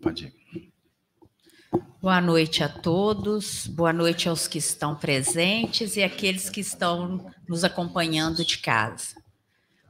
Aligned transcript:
Pode 0.00 0.26
ir. 0.26 0.72
Boa 2.00 2.20
noite 2.20 2.62
a 2.62 2.68
todos, 2.68 3.66
boa 3.66 3.92
noite 3.92 4.28
aos 4.28 4.46
que 4.46 4.58
estão 4.58 4.94
presentes 4.94 5.96
e 5.96 6.02
aqueles 6.02 6.48
que 6.48 6.60
estão 6.60 7.28
nos 7.48 7.64
acompanhando 7.64 8.44
de 8.44 8.58
casa. 8.58 9.20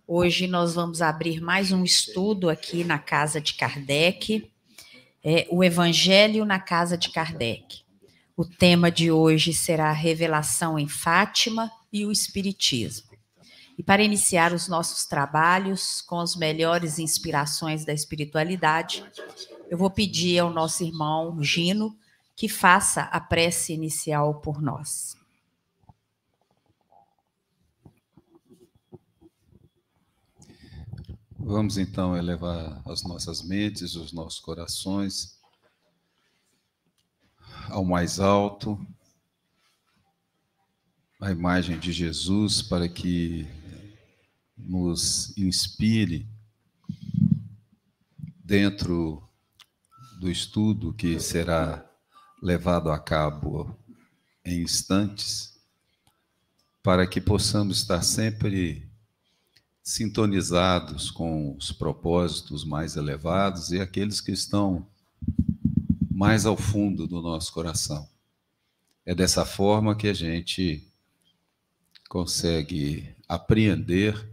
Hoje 0.06 0.46
nós 0.46 0.74
vamos 0.74 1.02
abrir 1.02 1.42
mais 1.42 1.70
um 1.70 1.84
estudo 1.84 2.48
aqui 2.48 2.82
na 2.82 2.98
casa 2.98 3.42
de 3.42 3.52
Kardec, 3.52 4.50
é, 5.22 5.46
o 5.50 5.62
Evangelho 5.62 6.46
na 6.46 6.58
casa 6.58 6.96
de 6.96 7.10
Kardec. 7.10 7.82
O 8.34 8.46
tema 8.46 8.90
de 8.90 9.12
hoje 9.12 9.52
será 9.52 9.90
a 9.90 9.92
revelação 9.92 10.78
em 10.78 10.88
Fátima 10.88 11.70
e 11.92 12.06
o 12.06 12.10
Espiritismo. 12.10 13.08
E 13.76 13.82
para 13.82 14.02
iniciar 14.02 14.54
os 14.54 14.66
nossos 14.66 15.04
trabalhos 15.04 16.00
com 16.00 16.18
as 16.18 16.34
melhores 16.34 16.98
inspirações 16.98 17.84
da 17.84 17.92
espiritualidade, 17.92 19.04
eu 19.68 19.76
vou 19.76 19.90
pedir 19.90 20.38
ao 20.38 20.50
nosso 20.50 20.82
irmão 20.82 21.42
Gino 21.42 21.96
que 22.34 22.48
faça 22.48 23.02
a 23.02 23.20
prece 23.20 23.72
inicial 23.72 24.40
por 24.40 24.62
nós. 24.62 25.16
Vamos 31.38 31.78
então 31.78 32.16
elevar 32.16 32.82
as 32.86 33.02
nossas 33.02 33.42
mentes, 33.42 33.94
os 33.94 34.12
nossos 34.12 34.40
corações 34.40 35.38
ao 37.68 37.84
mais 37.84 38.18
alto, 38.18 38.78
a 41.20 41.30
imagem 41.30 41.78
de 41.78 41.92
Jesus, 41.92 42.62
para 42.62 42.88
que 42.88 43.46
nos 44.56 45.36
inspire 45.36 46.26
dentro 48.44 49.27
do 50.18 50.28
estudo 50.28 50.92
que 50.92 51.20
será 51.20 51.88
levado 52.42 52.90
a 52.90 52.98
cabo 52.98 53.78
em 54.44 54.62
instantes, 54.62 55.56
para 56.82 57.06
que 57.06 57.20
possamos 57.20 57.78
estar 57.78 58.02
sempre 58.02 58.88
sintonizados 59.82 61.10
com 61.10 61.56
os 61.56 61.70
propósitos 61.70 62.64
mais 62.64 62.96
elevados 62.96 63.70
e 63.70 63.80
aqueles 63.80 64.20
que 64.20 64.32
estão 64.32 64.86
mais 66.10 66.44
ao 66.46 66.56
fundo 66.56 67.06
do 67.06 67.22
nosso 67.22 67.52
coração. 67.52 68.08
É 69.06 69.14
dessa 69.14 69.46
forma 69.46 69.96
que 69.96 70.08
a 70.08 70.12
gente 70.12 70.86
consegue 72.08 73.14
apreender 73.28 74.30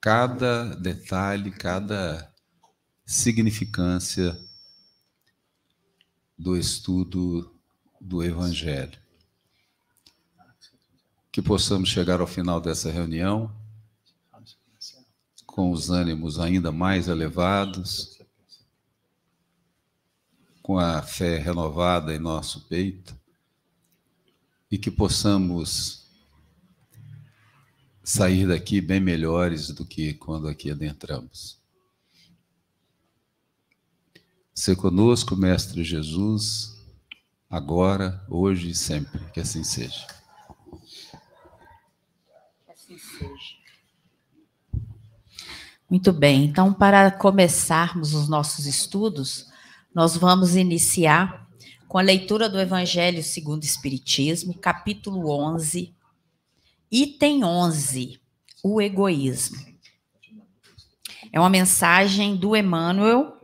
cada 0.00 0.74
detalhe, 0.76 1.50
cada 1.50 2.32
significância 3.04 4.38
do 6.42 6.56
estudo 6.56 7.54
do 8.00 8.20
Evangelho. 8.20 8.98
Que 11.30 11.40
possamos 11.40 11.88
chegar 11.88 12.20
ao 12.20 12.26
final 12.26 12.60
dessa 12.60 12.90
reunião 12.90 13.54
com 15.46 15.70
os 15.70 15.88
ânimos 15.88 16.40
ainda 16.40 16.72
mais 16.72 17.06
elevados, 17.06 18.18
com 20.60 20.78
a 20.78 21.00
fé 21.00 21.38
renovada 21.38 22.12
em 22.12 22.18
nosso 22.18 22.62
peito 22.62 23.16
e 24.68 24.76
que 24.76 24.90
possamos 24.90 26.08
sair 28.02 28.48
daqui 28.48 28.80
bem 28.80 28.98
melhores 28.98 29.70
do 29.70 29.86
que 29.86 30.14
quando 30.14 30.48
aqui 30.48 30.72
adentramos. 30.72 31.61
Ser 34.54 34.76
conosco, 34.76 35.34
Mestre 35.34 35.82
Jesus, 35.82 36.78
agora, 37.48 38.22
hoje 38.28 38.70
e 38.70 38.74
sempre. 38.74 39.18
Que 39.32 39.40
assim 39.40 39.64
seja. 39.64 40.06
Que 42.66 42.70
assim 42.70 42.98
seja. 42.98 43.62
Muito 45.88 46.12
bem, 46.12 46.44
então, 46.44 46.72
para 46.72 47.10
começarmos 47.10 48.12
os 48.12 48.28
nossos 48.28 48.66
estudos, 48.66 49.50
nós 49.94 50.16
vamos 50.16 50.54
iniciar 50.54 51.46
com 51.88 51.98
a 51.98 52.02
leitura 52.02 52.48
do 52.48 52.60
Evangelho 52.60 53.22
segundo 53.22 53.62
o 53.62 53.66
Espiritismo, 53.66 54.54
capítulo 54.54 55.30
11, 55.30 55.94
item 56.90 57.44
11, 57.44 58.20
o 58.62 58.80
egoísmo. 58.80 59.58
É 61.30 61.40
uma 61.40 61.50
mensagem 61.50 62.36
do 62.36 62.54
Emmanuel 62.54 63.41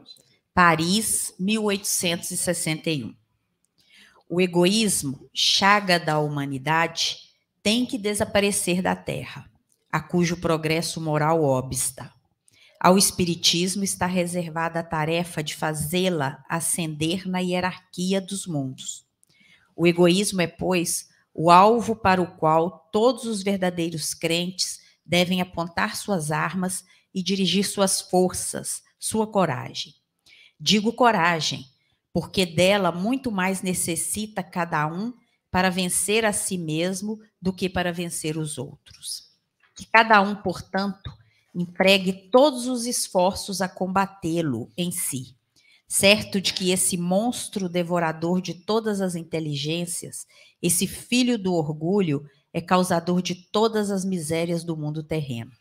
Paris, 0.59 1.33
1861. 1.39 3.15
O 4.29 4.41
egoísmo, 4.41 5.31
chaga 5.33 6.01
da 6.01 6.19
humanidade, 6.19 7.19
tem 7.63 7.87
que 7.87 7.97
desaparecer 7.97 8.83
da 8.83 8.97
Terra, 8.97 9.49
a 9.89 10.01
cujo 10.01 10.37
progresso 10.39 11.01
moral 11.01 11.45
obsta. 11.45 12.13
Ao 12.81 12.99
Espiritismo 12.99 13.85
está 13.85 14.07
reservada 14.07 14.81
a 14.81 14.83
tarefa 14.83 15.45
de 15.45 15.55
fazê-la 15.55 16.45
ascender 16.49 17.29
na 17.29 17.39
hierarquia 17.39 18.21
dos 18.21 18.45
mundos. 18.45 19.07
O 19.77 19.87
egoísmo 19.87 20.41
é, 20.41 20.49
pois, 20.49 21.09
o 21.33 21.53
alvo 21.53 21.95
para 21.95 22.21
o 22.21 22.35
qual 22.37 22.89
todos 22.93 23.27
os 23.27 23.45
verdadeiros 23.45 24.13
crentes 24.13 24.81
devem 25.07 25.41
apontar 25.41 25.95
suas 25.95 26.33
armas 26.33 26.85
e 27.15 27.23
dirigir 27.23 27.65
suas 27.65 28.01
forças, 28.01 28.83
sua 28.99 29.25
coragem. 29.25 29.98
Digo 30.61 30.93
coragem, 30.93 31.65
porque 32.13 32.45
dela 32.45 32.91
muito 32.91 33.31
mais 33.31 33.63
necessita 33.63 34.43
cada 34.43 34.87
um 34.87 35.13
para 35.51 35.71
vencer 35.71 36.25
a 36.25 36.33
si 36.33 36.59
mesmo 36.59 37.21
do 37.41 37.53
que 37.53 37.69
para 37.69 37.93
vencer 37.93 38.37
os 38.37 38.59
outros. 38.59 39.29
Que 39.77 39.87
cada 39.87 40.21
um, 40.21 40.35
portanto, 40.35 41.11
empregue 41.55 42.13
todos 42.31 42.67
os 42.67 42.87
esforços 42.87 43.63
a 43.63 43.69
combatê-lo 43.69 44.71
em 44.77 44.91
si, 44.91 45.37
certo 45.87 46.41
de 46.41 46.53
que 46.53 46.71
esse 46.71 46.97
monstro 46.97 47.69
devorador 47.69 48.41
de 48.41 48.55
todas 48.55 49.01
as 49.01 49.15
inteligências, 49.15 50.27
esse 50.61 50.87
filho 50.87 51.39
do 51.39 51.55
orgulho, 51.55 52.25
é 52.53 52.61
causador 52.61 53.23
de 53.23 53.35
todas 53.35 53.91
as 53.91 54.05
misérias 54.05 54.65
do 54.65 54.77
mundo 54.77 55.03
terreno. 55.03 55.53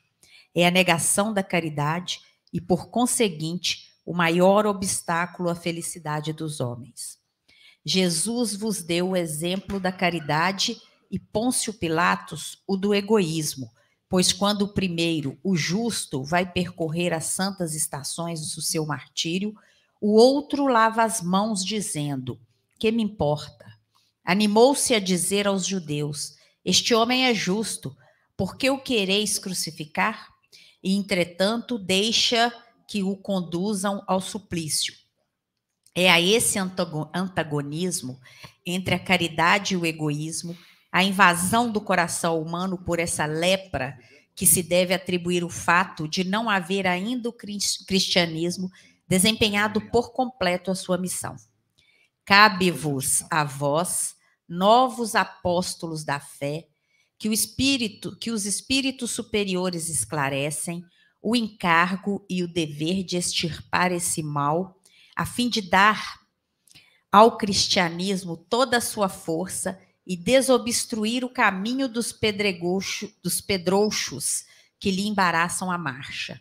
É 0.55 0.65
a 0.65 0.71
negação 0.71 1.33
da 1.33 1.43
caridade 1.43 2.19
e, 2.51 2.59
por 2.59 2.89
conseguinte, 2.89 3.86
o 4.07 4.13
maior 4.13 4.66
obstáculo 4.66 5.50
à 5.50 5.56
felicidade 5.56 6.31
dos 6.31 6.62
homens. 6.62 7.18
Jesus 7.85 8.56
vos 8.56 8.81
deu 8.81 9.09
o 9.09 9.18
exemplo 9.18 9.81
da 9.81 9.91
caridade 9.91 10.81
e 11.12 11.19
Pôncio 11.19 11.73
Pilatos 11.73 12.63
o 12.66 12.78
do 12.78 12.95
egoísmo, 12.95 13.69
pois 14.07 14.31
quando 14.31 14.62
o 14.62 14.73
primeiro, 14.73 15.38
o 15.44 15.57
justo, 15.57 16.23
vai 16.23 16.50
percorrer 16.50 17.12
as 17.12 17.25
santas 17.25 17.75
estações 17.75 18.56
do 18.56 18.62
seu 18.62 18.85
martírio, 18.85 19.53
o 20.00 20.13
outro 20.13 20.68
lava 20.68 21.03
as 21.03 21.22
mãos 21.22 21.63
dizendo: 21.63 22.39
"Que 22.79 22.94
me 22.94 23.03
importa?" 23.03 23.66
Animou-se 24.24 24.95
a 24.95 25.00
dizer 25.00 25.50
aos 25.50 25.66
judeus: 25.66 26.38
"Este 26.63 26.95
homem 26.95 27.25
é 27.25 27.34
justo, 27.34 27.94
por 28.38 28.56
que 28.56 28.69
o 28.69 28.79
quereis 28.79 29.38
crucificar?" 29.38 30.29
E 30.81 30.95
entretanto 30.95 31.78
deixa 31.78 32.53
que 32.87 33.03
o 33.03 33.17
conduzam 33.17 34.01
ao 34.07 34.21
suplício. 34.21 34.93
É 35.93 36.09
a 36.09 36.21
esse 36.21 36.57
antagonismo 36.57 38.19
entre 38.65 38.95
a 38.95 38.99
caridade 38.99 39.73
e 39.73 39.77
o 39.77 39.85
egoísmo, 39.85 40.57
a 40.91 41.03
invasão 41.03 41.71
do 41.71 41.81
coração 41.81 42.41
humano 42.41 42.77
por 42.77 42.99
essa 42.99 43.25
lepra 43.25 43.97
que 44.35 44.45
se 44.45 44.61
deve 44.61 44.93
atribuir 44.93 45.43
o 45.43 45.49
fato 45.49 46.07
de 46.07 46.23
não 46.23 46.49
haver 46.49 46.85
ainda 46.85 47.27
o 47.27 47.33
cristianismo 47.33 48.69
desempenhado 49.07 49.81
por 49.89 50.12
completo 50.12 50.69
a 50.69 50.75
sua 50.75 50.97
missão. 50.97 51.35
Cabe-vos 52.23 53.23
a 53.31 53.44
vós, 53.44 54.15
novos 54.47 55.15
apóstolos 55.15 56.03
da 56.03 56.19
fé, 56.19 56.67
que 57.17 57.29
espírito, 57.29 58.15
que 58.17 58.29
os 58.29 58.45
espíritos 58.45 59.12
superiores 59.12 59.89
esclarecem, 59.89 60.85
o 61.29 61.35
encargo 61.35 62.25
e 62.29 62.41
o 62.41 62.47
dever 62.47 63.03
de 63.03 63.18
extirpar 63.18 63.91
esse 63.91 64.24
mal, 64.24 64.79
a 65.13 65.25
fim 65.25 65.50
de 65.50 65.59
dar 65.59 66.21
ao 67.12 67.35
cristianismo 67.35 68.38
toda 68.38 68.77
a 68.77 68.81
sua 68.81 69.09
força 69.09 69.77
e 70.06 70.15
desobstruir 70.15 71.25
o 71.25 71.29
caminho 71.29 71.89
dos, 71.89 72.18
dos 73.21 73.41
pedrouchos 73.41 74.45
que 74.79 74.89
lhe 74.89 75.06
embaraçam 75.06 75.69
a 75.69 75.77
marcha. 75.77 76.39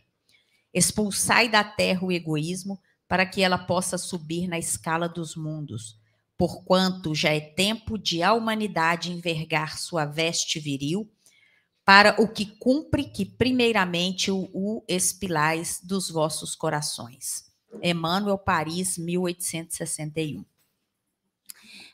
Expulsai 0.72 1.48
da 1.48 1.64
terra 1.64 2.04
o 2.04 2.12
egoísmo 2.12 2.80
para 3.08 3.26
que 3.26 3.42
ela 3.42 3.58
possa 3.58 3.98
subir 3.98 4.46
na 4.46 4.56
escala 4.56 5.08
dos 5.08 5.34
mundos, 5.34 5.98
porquanto 6.38 7.12
já 7.12 7.30
é 7.30 7.40
tempo 7.40 7.98
de 7.98 8.22
a 8.22 8.32
humanidade 8.32 9.10
envergar 9.10 9.80
sua 9.80 10.04
veste 10.04 10.60
viril 10.60 11.10
para 11.86 12.20
o 12.20 12.26
que 12.26 12.44
cumpre 12.44 13.04
que 13.04 13.24
primeiramente 13.24 14.28
o, 14.28 14.50
o 14.52 14.84
espilais 14.88 15.80
dos 15.80 16.10
vossos 16.10 16.56
corações. 16.56 17.44
Emmanuel, 17.80 18.36
Paris, 18.36 18.98
1861. 18.98 20.44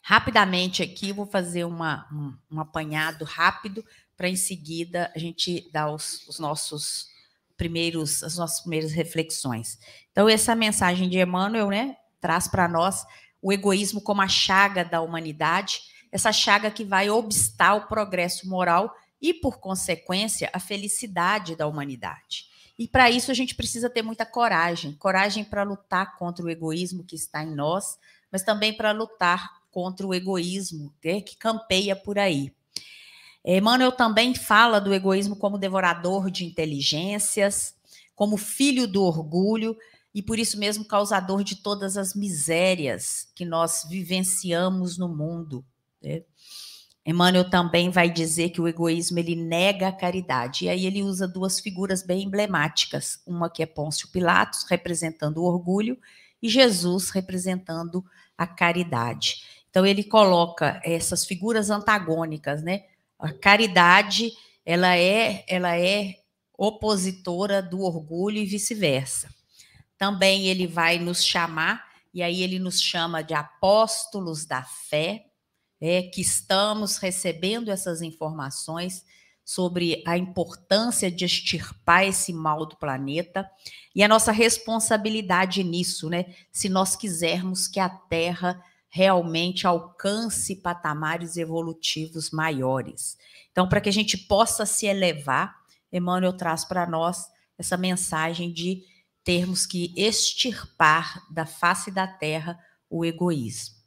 Rapidamente 0.03 0.83
aqui, 0.83 1.13
vou 1.13 1.27
fazer 1.27 1.65
uma, 1.65 2.09
um, 2.11 2.57
um 2.57 2.61
apanhado 2.61 3.27
rápido 3.27 3.85
para 4.17 4.31
em 4.31 4.35
seguida 4.35 5.13
a 5.15 5.19
gente 5.19 5.69
dar 5.71 5.91
os, 5.91 6.27
os, 6.27 6.39
nossos 6.39 7.09
primeiros, 7.55 8.23
as 8.23 8.39
nossas 8.39 8.61
primeiras 8.61 8.93
reflexões. 8.93 9.79
Então, 10.11 10.27
essa 10.27 10.55
mensagem 10.55 11.07
de 11.07 11.21
Emmanuel, 11.21 11.69
né, 11.69 11.97
traz 12.19 12.49
para 12.49 12.67
nós 12.67 13.05
o 13.43 13.53
egoísmo 13.53 14.01
como 14.01 14.23
a 14.23 14.29
chaga 14.29 14.85
da 14.85 15.03
humanidade, 15.03 15.83
essa 16.11 16.33
chaga 16.33 16.71
que 16.71 16.85
vai 16.85 17.11
obstar 17.11 17.75
o 17.75 17.87
progresso 17.89 18.49
moral 18.49 18.91
e, 19.23 19.33
por 19.33 19.61
consequência, 19.61 20.51
a 20.53 20.59
felicidade 20.59 21.55
da 21.55 21.67
humanidade. 21.67 22.51
E 22.79 22.89
para 22.89 23.09
isso 23.09 23.31
a 23.31 23.35
gente 23.35 23.55
precisa 23.55 23.89
ter 23.89 24.03
muita 24.03 24.27
coragem 24.27 24.93
coragem 24.95 25.45
para 25.45 25.63
lutar 25.63 26.17
contra 26.19 26.45
o 26.45 26.51
egoísmo 26.51 27.05
que 27.05 27.15
está 27.15 27.45
em 27.45 27.55
nós, 27.55 27.97
mas 28.31 28.43
também 28.43 28.73
para 28.77 28.91
lutar 28.91 29.63
contra 29.71 30.07
o 30.07 30.13
egoísmo 30.13 30.93
né, 31.05 31.21
que 31.21 31.37
campeia 31.37 31.95
por 31.95 32.19
aí. 32.19 32.53
Emmanuel 33.45 33.93
também 33.93 34.35
fala 34.35 34.81
do 34.81 34.95
egoísmo 34.95 35.37
como 35.37 35.59
devorador 35.59 36.31
de 36.31 36.45
inteligências, 36.45 37.75
como 38.15 38.37
filho 38.37 38.87
do 38.87 39.03
orgulho 39.03 39.77
e 40.15 40.23
por 40.23 40.39
isso 40.39 40.59
mesmo 40.59 40.85
causador 40.85 41.43
de 41.43 41.57
todas 41.57 41.97
as 41.97 42.15
misérias 42.15 43.29
que 43.35 43.45
nós 43.45 43.85
vivenciamos 43.89 44.99
no 44.99 45.09
mundo. 45.09 45.65
Né? 46.01 46.23
Emmanuel 47.05 47.51
também 47.51 47.91
vai 47.91 48.09
dizer 48.09 48.51
que 48.51 48.61
o 48.61 48.69
egoísmo 48.69 49.19
ele 49.19 49.35
nega 49.35 49.89
a 49.89 49.93
caridade. 49.93 50.67
E 50.67 50.69
aí 50.69 50.87
ele 50.87 51.03
usa 51.03 51.27
duas 51.27 51.59
figuras 51.59 52.03
bem 52.03 52.25
emblemáticas, 52.25 53.21
uma 53.27 53.51
que 53.51 53.63
é 53.63 53.67
Pôncio 53.67 54.09
Pilatos 54.13 54.65
representando 54.69 55.39
o 55.39 55.45
orgulho 55.45 55.99
e 56.41 56.49
Jesus 56.49 57.11
representando 57.11 58.05
a 58.39 58.47
caridade. 58.47 59.43
Então 59.69 59.85
ele 59.85 60.05
coloca 60.05 60.81
essas 60.85 61.25
figuras 61.25 61.71
antagônicas, 61.71 62.63
né? 62.63 62.85
A 63.19 63.33
caridade, 63.33 64.33
ela 64.65 64.97
é, 64.97 65.45
ela 65.49 65.77
é 65.77 66.17
opositora 66.57 67.63
do 67.63 67.81
orgulho 67.81 68.39
e 68.39 68.47
vice-versa. 68.47 69.29
Também 69.97 70.47
ele 70.47 70.67
vai 70.67 70.99
nos 70.99 71.25
chamar, 71.25 71.85
e 72.13 72.23
aí 72.23 72.43
ele 72.43 72.59
nos 72.59 72.81
chama 72.81 73.23
de 73.23 73.35
apóstolos 73.35 74.45
da 74.45 74.63
fé, 74.63 75.25
é, 75.85 76.01
que 76.01 76.21
estamos 76.21 76.97
recebendo 76.99 77.69
essas 77.69 78.03
informações 78.03 79.05
sobre 79.45 80.01
a 80.07 80.17
importância 80.17 81.11
de 81.11 81.25
extirpar 81.25 82.07
esse 82.07 82.33
mal 82.33 82.65
do 82.65 82.77
planeta 82.77 83.51
e 83.93 84.01
a 84.01 84.07
nossa 84.07 84.31
responsabilidade 84.31 85.65
nisso, 85.65 86.09
né? 86.09 86.37
Se 86.53 86.69
nós 86.69 86.95
quisermos 86.95 87.67
que 87.67 87.81
a 87.81 87.89
Terra 87.89 88.63
realmente 88.89 89.67
alcance 89.67 90.55
patamares 90.55 91.37
evolutivos 91.37 92.31
maiores. 92.31 93.19
Então, 93.51 93.69
para 93.69 93.81
que 93.81 93.89
a 93.89 93.93
gente 93.93 94.17
possa 94.17 94.65
se 94.65 94.87
elevar, 94.87 95.53
Emmanuel 95.93 96.35
traz 96.35 96.65
para 96.65 96.87
nós 96.87 97.27
essa 97.59 97.77
mensagem 97.77 98.53
de 98.53 98.85
termos 99.25 99.67
que 99.67 99.93
extirpar 99.97 101.27
da 101.29 101.45
face 101.45 101.91
da 101.91 102.07
Terra 102.07 102.57
o 102.89 103.05
egoísmo. 103.05 103.82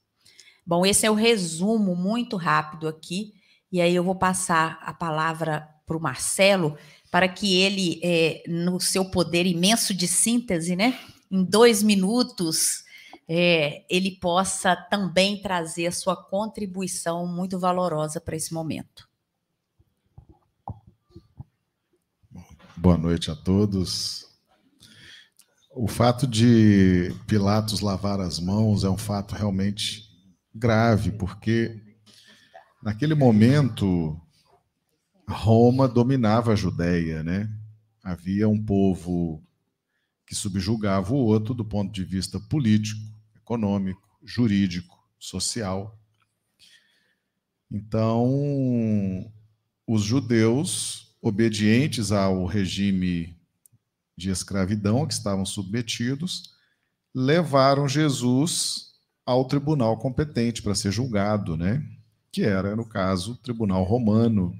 Bom, 0.65 0.85
esse 0.85 1.05
é 1.05 1.11
o 1.11 1.13
resumo 1.13 1.95
muito 1.95 2.37
rápido 2.37 2.87
aqui, 2.87 3.33
e 3.71 3.79
aí 3.79 3.93
eu 3.93 4.03
vou 4.03 4.15
passar 4.15 4.79
a 4.81 4.93
palavra 4.93 5.69
para 5.85 5.95
o 5.95 6.01
Marcelo, 6.01 6.75
para 7.11 7.27
que 7.27 7.55
ele, 7.61 7.99
é, 8.03 8.43
no 8.47 8.79
seu 8.79 9.05
poder 9.05 9.45
imenso 9.45 9.93
de 9.93 10.07
síntese, 10.07 10.75
né, 10.75 10.99
em 11.29 11.43
dois 11.43 11.83
minutos, 11.83 12.83
é, 13.27 13.85
ele 13.89 14.11
possa 14.19 14.75
também 14.75 15.41
trazer 15.41 15.87
a 15.87 15.91
sua 15.91 16.15
contribuição 16.15 17.27
muito 17.27 17.59
valorosa 17.59 18.19
para 18.19 18.35
esse 18.35 18.53
momento. 18.53 19.07
Boa 22.75 22.97
noite 22.97 23.31
a 23.31 23.35
todos. 23.35 24.27
O 25.75 25.87
fato 25.87 26.27
de 26.27 27.13
Pilatos 27.27 27.81
lavar 27.81 28.19
as 28.19 28.39
mãos 28.39 28.83
é 28.83 28.89
um 28.89 28.97
fato 28.97 29.35
realmente 29.35 30.04
grave, 30.55 31.11
porque 31.11 31.81
naquele 32.81 33.13
momento 33.13 34.19
Roma 35.27 35.87
dominava 35.87 36.53
a 36.53 36.55
Judéia, 36.55 37.21
né? 37.21 37.51
Havia 38.01 38.47
um 38.47 38.63
povo 38.63 39.43
que 40.25 40.33
subjugava 40.33 41.13
o 41.13 41.17
outro 41.17 41.53
do 41.53 41.65
ponto 41.65 41.91
de 41.91 42.03
vista 42.03 42.39
político, 42.39 43.01
econômico, 43.35 44.01
jurídico, 44.23 44.97
social. 45.19 45.99
Então, 47.69 49.31
os 49.85 50.03
judeus, 50.03 51.15
obedientes 51.21 52.11
ao 52.11 52.45
regime 52.45 53.35
de 54.15 54.29
escravidão 54.29 55.05
que 55.05 55.13
estavam 55.13 55.45
submetidos, 55.45 56.55
levaram 57.13 57.87
Jesus 57.87 58.94
ao 59.25 59.45
tribunal 59.45 59.97
competente 59.97 60.61
para 60.61 60.75
ser 60.75 60.91
julgado, 60.91 61.57
né? 61.57 61.83
Que 62.31 62.43
era, 62.43 62.75
no 62.75 62.85
caso, 62.85 63.31
o 63.31 63.37
tribunal 63.37 63.83
romano, 63.83 64.55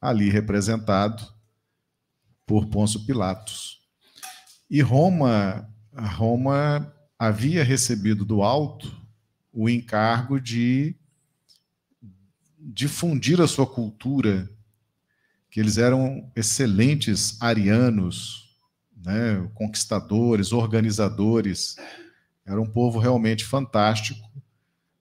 ali 0.00 0.28
representado 0.28 1.26
por 2.44 2.66
Pôncio 2.66 3.04
Pilatos. 3.06 3.80
E 4.68 4.80
Roma, 4.82 5.68
Roma 5.94 6.92
havia 7.18 7.64
recebido 7.64 8.24
do 8.24 8.42
alto 8.42 8.94
o 9.52 9.70
encargo 9.70 10.38
de 10.38 10.94
difundir 12.58 13.40
a 13.40 13.46
sua 13.46 13.66
cultura, 13.66 14.50
que 15.50 15.60
eles 15.60 15.78
eram 15.78 16.30
excelentes 16.36 17.40
arianos, 17.40 18.58
né, 18.94 19.48
conquistadores, 19.54 20.52
organizadores 20.52 21.76
era 22.46 22.60
um 22.60 22.66
povo 22.66 22.98
realmente 23.00 23.44
fantástico 23.44 24.26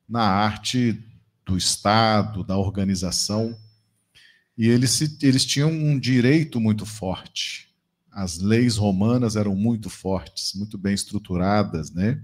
na 0.10 0.24
arte 0.24 1.00
do 1.46 1.56
Estado, 1.56 2.44
da 2.44 2.58
organização. 2.58 3.56
E 4.58 4.68
eles, 4.68 5.22
eles 5.22 5.46
tinham 5.46 5.72
um 5.72 6.00
direito 6.00 6.60
muito 6.60 6.86
forte. 6.86 7.70
As 8.12 8.40
leis 8.40 8.78
romanas 8.78 9.36
eram 9.36 9.56
muito 9.56 9.90
fortes, 9.90 10.54
muito 10.56 10.78
bem 10.78 10.94
estruturadas, 10.94 11.92
né? 11.92 12.24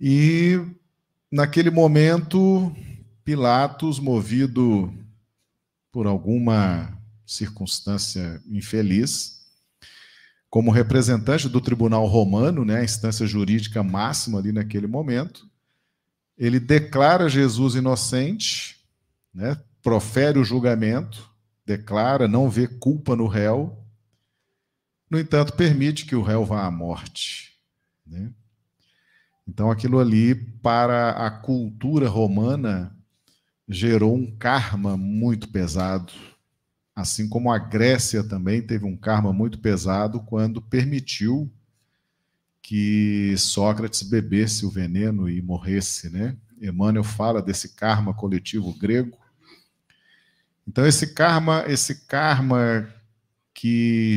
E 0.00 0.58
naquele 1.30 1.70
momento, 1.70 2.74
Pilatos, 3.24 3.98
movido 3.98 4.92
por 5.90 6.06
alguma 6.06 6.96
circunstância 7.26 8.42
infeliz, 8.46 9.43
como 10.54 10.70
representante 10.70 11.48
do 11.48 11.60
tribunal 11.60 12.06
romano, 12.06 12.64
né, 12.64 12.78
a 12.78 12.84
instância 12.84 13.26
jurídica 13.26 13.82
máxima 13.82 14.38
ali 14.38 14.52
naquele 14.52 14.86
momento, 14.86 15.50
ele 16.38 16.60
declara 16.60 17.28
Jesus 17.28 17.74
inocente, 17.74 18.76
né, 19.34 19.60
profere 19.82 20.38
o 20.38 20.44
julgamento, 20.44 21.28
declara 21.66 22.28
não 22.28 22.48
vê 22.48 22.68
culpa 22.68 23.16
no 23.16 23.26
réu, 23.26 23.76
no 25.10 25.18
entanto, 25.18 25.54
permite 25.54 26.06
que 26.06 26.14
o 26.14 26.22
réu 26.22 26.44
vá 26.44 26.64
à 26.64 26.70
morte. 26.70 27.58
Né? 28.06 28.30
Então, 29.48 29.72
aquilo 29.72 29.98
ali, 29.98 30.36
para 30.36 31.26
a 31.26 31.32
cultura 31.32 32.08
romana, 32.08 32.96
gerou 33.68 34.14
um 34.14 34.36
karma 34.36 34.96
muito 34.96 35.48
pesado 35.48 36.12
Assim 36.94 37.28
como 37.28 37.50
a 37.50 37.58
Grécia 37.58 38.22
também 38.22 38.62
teve 38.62 38.84
um 38.84 38.96
karma 38.96 39.32
muito 39.32 39.58
pesado 39.58 40.20
quando 40.20 40.62
permitiu 40.62 41.50
que 42.62 43.34
Sócrates 43.36 44.02
bebesse 44.02 44.64
o 44.64 44.70
veneno 44.70 45.28
e 45.28 45.42
morresse, 45.42 46.08
né? 46.08 46.36
Emmanuel 46.60 47.04
fala 47.04 47.42
desse 47.42 47.74
karma 47.74 48.14
coletivo 48.14 48.72
grego. 48.78 49.18
Então 50.66 50.86
esse 50.86 51.08
karma, 51.14 51.64
esse 51.66 52.06
karma 52.06 52.88
que 53.52 54.16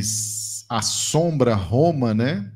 assombra 0.69 1.55
Roma, 1.55 2.13
né? 2.13 2.51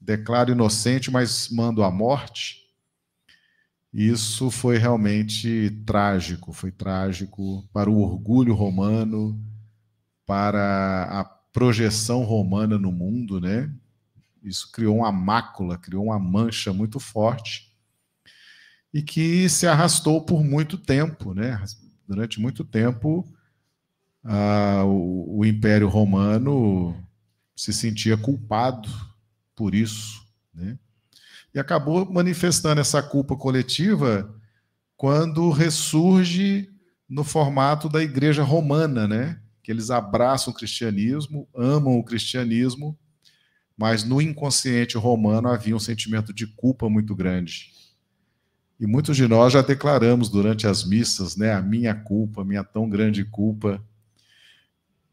Declara 0.00 0.50
inocente, 0.50 1.10
mas 1.10 1.48
manda 1.48 1.84
a 1.84 1.90
morte. 1.90 2.67
Isso 3.98 4.48
foi 4.48 4.78
realmente 4.78 5.70
trágico, 5.84 6.52
foi 6.52 6.70
trágico 6.70 7.68
para 7.72 7.90
o 7.90 8.00
orgulho 8.00 8.54
romano, 8.54 9.36
para 10.24 11.02
a 11.10 11.24
projeção 11.24 12.22
romana 12.22 12.78
no 12.78 12.92
mundo, 12.92 13.40
né? 13.40 13.68
Isso 14.40 14.70
criou 14.70 14.98
uma 14.98 15.10
mácula, 15.10 15.76
criou 15.76 16.04
uma 16.04 16.18
mancha 16.20 16.72
muito 16.72 17.00
forte 17.00 17.74
e 18.94 19.02
que 19.02 19.48
se 19.48 19.66
arrastou 19.66 20.24
por 20.24 20.44
muito 20.44 20.78
tempo, 20.78 21.34
né? 21.34 21.60
Durante 22.06 22.40
muito 22.40 22.64
tempo, 22.64 23.28
o, 24.86 25.40
o 25.40 25.44
Império 25.44 25.88
Romano 25.88 26.96
se 27.56 27.72
sentia 27.72 28.16
culpado 28.16 28.88
por 29.56 29.74
isso. 29.74 30.24
Né? 30.54 30.78
E 31.54 31.58
acabou 31.58 32.10
manifestando 32.10 32.80
essa 32.80 33.02
culpa 33.02 33.36
coletiva 33.36 34.34
quando 34.96 35.50
ressurge 35.50 36.68
no 37.08 37.24
formato 37.24 37.88
da 37.88 38.02
igreja 38.02 38.42
romana, 38.42 39.08
né? 39.08 39.40
que 39.68 39.72
eles 39.72 39.90
abraçam 39.90 40.50
o 40.50 40.56
cristianismo, 40.56 41.46
amam 41.54 41.98
o 41.98 42.02
cristianismo, 42.02 42.98
mas 43.76 44.02
no 44.02 44.18
inconsciente 44.18 44.96
romano 44.96 45.46
havia 45.46 45.76
um 45.76 45.78
sentimento 45.78 46.32
de 46.32 46.46
culpa 46.46 46.88
muito 46.88 47.14
grande. 47.14 47.70
E 48.80 48.86
muitos 48.86 49.14
de 49.14 49.28
nós 49.28 49.52
já 49.52 49.60
declaramos 49.60 50.30
durante 50.30 50.66
as 50.66 50.86
missas, 50.86 51.36
né, 51.36 51.52
a 51.52 51.60
minha 51.60 51.94
culpa, 51.94 52.40
a 52.40 52.44
minha 52.46 52.64
tão 52.64 52.88
grande 52.88 53.26
culpa. 53.26 53.78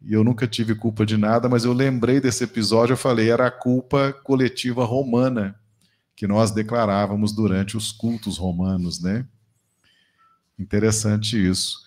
E 0.02 0.14
eu 0.14 0.24
nunca 0.24 0.48
tive 0.48 0.74
culpa 0.74 1.06
de 1.06 1.18
nada, 1.18 1.50
mas 1.50 1.66
eu 1.66 1.74
lembrei 1.74 2.22
desse 2.22 2.46
episódio, 2.46 2.94
eu 2.94 2.98
falei, 2.98 3.30
era 3.30 3.48
a 3.48 3.52
culpa 3.52 4.14
coletiva 4.24 4.86
romana 4.86 5.54
que 6.16 6.28
nós 6.28 6.52
declarávamos 6.52 7.34
durante 7.34 7.76
os 7.76 7.92
cultos 7.92 8.38
romanos, 8.38 9.02
né? 9.02 9.28
Interessante 10.58 11.36
isso. 11.36 11.80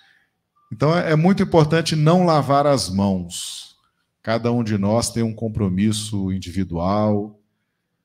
Então 0.70 0.94
é 0.96 1.16
muito 1.16 1.42
importante 1.42 1.96
não 1.96 2.26
lavar 2.26 2.66
as 2.66 2.90
mãos. 2.90 3.76
Cada 4.22 4.52
um 4.52 4.62
de 4.62 4.76
nós 4.76 5.10
tem 5.10 5.22
um 5.22 5.34
compromisso 5.34 6.30
individual, 6.32 7.40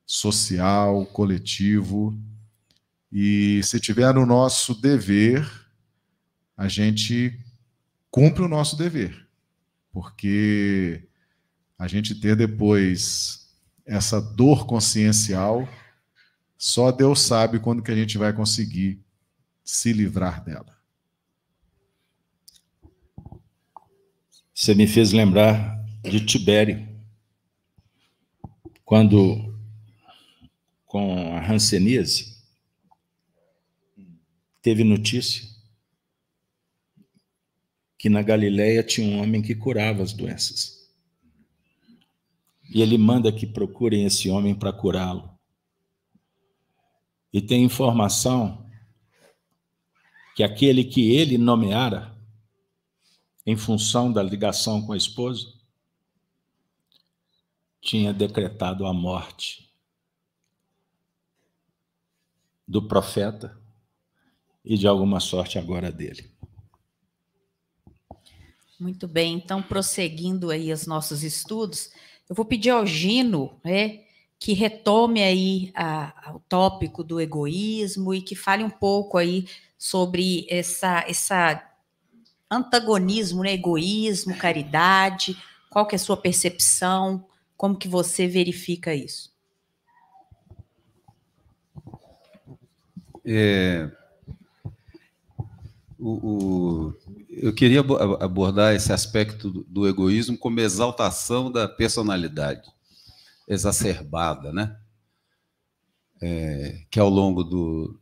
social, 0.05 1.05
coletivo 1.07 2.17
e 3.15 3.61
se 3.61 3.79
tiver 3.79 4.11
no 4.11 4.25
nosso 4.25 4.73
dever, 4.73 5.47
a 6.57 6.67
gente 6.67 7.39
cumpre 8.09 8.41
o 8.41 8.47
nosso 8.47 8.75
dever. 8.75 9.27
Porque 9.91 11.07
a 11.77 11.87
gente 11.87 12.15
ter 12.15 12.35
depois 12.35 13.47
essa 13.85 14.19
dor 14.19 14.65
consciencial, 14.65 15.69
só 16.65 16.93
Deus 16.93 17.19
sabe 17.19 17.59
quando 17.59 17.83
que 17.83 17.91
a 17.91 17.95
gente 17.95 18.17
vai 18.17 18.31
conseguir 18.31 19.03
se 19.65 19.91
livrar 19.91 20.41
dela. 20.41 20.81
Você 24.55 24.73
me 24.73 24.87
fez 24.87 25.11
lembrar 25.11 25.85
de 26.03 26.25
Tibério, 26.25 26.87
quando 28.85 29.53
com 30.85 31.35
a 31.35 31.45
Hanseníase, 31.45 32.41
teve 34.61 34.85
notícia 34.85 35.45
que 37.97 38.07
na 38.07 38.21
Galileia 38.21 38.81
tinha 38.81 39.05
um 39.05 39.21
homem 39.21 39.41
que 39.41 39.53
curava 39.53 40.01
as 40.01 40.13
doenças. 40.13 40.89
E 42.73 42.81
ele 42.81 42.97
manda 42.97 43.33
que 43.33 43.45
procurem 43.45 44.05
esse 44.05 44.29
homem 44.29 44.55
para 44.55 44.71
curá-lo. 44.71 45.32
E 47.33 47.41
tem 47.41 47.63
informação 47.63 48.69
que 50.35 50.43
aquele 50.43 50.83
que 50.83 51.11
ele 51.15 51.37
nomeara, 51.37 52.15
em 53.45 53.57
função 53.57 54.13
da 54.13 54.21
ligação 54.21 54.85
com 54.85 54.93
a 54.93 54.97
esposa, 54.97 55.51
tinha 57.81 58.13
decretado 58.13 58.85
a 58.85 58.93
morte 58.93 59.69
do 62.67 62.87
profeta 62.87 63.59
e 64.63 64.77
de 64.77 64.87
alguma 64.87 65.19
sorte 65.19 65.59
agora 65.59 65.91
dele. 65.91 66.31
Muito 68.79 69.07
bem, 69.07 69.33
então 69.33 69.61
prosseguindo 69.61 70.49
aí 70.49 70.71
os 70.71 70.87
nossos 70.87 71.23
estudos, 71.23 71.91
eu 72.29 72.35
vou 72.35 72.45
pedir 72.45 72.69
ao 72.69 72.85
Gino, 72.85 73.59
né, 73.63 74.02
que 74.43 74.51
retome 74.51 75.23
aí 75.23 75.71
a, 75.73 76.29
a, 76.29 76.35
o 76.35 76.39
tópico 76.49 77.01
do 77.01 77.21
egoísmo 77.21 78.13
e 78.13 78.21
que 78.21 78.35
fale 78.35 78.61
um 78.61 78.69
pouco 78.69 79.17
aí 79.17 79.47
sobre 79.77 80.45
essa, 80.49 81.05
essa 81.07 81.63
antagonismo, 82.51 83.41
né, 83.41 83.53
egoísmo, 83.53 84.35
caridade, 84.35 85.41
qual 85.69 85.87
que 85.87 85.95
é 85.95 85.97
a 85.97 85.99
sua 85.99 86.17
percepção, 86.17 87.25
como 87.55 87.77
que 87.77 87.87
você 87.87 88.27
verifica 88.27 88.93
isso? 88.93 89.31
É, 93.23 93.89
o, 95.97 96.11
o, 96.11 96.93
eu 97.29 97.53
queria 97.53 97.79
abordar 98.19 98.75
esse 98.75 98.91
aspecto 98.91 99.49
do, 99.49 99.63
do 99.63 99.87
egoísmo 99.87 100.37
como 100.37 100.59
exaltação 100.59 101.49
da 101.49 101.65
personalidade 101.65 102.73
exacerbada, 103.47 104.51
né? 104.51 104.77
É, 106.21 106.85
que 106.89 106.99
ao 106.99 107.09
longo 107.09 107.43
do, 107.43 107.99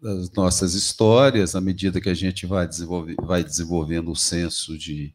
das 0.00 0.30
nossas 0.32 0.74
histórias, 0.74 1.54
à 1.54 1.60
medida 1.60 2.00
que 2.00 2.08
a 2.08 2.14
gente 2.14 2.44
vai, 2.46 2.68
desenvolver, 2.68 3.16
vai 3.22 3.42
desenvolvendo 3.42 4.10
o 4.10 4.16
senso 4.16 4.76
de 4.76 5.14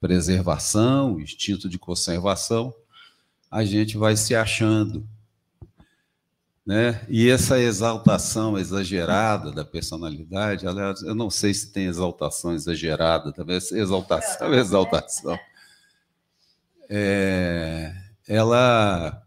preservação, 0.00 1.14
o 1.14 1.20
instinto 1.20 1.68
de 1.68 1.78
conservação, 1.78 2.74
a 3.50 3.64
gente 3.64 3.96
vai 3.96 4.16
se 4.16 4.34
achando 4.34 5.08
né? 6.66 7.04
E 7.08 7.28
essa 7.28 7.58
exaltação 7.60 8.58
exagerada 8.58 9.52
da 9.52 9.64
personalidade, 9.64 10.66
aliás, 10.66 11.02
eu 11.02 11.14
não 11.14 11.28
sei 11.28 11.52
se 11.52 11.70
tem 11.70 11.86
exaltação 11.86 12.54
exagerada, 12.54 13.32
talvez 13.32 13.70
exaltação, 13.70 14.54
exaltação. 14.54 15.38
É, 16.88 17.94
ela, 18.26 19.22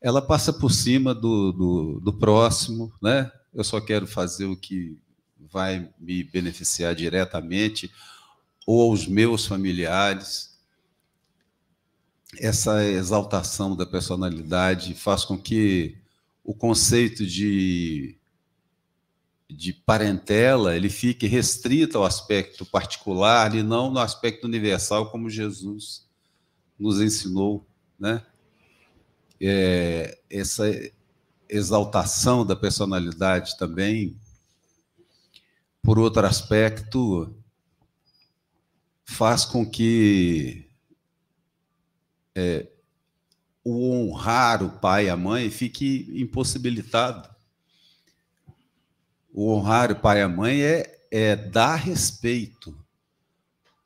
ela 0.00 0.22
passa 0.22 0.52
por 0.52 0.70
cima 0.70 1.14
do, 1.14 1.52
do, 1.52 2.00
do 2.00 2.12
próximo, 2.12 2.92
né? 3.02 3.30
Eu 3.52 3.64
só 3.64 3.80
quero 3.80 4.06
fazer 4.06 4.46
o 4.46 4.56
que 4.56 4.98
vai 5.38 5.90
me 5.98 6.22
beneficiar 6.22 6.94
diretamente 6.94 7.90
ou 8.66 8.90
aos 8.90 9.06
meus 9.06 9.46
familiares. 9.46 10.58
Essa 12.38 12.84
exaltação 12.84 13.74
da 13.74 13.84
personalidade 13.84 14.94
faz 14.94 15.24
com 15.24 15.36
que 15.36 15.98
o 16.44 16.54
conceito 16.54 17.26
de, 17.26 18.16
de 19.48 19.72
parentela 19.72 20.76
ele 20.76 20.88
fique 20.88 21.26
restrito 21.26 21.98
ao 21.98 22.04
aspecto 22.04 22.64
particular 22.64 23.54
e 23.54 23.62
não 23.62 23.90
no 23.90 23.98
aspecto 23.98 24.46
universal, 24.46 25.10
como 25.10 25.28
Jesus 25.28 26.08
nos 26.78 27.00
ensinou, 27.00 27.66
né? 27.98 28.24
É, 29.40 30.18
essa 30.28 30.64
exaltação 31.48 32.44
da 32.44 32.54
personalidade 32.54 33.56
também, 33.56 34.16
por 35.82 35.98
outro 35.98 36.26
aspecto, 36.26 37.34
faz 39.04 39.44
com 39.44 39.68
que 39.68 40.68
é, 42.34 42.68
o 43.64 43.90
honrar 43.92 44.62
o 44.62 44.70
pai 44.78 45.06
e 45.06 45.10
a 45.10 45.16
mãe 45.16 45.50
fique 45.50 46.08
impossibilitado. 46.14 47.28
O 49.32 49.52
honrar 49.52 49.92
o 49.92 49.96
pai 49.96 50.18
e 50.18 50.22
a 50.22 50.28
mãe 50.28 50.62
é, 50.62 51.06
é 51.10 51.36
dar 51.36 51.76
respeito 51.76 52.76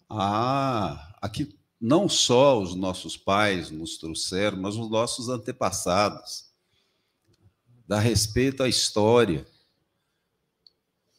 a, 0.08 1.16
a 1.20 1.28
que 1.28 1.56
não 1.84 2.08
só 2.08 2.58
os 2.58 2.74
nossos 2.74 3.14
pais 3.14 3.70
nos 3.70 3.98
trouxeram, 3.98 4.56
mas 4.56 4.74
os 4.74 4.88
nossos 4.88 5.28
antepassados. 5.28 6.46
Dar 7.86 8.00
respeito 8.00 8.62
à 8.62 8.68
história. 8.70 9.46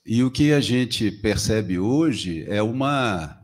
E 0.04 0.24
o 0.24 0.32
que 0.32 0.52
a 0.52 0.60
gente 0.60 1.12
percebe 1.12 1.78
hoje 1.78 2.46
é 2.50 2.64
uma 2.64 3.44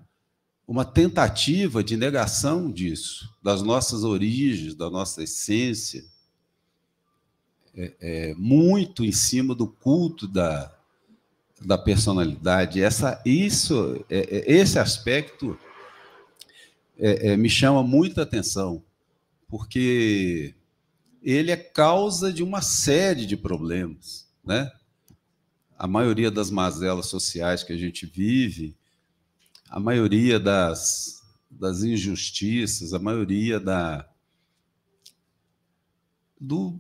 uma 0.68 0.86
tentativa 0.86 1.84
de 1.84 1.96
negação 1.98 2.72
disso, 2.72 3.30
das 3.44 3.62
nossas 3.62 4.04
origens, 4.04 4.74
da 4.74 4.90
nossa 4.90 5.22
essência, 5.22 6.04
é, 7.76 7.94
é, 8.00 8.36
muito 8.36 9.04
em 9.04 9.12
cima 9.12 9.54
do 9.54 9.68
culto 9.68 10.28
da, 10.28 10.74
da 11.62 11.78
personalidade. 11.78 12.82
Essa, 12.82 13.22
isso, 13.26 14.04
é, 14.10 14.38
é 14.38 14.52
esse 14.54 14.80
aspecto 14.80 15.60
é, 16.98 17.30
é, 17.30 17.38
me 17.38 17.50
chama 17.50 17.84
muita 17.84 18.24
atenção, 18.24 18.84
porque 19.48 20.56
ele 21.22 21.52
é 21.52 21.58
causa 21.58 22.32
de 22.32 22.44
uma 22.44 22.62
série 22.62 23.26
de 23.26 23.38
problemas, 23.38 24.28
né? 24.44 24.72
A 25.78 25.88
maioria 25.88 26.30
das 26.30 26.52
mazelas 26.52 27.08
sociais 27.08 27.64
que 27.64 27.74
a 27.74 27.78
gente 27.78 28.06
vive 28.06 28.76
a 29.72 29.80
maioria 29.80 30.38
das, 30.38 31.24
das 31.50 31.82
injustiças, 31.82 32.94
a 32.94 33.00
maioria 33.00 33.58
da 33.58 34.06
do 36.38 36.78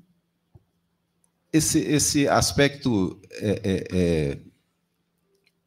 esse, 1.53 1.79
esse 1.79 2.27
aspecto 2.27 3.21
é, 3.31 3.61
é, 3.63 3.87
é, 3.91 4.39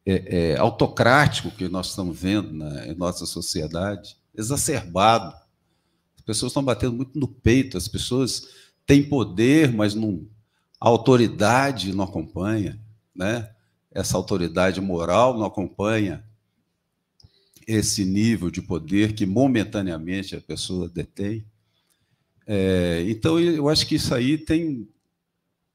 é, 0.05 0.51
é 0.53 0.57
autocrático 0.57 1.49
que 1.49 1.67
nós 1.67 1.89
estamos 1.89 2.19
vendo 2.19 2.53
na 2.53 2.93
nossa 2.93 3.25
sociedade, 3.25 4.17
exacerbado. 4.37 5.35
As 6.17 6.21
pessoas 6.25 6.51
estão 6.51 6.63
batendo 6.63 6.95
muito 6.95 7.17
no 7.19 7.27
peito, 7.27 7.77
as 7.77 7.87
pessoas 7.87 8.47
tem 8.85 9.03
poder, 9.03 9.71
mas 9.73 9.95
não, 9.95 10.27
a 10.79 10.87
autoridade 10.87 11.93
não 11.93 12.03
acompanha, 12.03 12.79
né? 13.15 13.51
Essa 13.91 14.17
autoridade 14.17 14.81
moral 14.81 15.37
não 15.37 15.45
acompanha 15.45 16.23
esse 17.67 18.05
nível 18.05 18.51
de 18.51 18.61
poder 18.61 19.13
que 19.13 19.25
momentaneamente 19.25 20.35
a 20.35 20.41
pessoa 20.41 20.89
detém. 20.89 21.45
É, 22.45 23.05
então, 23.07 23.39
eu 23.39 23.69
acho 23.69 23.87
que 23.87 23.95
isso 23.95 24.13
aí 24.13 24.37
tem. 24.37 24.87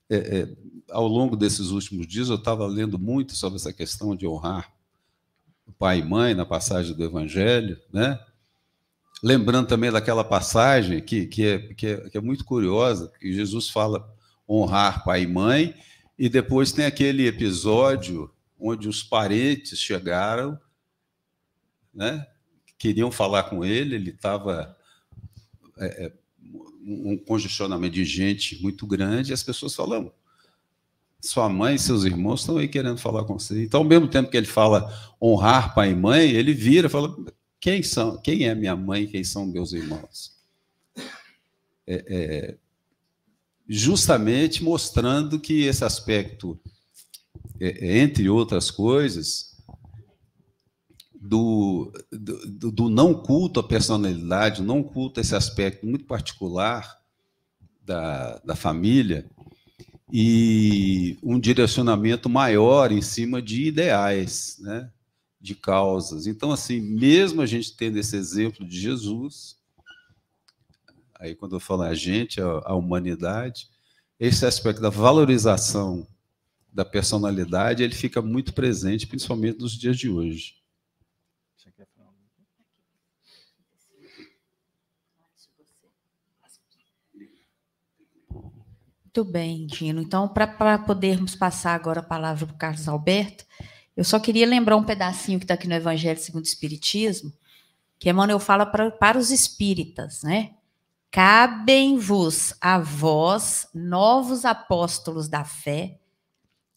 É, 0.08 0.16
é, 0.16 0.48
ao 0.90 1.06
longo 1.06 1.36
desses 1.36 1.70
últimos 1.70 2.06
dias, 2.06 2.28
eu 2.28 2.34
estava 2.34 2.66
lendo 2.66 2.98
muito 2.98 3.34
sobre 3.34 3.56
essa 3.56 3.72
questão 3.72 4.14
de 4.14 4.26
honrar 4.26 4.72
pai 5.80 6.00
e 6.00 6.04
mãe 6.04 6.34
na 6.34 6.44
passagem 6.44 6.94
do 6.94 7.02
Evangelho, 7.02 7.80
né? 7.90 8.20
Lembrando 9.22 9.68
também 9.68 9.92
daquela 9.92 10.24
passagem 10.24 11.00
que, 11.00 11.26
que, 11.26 11.46
é, 11.46 11.58
que, 11.74 11.86
é, 11.86 12.10
que 12.10 12.16
é 12.16 12.20
muito 12.20 12.44
curiosa, 12.44 13.12
que 13.20 13.32
Jesus 13.32 13.68
fala 13.68 14.10
honrar 14.48 15.04
pai 15.04 15.22
e 15.22 15.26
mãe, 15.26 15.74
e 16.18 16.28
depois 16.28 16.72
tem 16.72 16.84
aquele 16.84 17.26
episódio 17.26 18.30
onde 18.58 18.88
os 18.88 19.02
parentes 19.02 19.78
chegaram, 19.78 20.58
né? 21.94 22.26
Queriam 22.78 23.10
falar 23.10 23.44
com 23.44 23.64
ele, 23.64 23.94
ele 23.94 24.10
estava 24.10 24.76
é, 25.78 26.06
é 26.06 26.12
um 26.82 27.16
congestionamento 27.16 27.94
de 27.94 28.04
gente 28.04 28.60
muito 28.62 28.86
grande, 28.86 29.30
e 29.30 29.34
as 29.34 29.42
pessoas 29.42 29.74
falam: 29.74 30.12
sua 31.20 31.48
mãe 31.48 31.74
e 31.74 31.78
seus 31.78 32.04
irmãos 32.04 32.40
estão 32.40 32.56
aí 32.56 32.68
querendo 32.68 32.98
falar 32.98 33.24
com 33.24 33.38
você. 33.38 33.64
Então, 33.64 33.80
ao 33.80 33.86
mesmo 33.86 34.08
tempo 34.08 34.30
que 34.30 34.36
ele 34.36 34.46
fala 34.46 34.92
honrar 35.22 35.74
pai 35.74 35.90
e 35.90 35.94
mãe, 35.94 36.30
ele 36.30 36.54
vira 36.54 36.86
e 36.86 36.90
fala: 36.90 37.14
quem 37.60 37.82
são? 37.82 38.16
Quem 38.20 38.48
é 38.48 38.54
minha 38.54 38.74
mãe? 38.74 39.06
Quem 39.06 39.22
são 39.22 39.46
meus 39.46 39.72
irmãos? 39.72 40.34
É, 41.86 42.04
é, 42.08 42.58
justamente 43.68 44.64
mostrando 44.64 45.38
que 45.38 45.64
esse 45.64 45.84
aspecto, 45.84 46.58
é, 47.60 47.88
é 47.88 47.98
entre 47.98 48.28
outras 48.28 48.70
coisas, 48.70 49.50
do, 51.20 51.92
do, 52.10 52.72
do, 52.72 52.88
não 52.88 53.12
culto 53.12 53.60
à 53.60 53.62
personalidade, 53.62 54.62
não 54.62 54.82
culto 54.82 55.20
a 55.20 55.22
esse 55.22 55.36
aspecto 55.36 55.86
muito 55.86 56.06
particular 56.06 56.98
da, 57.84 58.38
da 58.38 58.56
família, 58.56 59.28
e 60.12 61.18
um 61.22 61.38
direcionamento 61.38 62.28
maior 62.28 62.90
em 62.90 63.02
cima 63.02 63.40
de 63.40 63.66
ideais, 63.66 64.56
né? 64.60 64.90
De 65.40 65.54
causas. 65.54 66.26
Então, 66.26 66.52
assim, 66.52 66.80
mesmo 66.80 67.40
a 67.40 67.46
gente 67.46 67.74
tendo 67.76 67.98
esse 67.98 68.16
exemplo 68.16 68.66
de 68.66 68.78
Jesus, 68.78 69.56
aí 71.14 71.34
quando 71.34 71.56
eu 71.56 71.60
falo 71.60 71.82
a 71.82 71.94
gente, 71.94 72.40
a, 72.40 72.46
a 72.64 72.74
humanidade, 72.74 73.68
esse 74.18 74.44
aspecto 74.44 74.82
da 74.82 74.90
valorização 74.90 76.06
da 76.72 76.84
personalidade, 76.84 77.82
ele 77.82 77.94
fica 77.94 78.20
muito 78.20 78.52
presente, 78.52 79.06
principalmente 79.06 79.58
nos 79.58 79.72
dias 79.72 79.98
de 79.98 80.08
hoje. 80.08 80.60
Muito 89.12 89.24
bem, 89.24 89.66
Dino. 89.66 90.00
Então, 90.00 90.28
para 90.28 90.78
podermos 90.78 91.34
passar 91.34 91.74
agora 91.74 91.98
a 91.98 92.02
palavra 92.02 92.46
para 92.46 92.54
o 92.54 92.58
Carlos 92.58 92.86
Alberto, 92.86 93.44
eu 94.00 94.04
só 94.04 94.18
queria 94.18 94.46
lembrar 94.46 94.78
um 94.78 94.82
pedacinho 94.82 95.38
que 95.38 95.44
está 95.44 95.52
aqui 95.52 95.68
no 95.68 95.74
Evangelho 95.74 96.18
segundo 96.18 96.44
o 96.44 96.48
Espiritismo, 96.48 97.30
que 97.98 98.08
Emmanuel 98.08 98.38
fala 98.38 98.64
para, 98.64 98.90
para 98.90 99.18
os 99.18 99.30
espíritas, 99.30 100.22
né? 100.22 100.54
Cabem-vos 101.10 102.54
a 102.62 102.78
vós, 102.78 103.68
novos 103.74 104.46
apóstolos 104.46 105.28
da 105.28 105.44
fé, 105.44 106.00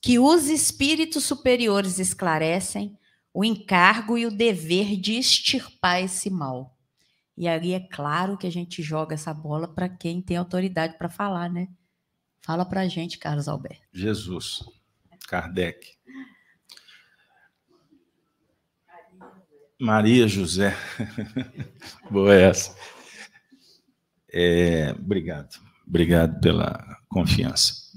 que 0.01 0.19
os 0.19 0.49
espíritos 0.49 1.23
superiores 1.23 1.97
esclarecem 1.97 2.99
o 3.33 3.45
encargo 3.45 4.17
e 4.17 4.25
o 4.25 4.29
dever 4.29 4.97
de 4.99 5.13
extirpar 5.13 6.03
esse 6.03 6.29
mal. 6.29 6.77
E 7.37 7.47
aí 7.47 7.71
é 7.71 7.79
claro 7.79 8.37
que 8.37 8.47
a 8.47 8.51
gente 8.51 8.83
joga 8.83 9.15
essa 9.15 9.33
bola 9.33 9.65
para 9.65 9.87
quem 9.87 10.21
tem 10.21 10.35
autoridade 10.35 10.97
para 10.97 11.07
falar, 11.07 11.49
né? 11.49 11.69
Fala 12.41 12.65
para 12.65 12.81
a 12.81 12.87
gente, 12.89 13.17
Carlos 13.17 13.47
Alberto. 13.47 13.87
Jesus, 13.93 14.65
Kardec. 15.25 16.02
Maria 19.83 20.29
José. 20.29 20.73
Boa 22.09 22.33
essa. 22.33 22.73
É, 24.31 24.91
obrigado. 24.91 25.59
Obrigado 25.85 26.39
pela 26.39 27.01
confiança. 27.09 27.91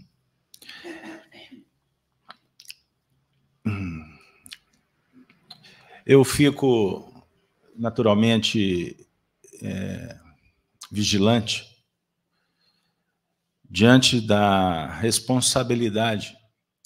Eu 6.04 6.24
fico 6.24 7.24
naturalmente 7.76 9.06
é, 9.62 10.18
vigilante 10.90 11.84
diante 13.70 14.20
da 14.20 14.88
responsabilidade 14.98 16.36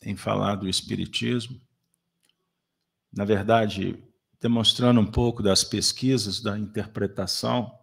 em 0.03 0.15
falar 0.15 0.57
do 0.57 0.69
Espiritismo. 0.69 1.59
Na 3.11 3.25
verdade, 3.25 3.99
demonstrando 4.41 5.01
um 5.01 5.07
pouco 5.07 5.43
das 5.43 5.63
pesquisas, 5.63 6.41
da 6.41 6.59
interpretação, 6.59 7.79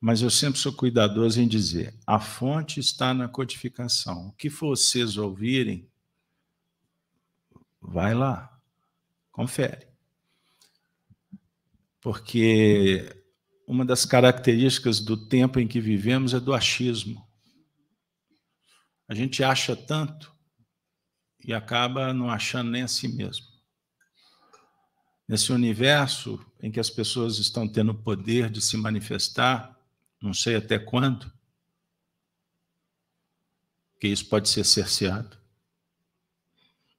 mas 0.00 0.22
eu 0.22 0.30
sempre 0.30 0.60
sou 0.60 0.72
cuidadoso 0.72 1.40
em 1.40 1.48
dizer: 1.48 1.98
a 2.06 2.20
fonte 2.20 2.78
está 2.78 3.12
na 3.12 3.26
codificação. 3.26 4.28
O 4.28 4.32
que 4.32 4.48
vocês 4.48 5.16
ouvirem, 5.16 5.90
vai 7.80 8.14
lá, 8.14 8.60
confere. 9.32 9.88
Porque 12.00 13.24
uma 13.66 13.84
das 13.84 14.04
características 14.04 15.00
do 15.00 15.28
tempo 15.28 15.58
em 15.58 15.66
que 15.66 15.80
vivemos 15.80 16.32
é 16.32 16.38
do 16.38 16.54
achismo. 16.54 17.26
A 19.08 19.14
gente 19.14 19.42
acha 19.42 19.74
tanto 19.74 20.32
e 21.42 21.52
acaba 21.52 22.12
não 22.12 22.30
achando 22.30 22.70
nem 22.70 22.82
a 22.82 22.88
si 22.88 23.08
mesmo. 23.08 23.47
Nesse 25.28 25.52
universo 25.52 26.42
em 26.58 26.72
que 26.72 26.80
as 26.80 26.88
pessoas 26.88 27.38
estão 27.38 27.68
tendo 27.68 27.92
o 27.92 28.02
poder 28.02 28.48
de 28.48 28.62
se 28.62 28.78
manifestar, 28.78 29.78
não 30.20 30.32
sei 30.32 30.56
até 30.56 30.78
quando, 30.78 31.30
que 34.00 34.08
isso 34.08 34.26
pode 34.26 34.48
ser 34.48 34.64
cerceado, 34.64 35.36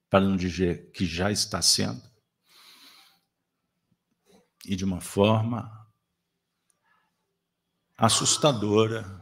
para 0.09 0.25
não 0.25 0.37
dizer 0.37 0.91
que 0.91 1.05
já 1.05 1.31
está 1.31 1.59
sendo, 1.61 2.01
e 4.65 4.75
de 4.75 4.85
uma 4.85 5.01
forma 5.01 5.79
assustadora, 7.97 9.19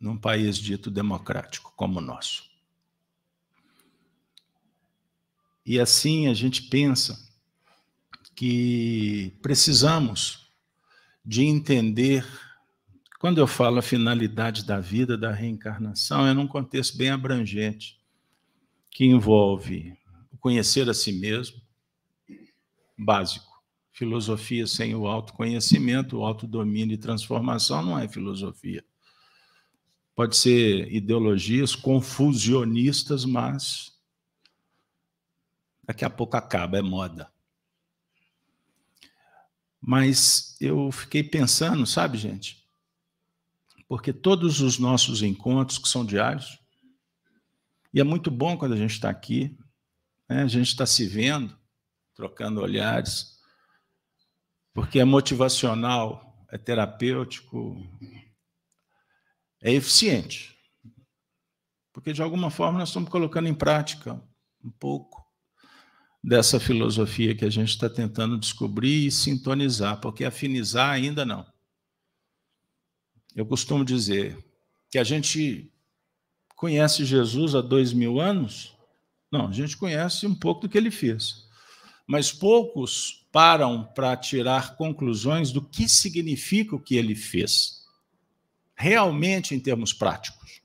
num 0.00 0.18
país 0.18 0.58
dito 0.58 0.90
democrático 0.90 1.72
como 1.76 1.98
o 1.98 2.02
nosso. 2.02 2.50
E 5.64 5.78
assim 5.78 6.26
a 6.26 6.34
gente 6.34 6.62
pensa 6.62 7.31
que 8.42 9.38
precisamos 9.40 10.50
de 11.24 11.44
entender. 11.44 12.26
Quando 13.20 13.38
eu 13.38 13.46
falo 13.46 13.78
a 13.78 13.82
finalidade 13.82 14.66
da 14.66 14.80
vida, 14.80 15.16
da 15.16 15.30
reencarnação, 15.30 16.26
é 16.26 16.34
num 16.34 16.48
contexto 16.48 16.98
bem 16.98 17.10
abrangente, 17.10 18.00
que 18.90 19.04
envolve 19.04 19.96
conhecer 20.40 20.90
a 20.90 20.92
si 20.92 21.12
mesmo, 21.12 21.62
básico. 22.98 23.62
Filosofia 23.92 24.66
sem 24.66 24.92
o 24.92 25.06
autoconhecimento, 25.06 26.18
o 26.18 26.24
autodomínio 26.24 26.94
e 26.94 26.98
transformação 26.98 27.80
não 27.80 27.96
é 27.96 28.08
filosofia. 28.08 28.84
Pode 30.16 30.36
ser 30.36 30.92
ideologias 30.92 31.76
confusionistas, 31.76 33.24
mas 33.24 33.96
daqui 35.84 36.04
a 36.04 36.10
pouco 36.10 36.36
acaba, 36.36 36.76
é 36.76 36.82
moda. 36.82 37.31
Mas 39.84 40.56
eu 40.60 40.92
fiquei 40.92 41.24
pensando, 41.24 41.84
sabe, 41.84 42.16
gente? 42.16 42.64
Porque 43.88 44.12
todos 44.12 44.60
os 44.60 44.78
nossos 44.78 45.22
encontros, 45.22 45.76
que 45.76 45.88
são 45.88 46.06
diários, 46.06 46.60
e 47.92 48.00
é 48.00 48.04
muito 48.04 48.30
bom 48.30 48.56
quando 48.56 48.74
a 48.74 48.76
gente 48.76 48.92
está 48.92 49.10
aqui, 49.10 49.58
né? 50.28 50.44
a 50.44 50.46
gente 50.46 50.68
está 50.68 50.86
se 50.86 51.04
vendo, 51.06 51.58
trocando 52.14 52.60
olhares, 52.60 53.40
porque 54.72 55.00
é 55.00 55.04
motivacional, 55.04 56.46
é 56.48 56.56
terapêutico, 56.56 57.76
é 59.60 59.72
eficiente. 59.72 60.56
Porque, 61.92 62.12
de 62.12 62.22
alguma 62.22 62.50
forma, 62.50 62.78
nós 62.78 62.88
estamos 62.88 63.10
colocando 63.10 63.48
em 63.48 63.54
prática 63.54 64.14
um 64.64 64.70
pouco 64.70 65.21
dessa 66.22 66.60
filosofia 66.60 67.34
que 67.34 67.44
a 67.44 67.50
gente 67.50 67.70
está 67.70 67.90
tentando 67.90 68.38
descobrir 68.38 69.06
e 69.06 69.10
sintonizar, 69.10 70.00
porque 70.00 70.24
afinizar 70.24 70.90
ainda 70.90 71.24
não. 71.24 71.44
Eu 73.34 73.44
costumo 73.44 73.84
dizer 73.84 74.38
que 74.90 74.98
a 74.98 75.04
gente 75.04 75.72
conhece 76.54 77.04
Jesus 77.04 77.54
há 77.54 77.60
dois 77.60 77.92
mil 77.92 78.20
anos? 78.20 78.76
Não, 79.30 79.48
a 79.48 79.52
gente 79.52 79.76
conhece 79.76 80.26
um 80.26 80.34
pouco 80.34 80.62
do 80.62 80.68
que 80.68 80.78
ele 80.78 80.90
fez. 80.90 81.48
Mas 82.06 82.30
poucos 82.30 83.26
param 83.32 83.84
para 83.94 84.16
tirar 84.16 84.76
conclusões 84.76 85.50
do 85.50 85.62
que 85.62 85.88
significa 85.88 86.76
o 86.76 86.80
que 86.80 86.96
ele 86.96 87.14
fez, 87.14 87.86
realmente 88.76 89.54
em 89.54 89.60
termos 89.60 89.92
práticos. 89.92 90.60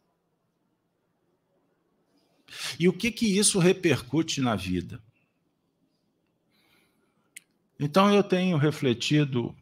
E 2.77 2.87
o 2.89 2.93
que, 2.93 3.09
que 3.09 3.25
isso 3.25 3.57
repercute 3.57 4.41
na 4.41 4.55
vida? 4.55 5.01
Então, 7.79 8.13
eu 8.13 8.23
tenho 8.23 8.57
refletido 8.57 9.55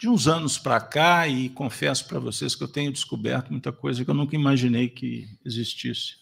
de 0.00 0.08
uns 0.08 0.26
anos 0.26 0.56
para 0.56 0.80
cá 0.80 1.28
e 1.28 1.50
confesso 1.50 2.08
para 2.08 2.18
vocês 2.18 2.54
que 2.54 2.64
eu 2.64 2.68
tenho 2.68 2.90
descoberto 2.90 3.50
muita 3.50 3.70
coisa 3.70 4.02
que 4.02 4.10
eu 4.10 4.14
nunca 4.14 4.34
imaginei 4.34 4.88
que 4.88 5.28
existisse. 5.44 6.20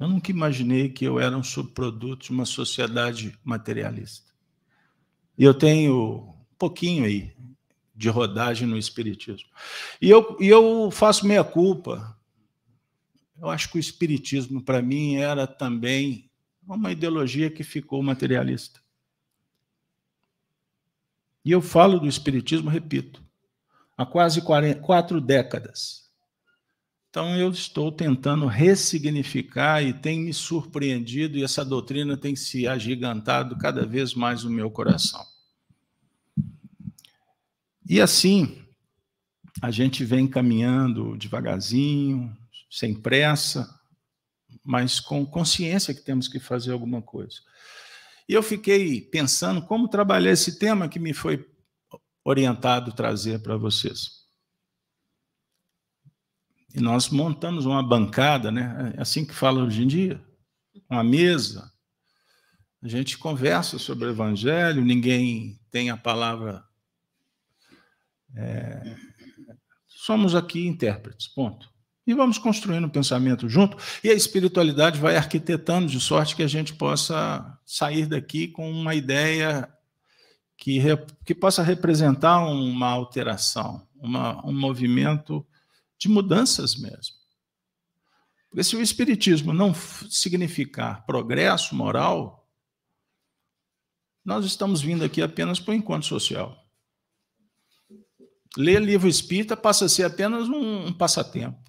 Eu 0.00 0.08
nunca 0.08 0.30
imaginei 0.30 0.88
que 0.88 1.04
eu 1.04 1.20
era 1.20 1.36
um 1.36 1.42
subproduto 1.42 2.24
de 2.24 2.30
uma 2.30 2.46
sociedade 2.46 3.38
materialista. 3.44 4.32
E 5.36 5.44
eu 5.44 5.52
tenho 5.52 6.34
um 6.50 6.56
pouquinho 6.58 7.04
aí 7.04 7.36
de 7.94 8.08
rodagem 8.08 8.66
no 8.66 8.78
Espiritismo. 8.78 9.48
E 10.00 10.10
eu, 10.10 10.36
e 10.40 10.48
eu 10.48 10.90
faço 10.90 11.26
meia 11.26 11.44
culpa. 11.44 12.18
Eu 13.38 13.50
acho 13.50 13.70
que 13.70 13.76
o 13.76 13.80
Espiritismo, 13.80 14.62
para 14.62 14.80
mim, 14.80 15.16
era 15.16 15.46
também 15.46 16.30
uma 16.66 16.92
ideologia 16.92 17.50
que 17.50 17.62
ficou 17.62 18.02
materialista. 18.02 18.80
E 21.44 21.50
eu 21.50 21.60
falo 21.60 21.98
do 21.98 22.08
Espiritismo, 22.08 22.70
repito, 22.70 23.22
há 23.96 24.06
quase 24.06 24.40
40, 24.40 24.80
quatro 24.80 25.20
décadas. 25.20 26.10
Então 27.10 27.36
eu 27.36 27.50
estou 27.50 27.92
tentando 27.92 28.46
ressignificar 28.46 29.82
e 29.82 29.92
tem 29.92 30.20
me 30.20 30.32
surpreendido, 30.32 31.38
e 31.38 31.44
essa 31.44 31.64
doutrina 31.64 32.16
tem 32.16 32.34
se 32.34 32.66
agigantado 32.66 33.56
cada 33.56 33.86
vez 33.86 34.14
mais 34.14 34.42
no 34.42 34.50
meu 34.50 34.70
coração. 34.70 35.24
E 37.88 38.00
assim, 38.00 38.64
a 39.62 39.70
gente 39.70 40.04
vem 40.04 40.26
caminhando 40.26 41.16
devagarzinho, 41.16 42.36
sem 42.70 42.94
pressa, 42.94 43.78
mas 44.64 44.98
com 44.98 45.26
consciência 45.26 45.92
que 45.92 46.00
temos 46.00 46.26
que 46.26 46.40
fazer 46.40 46.72
alguma 46.72 47.02
coisa. 47.02 47.40
E 48.28 48.32
eu 48.32 48.42
fiquei 48.42 49.02
pensando 49.02 49.60
como 49.60 49.88
trabalhar 49.88 50.32
esse 50.32 50.58
tema 50.58 50.88
que 50.88 50.98
me 50.98 51.12
foi 51.12 51.46
orientado 52.24 52.92
trazer 52.92 53.42
para 53.42 53.56
vocês. 53.56 54.24
E 56.74 56.80
nós 56.80 57.10
montamos 57.10 57.66
uma 57.66 57.82
bancada, 57.82 58.50
né? 58.50 58.94
É 58.96 59.02
assim 59.02 59.24
que 59.24 59.34
fala 59.34 59.62
hoje 59.62 59.82
em 59.82 59.86
dia, 59.86 60.24
uma 60.88 61.04
mesa. 61.04 61.70
A 62.82 62.88
gente 62.88 63.18
conversa 63.18 63.78
sobre 63.78 64.06
o 64.06 64.10
Evangelho, 64.10 64.84
ninguém 64.84 65.60
tem 65.70 65.90
a 65.90 65.96
palavra. 65.96 66.64
É... 68.34 68.96
Somos 69.86 70.34
aqui 70.34 70.66
intérpretes, 70.66 71.28
ponto. 71.28 71.73
E 72.06 72.12
vamos 72.12 72.36
construindo 72.36 72.84
um 72.84 72.90
pensamento 72.90 73.48
junto, 73.48 73.76
e 74.02 74.10
a 74.10 74.14
espiritualidade 74.14 75.00
vai 75.00 75.16
arquitetando 75.16 75.86
de 75.86 75.98
sorte 75.98 76.36
que 76.36 76.42
a 76.42 76.46
gente 76.46 76.74
possa 76.74 77.58
sair 77.64 78.06
daqui 78.06 78.48
com 78.48 78.70
uma 78.70 78.94
ideia 78.94 79.72
que, 80.56 80.80
que 81.24 81.34
possa 81.34 81.62
representar 81.62 82.44
uma 82.46 82.88
alteração, 82.88 83.86
uma, 83.96 84.46
um 84.46 84.52
movimento 84.52 85.46
de 85.98 86.08
mudanças 86.08 86.76
mesmo. 86.76 87.16
Porque 88.50 88.62
se 88.62 88.76
o 88.76 88.82
Espiritismo 88.82 89.52
não 89.52 89.74
significar 89.74 91.04
progresso 91.06 91.74
moral, 91.74 92.46
nós 94.24 94.44
estamos 94.44 94.80
vindo 94.80 95.04
aqui 95.04 95.20
apenas 95.20 95.58
para 95.58 95.72
o 95.72 95.74
encontro 95.74 96.06
social. 96.06 96.64
Ler 98.56 98.80
livro 98.80 99.08
espírita 99.08 99.56
passa 99.56 99.86
a 99.86 99.88
ser 99.88 100.04
apenas 100.04 100.48
um, 100.48 100.86
um 100.86 100.92
passatempo. 100.92 101.63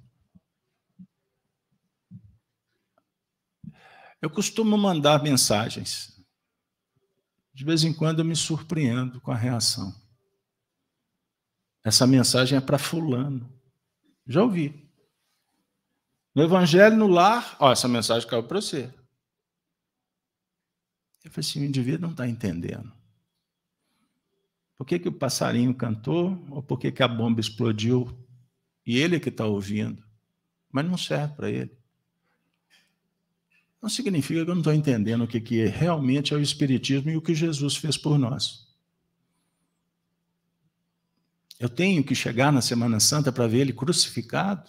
Eu 4.25 4.29
costumo 4.31 4.75
mandar 4.75 5.21
mensagens. 5.21 6.19
De 7.53 7.63
vez 7.63 7.83
em 7.83 7.93
quando 7.93 8.21
eu 8.21 8.25
me 8.25 8.35
surpreendo 8.35 9.21
com 9.21 9.29
a 9.31 9.35
reação. 9.35 9.93
Essa 11.83 12.07
mensagem 12.07 12.57
é 12.57 12.61
para 12.61 12.79
fulano. 12.79 13.47
Já 14.25 14.41
ouvi. 14.41 14.91
No 16.33 16.41
Evangelho 16.41 16.97
no 16.97 17.05
lar, 17.05 17.55
ó, 17.59 17.71
essa 17.71 17.87
mensagem 17.87 18.27
caiu 18.27 18.41
para 18.41 18.59
você. 18.59 18.91
Eu 21.23 21.29
falei 21.29 21.47
assim, 21.47 21.61
o 21.61 21.65
indivíduo 21.65 22.01
não 22.01 22.11
está 22.11 22.27
entendendo. 22.27 22.91
Por 24.75 24.87
que, 24.87 24.97
que 24.97 25.09
o 25.09 25.13
passarinho 25.13 25.75
cantou 25.75 26.43
ou 26.49 26.63
por 26.63 26.79
que, 26.79 26.91
que 26.91 27.03
a 27.03 27.07
bomba 27.07 27.39
explodiu? 27.39 28.07
E 28.83 28.97
ele 28.97 29.17
é 29.17 29.19
que 29.19 29.29
está 29.29 29.45
ouvindo. 29.45 30.03
Mas 30.71 30.83
não 30.83 30.97
serve 30.97 31.35
para 31.35 31.51
ele 31.51 31.84
não 33.85 33.89
significa 33.89 34.43
que 34.43 34.49
eu 34.49 34.55
não 34.55 34.61
estou 34.61 34.73
entendendo 34.73 35.25
o 35.25 35.27
que, 35.27 35.39
que 35.39 35.63
realmente 35.67 36.33
é 36.33 36.37
o 36.37 36.41
Espiritismo 36.41 37.11
e 37.11 37.17
o 37.17 37.21
que 37.21 37.35
Jesus 37.35 37.75
fez 37.75 37.95
por 37.95 38.17
nós. 38.17 38.67
Eu 41.59 41.69
tenho 41.69 42.03
que 42.03 42.15
chegar 42.15 42.51
na 42.51 42.63
Semana 42.63 42.99
Santa 42.99 43.31
para 43.31 43.45
ver 43.45 43.59
ele 43.59 43.73
crucificado? 43.73 44.67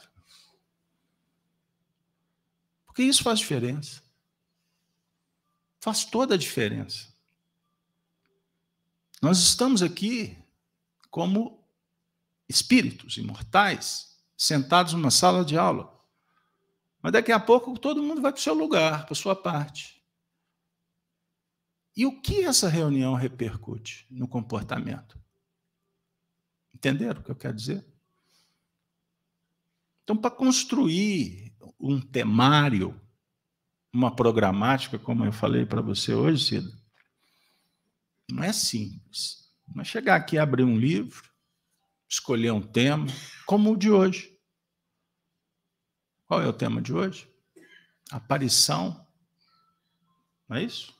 Porque 2.85 3.03
isso 3.03 3.23
faz 3.23 3.39
diferença. 3.39 4.03
Faz 5.81 6.05
toda 6.05 6.35
a 6.35 6.39
diferença. 6.39 7.09
Nós 9.23 9.39
estamos 9.39 9.81
aqui 9.81 10.37
como 11.09 11.67
espíritos 12.47 13.17
imortais, 13.17 14.15
sentados 14.37 14.93
numa 14.93 15.11
sala 15.11 15.43
de 15.43 15.57
aula. 15.57 15.96
Mas 17.07 17.13
daqui 17.13 17.31
a 17.31 17.39
pouco 17.39 17.79
todo 17.79 18.03
mundo 18.03 18.21
vai 18.21 18.33
para 18.33 18.41
o 18.41 18.43
seu 18.43 18.53
lugar, 18.53 19.05
para 19.05 19.13
a 19.13 19.17
sua 19.17 19.37
parte. 19.37 20.03
E 21.97 22.05
o 22.05 22.21
que 22.21 22.43
essa 22.43 22.69
reunião 22.69 23.15
repercute 23.15 24.05
no 24.11 24.27
comportamento? 24.27 25.17
Entenderam 26.75 27.21
o 27.21 27.23
que 27.23 27.31
eu 27.31 27.37
quero 27.37 27.55
dizer? 27.55 27.87
Então, 30.03 30.17
para 30.17 30.33
construir 30.33 31.55
um 31.79 32.01
temário, 32.01 33.01
uma 33.93 34.13
programática, 34.13 34.99
como 34.99 35.25
eu 35.25 35.33
falei 35.33 35.65
para 35.65 35.81
você 35.81 36.13
hoje, 36.13 36.45
Cida, 36.45 36.73
não 38.29 38.43
é 38.43 38.53
simples. 38.53 39.49
Não 39.73 39.81
é 39.81 39.85
chegar 39.85 40.17
aqui, 40.17 40.39
abrir 40.39 40.65
um 40.65 40.77
livro, 40.77 41.31
escolher 42.09 42.51
um 42.51 42.61
tema, 42.61 43.07
como 43.47 43.75
o 43.75 43.77
de 43.77 43.93
hoje. 43.93 44.36
Qual 46.27 46.43
é 46.43 46.47
o 46.47 46.53
tema 46.53 46.83
de 46.83 46.93
hoje? 46.93 47.31
Aparição. 48.11 49.07
Não 50.49 50.57
é 50.57 50.63
isso? 50.65 50.95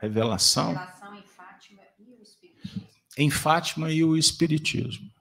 Revelação. 0.00 0.74
Revelação 0.74 1.14
em 1.16 1.22
Fátima 1.22 1.82
e 1.98 2.12
o 2.12 2.22
Espiritismo. 2.22 2.88
Em 3.16 3.30
Fátima 3.30 3.92
e 3.92 4.04
o 4.04 4.16
Espiritismo. 4.16 5.12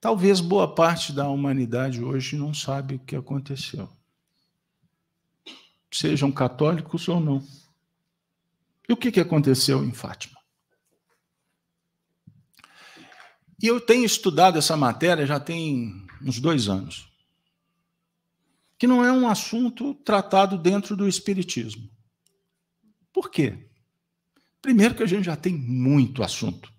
Talvez 0.00 0.40
boa 0.40 0.74
parte 0.74 1.12
da 1.12 1.28
humanidade 1.28 2.02
hoje 2.02 2.36
não 2.36 2.52
sabe 2.52 2.96
o 2.96 2.98
que 2.98 3.16
aconteceu. 3.16 3.88
Sejam 5.90 6.30
católicos 6.30 7.08
ou 7.08 7.20
não. 7.20 7.46
E 8.88 8.92
o 8.92 8.96
que 8.96 9.18
aconteceu 9.20 9.82
em 9.82 9.92
Fátima? 9.92 10.33
E 13.62 13.66
eu 13.66 13.80
tenho 13.80 14.04
estudado 14.04 14.58
essa 14.58 14.76
matéria 14.76 15.26
já 15.26 15.38
tem 15.38 16.06
uns 16.22 16.40
dois 16.40 16.68
anos. 16.68 17.08
Que 18.78 18.86
não 18.86 19.04
é 19.04 19.12
um 19.12 19.28
assunto 19.28 19.94
tratado 19.94 20.58
dentro 20.58 20.96
do 20.96 21.08
Espiritismo. 21.08 21.88
Por 23.12 23.30
quê? 23.30 23.68
Primeiro, 24.60 24.94
que 24.94 25.02
a 25.02 25.06
gente 25.06 25.24
já 25.24 25.36
tem 25.36 25.54
muito 25.54 26.22
assunto. 26.22 26.72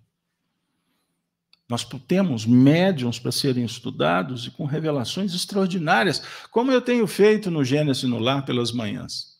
Nós 1.68 1.84
temos 2.06 2.46
médiums 2.46 3.18
para 3.18 3.32
serem 3.32 3.64
estudados 3.64 4.46
e 4.46 4.50
com 4.50 4.64
revelações 4.64 5.34
extraordinárias, 5.34 6.22
como 6.50 6.70
eu 6.70 6.80
tenho 6.80 7.06
feito 7.06 7.50
no 7.50 7.64
Gênesis 7.64 8.04
no 8.04 8.18
Lar 8.18 8.44
pelas 8.44 8.70
manhãs. 8.70 9.36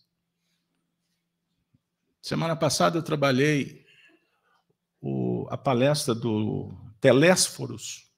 Semana 2.20 2.56
passada 2.56 2.98
eu 2.98 3.02
trabalhei 3.02 3.84
o, 5.00 5.46
a 5.50 5.56
palestra 5.56 6.12
do 6.12 6.76
Telésforos, 7.06 8.10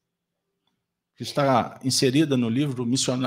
que 1.15 1.23
está 1.23 1.79
inserida 1.85 2.39
no 2.39 2.49
livro 2.49 2.87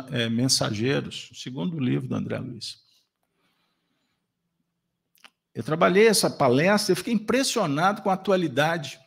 é, 0.10 0.28
Mensageiros, 0.28 1.30
o 1.30 1.36
segundo 1.36 1.80
livro 1.80 2.08
do 2.08 2.16
André 2.16 2.40
Luiz. 2.40 2.82
Eu 5.54 5.62
trabalhei 5.62 6.08
essa 6.08 6.32
palestra 6.32 6.94
e 6.94 6.96
fiquei 6.96 7.14
impressionado 7.14 8.02
com 8.02 8.10
a 8.10 8.14
atualidade. 8.14 9.00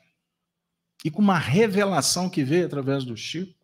e 1.05 1.11
com 1.11 1.21
uma 1.21 1.39
revelação 1.39 2.31
que 2.31 2.45
veio 2.45 2.67
através 2.67 3.05
do 3.05 3.17
Chico, 3.17 3.59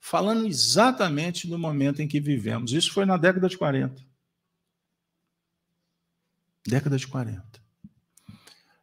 falando 0.00 0.46
exatamente 0.46 1.46
do 1.46 1.58
momento 1.58 2.00
em 2.00 2.08
que 2.08 2.18
vivemos. 2.18 2.72
Isso 2.72 2.90
foi 2.92 3.04
na 3.04 3.18
década 3.18 3.46
de 3.46 3.58
40. 3.58 4.02
Década 6.66 6.96
de 6.96 7.06
40. 7.06 7.44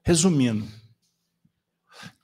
Resumindo, 0.03 0.82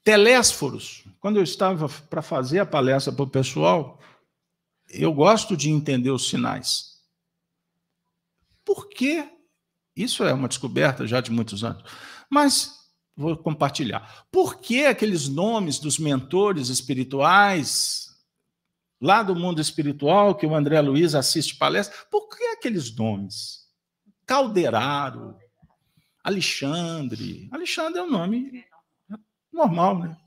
Telésforos, 0.04 1.04
quando 1.20 1.38
eu 1.38 1.44
estava 1.44 1.88
para 1.88 2.22
fazer 2.22 2.60
a 2.60 2.66
palestra 2.66 3.14
para 3.14 3.24
o 3.24 3.30
pessoal, 3.30 4.00
eu 4.90 5.14
gosto 5.14 5.56
de 5.56 5.70
entender 5.70 6.12
os 6.12 6.30
sinais. 6.30 7.00
Por 8.66 8.88
que? 8.90 9.28
Isso 9.96 10.24
é 10.24 10.34
uma 10.34 10.48
descoberta 10.48 11.06
já 11.06 11.20
de 11.22 11.32
muitos 11.32 11.64
anos. 11.64 11.84
Mas 12.30 12.80
vou 13.16 13.36
compartilhar. 13.38 14.26
Por 14.32 14.60
que 14.60 14.86
aqueles 14.86 15.28
nomes 15.28 15.78
dos 15.78 16.00
mentores 16.00 16.70
espirituais 16.70 18.08
lá 19.02 19.22
do 19.22 19.36
mundo 19.36 19.60
espiritual 19.60 20.36
que 20.36 20.46
o 20.46 20.56
André 20.56 20.80
Luiz 20.82 21.16
assiste 21.16 21.58
palestra? 21.58 21.98
Por 22.10 22.30
que 22.30 22.44
aqueles 22.46 22.96
nomes? 22.96 23.68
Calderaro, 24.26 25.36
Alexandre. 26.24 27.50
Alexandre 27.52 28.00
é 28.00 28.04
um 28.04 28.10
nome 28.10 28.64
normal, 29.52 30.00
né? 30.00 30.18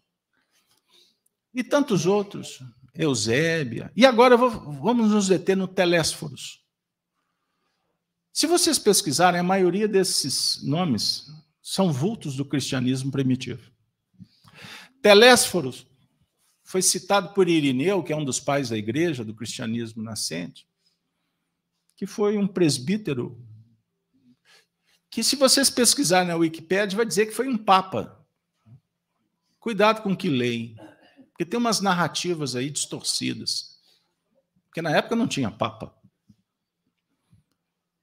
E 1.55 1.63
tantos 1.63 2.07
outros. 2.07 2.61
Eusébia. 2.95 3.91
E 3.97 4.05
agora 4.05 4.37
vamos 4.37 5.11
nos 5.11 5.29
deter 5.29 5.57
no 5.57 5.67
Telésforos. 5.67 6.63
Se 8.33 8.47
vocês 8.47 8.79
pesquisarem, 8.79 9.41
a 9.41 9.45
maioria 9.45 9.89
desses 9.89 10.63
nomes 10.63 11.27
são 11.63 11.93
vultos 11.93 12.37
do 12.37 12.45
cristianismo 12.45 13.11
primitivo. 13.11 13.71
Telésforos 15.01 15.87
foi 16.65 16.81
citado 16.81 17.35
por 17.35 17.49
Irineu, 17.49 18.03
que 18.03 18.13
é 18.13 18.17
um 18.17 18.25
dos 18.25 18.41
pais 18.41 18.71
da 18.71 18.77
igreja, 18.77 19.25
do 19.25 19.35
cristianismo 19.35 20.03
nascente, 20.03 20.67
que 21.97 22.07
foi 22.07 22.39
um 22.39 22.47
presbítero 22.47 23.39
que, 25.11 25.23
se 25.23 25.37
vocês 25.37 25.69
pesquisarem 25.69 26.29
na 26.29 26.37
Wikipédia, 26.37 26.97
vai 26.97 27.05
dizer 27.05 27.27
que 27.27 27.33
foi 27.33 27.47
um 27.47 27.59
papa. 27.59 28.22
Cuidado 29.63 30.03
com 30.03 30.11
o 30.11 30.17
que 30.17 30.29
leem, 30.29 30.75
porque 31.29 31.47
tem 31.47 31.57
umas 31.57 31.81
narrativas 31.81 32.57
aí 32.57 32.69
distorcidas. 32.69 33.79
Porque 34.67 34.83
na 34.83 34.91
época 34.91 35.15
não 35.15 35.29
tinha 35.29 35.53
papa. 35.53 35.95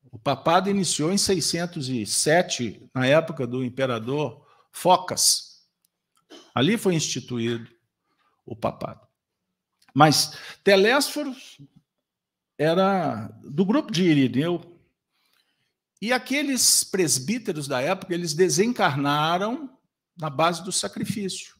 O 0.10 0.18
papado 0.18 0.70
iniciou 0.70 1.12
em 1.12 1.18
607, 1.18 2.90
na 2.96 3.06
época 3.06 3.46
do 3.46 3.62
imperador 3.62 4.48
Focas. 4.72 5.68
Ali 6.56 6.78
foi 6.78 6.96
instituído 6.96 7.70
o 8.46 8.56
papado. 8.56 9.06
Mas 9.94 10.38
Telésforo 10.64 11.36
era 12.58 13.28
do 13.44 13.66
grupo 13.66 13.92
de 13.92 14.06
Irineu. 14.06 14.80
E 16.02 16.14
aqueles 16.14 16.86
presbíteros 16.86 17.68
da 17.68 17.82
época, 17.82 18.14
eles 18.14 18.34
desencarnaram 18.34 19.78
na 20.20 20.30
base 20.30 20.64
do 20.64 20.72
sacrifício. 20.72 21.56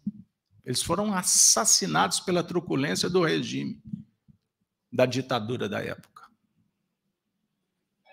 Eles 0.66 0.84
foram 0.84 1.14
assassinados 1.14 2.20
pela 2.20 2.44
truculência 2.44 3.10
do 3.10 3.24
regime, 3.24 3.82
da 4.92 5.06
ditadura 5.06 5.70
da 5.70 5.82
época. 5.82 6.30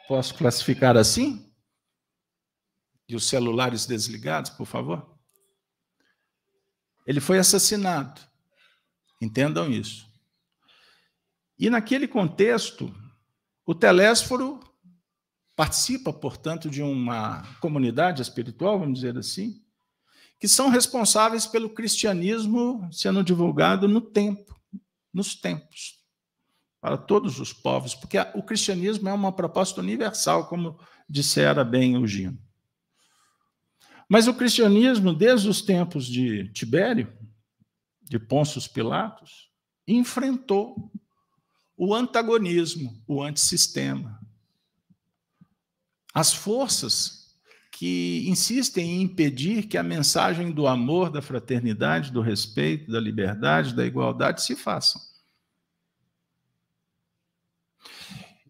Posso 0.07 0.35
classificar 0.35 0.97
assim? 0.97 1.53
E 3.09 3.17
os 3.17 3.27
celulares 3.27 3.87
desligados, 3.87 4.51
por 4.51 4.67
favor? 4.67 5.19
Ele 7.07 7.21
foi 7.21 7.39
assassinado. 7.39 8.21
Entendam 9.21 9.71
isso. 9.71 10.07
E 11.59 11.69
naquele 11.69 12.07
contexto, 12.07 12.95
o 13.65 13.75
telésforo 13.75 14.61
participa, 15.57 16.13
portanto, 16.13 16.69
de 16.69 16.83
uma 16.83 17.43
comunidade 17.61 18.23
espiritual, 18.23 18.79
vamos 18.79 19.01
dizer 19.01 19.17
assim, 19.17 19.66
que 20.38 20.49
são 20.49 20.68
responsáveis 20.68 21.46
pelo 21.46 21.70
cristianismo 21.70 22.88
sendo 22.92 23.25
divulgado 23.25 23.88
no 23.88 24.01
tempo, 24.01 24.55
nos 25.12 25.35
tempos 25.35 25.96
para 26.87 26.96
todos 26.96 27.40
os 27.40 27.53
povos, 27.53 27.96
porque 27.96 28.16
o 28.35 28.42
cristianismo 28.44 29.09
é 29.09 29.12
uma 29.12 29.33
proposta 29.33 29.81
universal, 29.81 30.46
como 30.46 30.79
dissera 31.09 31.64
bem 31.64 31.96
o 31.96 32.07
Gino. 32.07 32.38
Mas 34.09 34.29
o 34.29 34.35
cristianismo, 34.35 35.12
desde 35.12 35.49
os 35.49 35.61
tempos 35.61 36.07
de 36.07 36.49
Tibério, 36.53 37.12
de 38.03 38.20
Pôncio 38.20 38.62
Pilatos, 38.70 39.51
enfrentou 39.85 40.92
o 41.77 41.92
antagonismo, 41.92 43.03
o 43.05 43.20
antissistema. 43.20 44.20
As 46.14 46.33
forças 46.33 47.26
que 47.77 48.25
insistem 48.27 48.91
em 48.91 49.03
impedir 49.03 49.65
que 49.65 49.77
a 49.77 49.83
mensagem 49.83 50.51
do 50.51 50.67
amor, 50.67 51.11
da 51.11 51.21
fraternidade, 51.21 52.11
do 52.11 52.23
respeito, 52.23 52.91
da 52.91 52.99
liberdade, 52.99 53.75
da 53.75 53.85
igualdade 53.85 54.43
se 54.43 54.57
façam. 54.57 54.99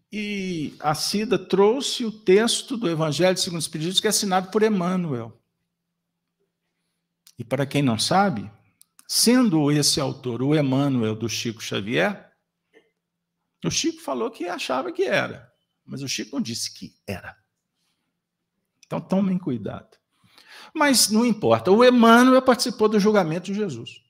E 0.09 0.73
a 0.79 0.95
Cida 0.95 1.37
trouxe 1.37 2.05
o 2.05 2.11
texto 2.11 2.77
do 2.77 2.89
Evangelho 2.89 3.37
segundo 3.37 3.59
os 3.59 3.65
Espiritismo, 3.65 3.99
que 3.99 4.07
é 4.07 4.11
assinado 4.11 4.49
por 4.49 4.63
Emmanuel. 4.63 5.37
E 7.37 7.43
para 7.43 7.65
quem 7.65 7.81
não 7.81 7.99
sabe, 7.99 8.49
sendo 9.05 9.69
esse 9.69 9.99
autor 9.99 10.41
o 10.41 10.55
Emmanuel 10.55 11.13
do 11.13 11.27
Chico 11.27 11.61
Xavier, 11.61 12.31
o 13.65 13.69
Chico 13.69 14.01
falou 14.01 14.31
que 14.31 14.45
achava 14.45 14.89
que 14.89 15.03
era, 15.03 15.51
mas 15.85 16.01
o 16.01 16.07
Chico 16.07 16.37
não 16.37 16.41
disse 16.41 16.73
que 16.73 16.95
era. 17.05 17.35
Então 18.87 18.99
tomem 18.99 19.37
cuidado. 19.37 19.97
Mas 20.73 21.09
não 21.09 21.25
importa, 21.25 21.71
o 21.71 21.83
Emmanuel 21.83 22.41
participou 22.41 22.89
do 22.89 22.99
julgamento 22.99 23.45
de 23.45 23.53
Jesus. 23.53 24.01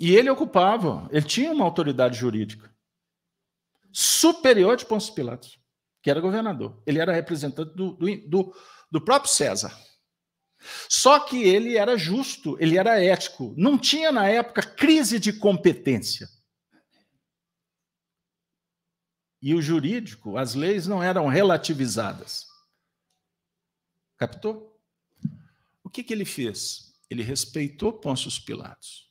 E 0.00 0.14
ele 0.16 0.28
ocupava, 0.28 1.08
ele 1.12 1.24
tinha 1.24 1.52
uma 1.52 1.64
autoridade 1.64 2.18
jurídica 2.18 2.74
superior 3.92 4.76
de 4.76 4.84
Pôncio 4.84 5.14
Pilatos, 5.14 5.60
que 6.02 6.10
era 6.10 6.20
governador. 6.20 6.82
Ele 6.84 6.98
era 6.98 7.12
representante 7.12 7.72
do, 7.76 7.92
do, 7.92 8.28
do, 8.28 8.56
do 8.90 9.00
próprio 9.00 9.30
César. 9.30 9.72
Só 10.88 11.20
que 11.20 11.42
ele 11.44 11.76
era 11.76 11.96
justo, 11.96 12.56
ele 12.58 12.76
era 12.76 13.02
ético. 13.02 13.54
Não 13.56 13.78
tinha, 13.78 14.10
na 14.10 14.26
época, 14.26 14.62
crise 14.62 15.20
de 15.20 15.32
competência. 15.32 16.26
E 19.40 19.54
o 19.54 19.62
jurídico, 19.62 20.36
as 20.38 20.54
leis 20.54 20.86
não 20.86 21.02
eram 21.02 21.28
relativizadas. 21.28 22.46
Captou? 24.26 24.80
O 25.82 25.90
que, 25.90 26.02
que 26.02 26.12
ele 26.12 26.24
fez? 26.24 26.94
Ele 27.10 27.22
respeitou 27.22 27.92
Pôncio 27.92 28.30
Pilatos 28.44 29.04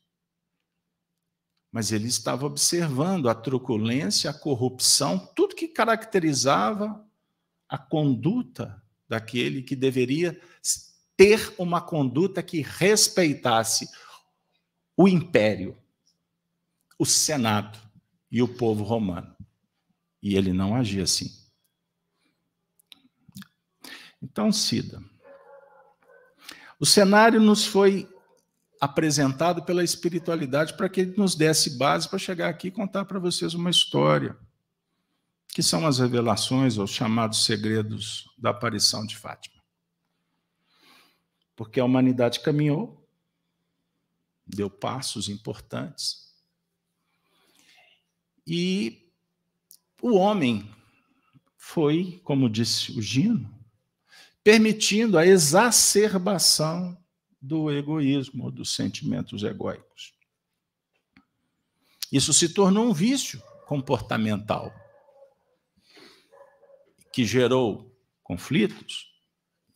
mas 1.73 1.91
ele 1.91 2.07
estava 2.07 2.45
observando 2.45 3.27
a 3.27 3.33
truculência, 3.33 4.29
a 4.29 4.33
corrupção, 4.33 5.17
tudo 5.35 5.55
que 5.55 5.67
caracterizava 5.67 7.03
a 7.67 7.79
conduta 7.79 8.79
daquele 9.09 9.63
que 9.63 9.75
deveria 9.75 10.39
ter 11.17 11.51
uma 11.57 11.81
conduta 11.81 12.43
que 12.43 12.61
respeitasse 12.61 13.89
o 14.95 15.07
império, 15.07 15.75
o 16.99 17.07
senado 17.07 17.79
e 18.31 18.39
o 18.43 18.47
povo 18.47 18.83
romano. 18.83 19.35
E 20.21 20.35
ele 20.35 20.53
não 20.53 20.75
agia 20.75 21.01
assim. 21.01 21.42
Então, 24.23 24.53
Cida, 24.53 25.03
o 26.79 26.85
cenário 26.85 27.41
nos 27.41 27.65
foi 27.65 28.09
apresentado 28.79 29.63
pela 29.63 29.83
espiritualidade 29.83 30.77
para 30.77 30.87
que 30.87 31.01
ele 31.01 31.17
nos 31.17 31.35
desse 31.35 31.77
base 31.77 32.07
para 32.07 32.17
chegar 32.17 32.47
aqui 32.47 32.69
e 32.69 32.71
contar 32.71 33.03
para 33.03 33.19
vocês 33.19 33.53
uma 33.53 33.69
história, 33.69 34.37
que 35.49 35.61
são 35.61 35.85
as 35.85 35.99
revelações, 35.99 36.77
os 36.77 36.91
chamados 36.91 37.43
segredos 37.43 38.29
da 38.37 38.51
aparição 38.51 39.05
de 39.05 39.17
Fátima. 39.17 39.61
Porque 41.53 41.81
a 41.81 41.85
humanidade 41.85 42.39
caminhou, 42.39 43.05
deu 44.47 44.69
passos 44.69 45.27
importantes, 45.27 46.33
e 48.47 49.11
o 50.01 50.15
homem 50.15 50.73
foi, 51.57 52.21
como 52.23 52.49
disse 52.49 52.97
o 52.97 53.01
Gino, 53.01 53.52
permitindo 54.43 55.17
a 55.17 55.25
exacerbação 55.25 56.97
do 57.41 57.71
egoísmo, 57.71 58.51
dos 58.51 58.75
sentimentos 58.75 59.43
egóicos. 59.43 60.13
Isso 62.11 62.33
se 62.33 62.49
tornou 62.49 62.85
um 62.85 62.93
vício 62.93 63.41
comportamental 63.65 64.73
que 67.11 67.25
gerou 67.25 67.95
conflitos, 68.21 69.07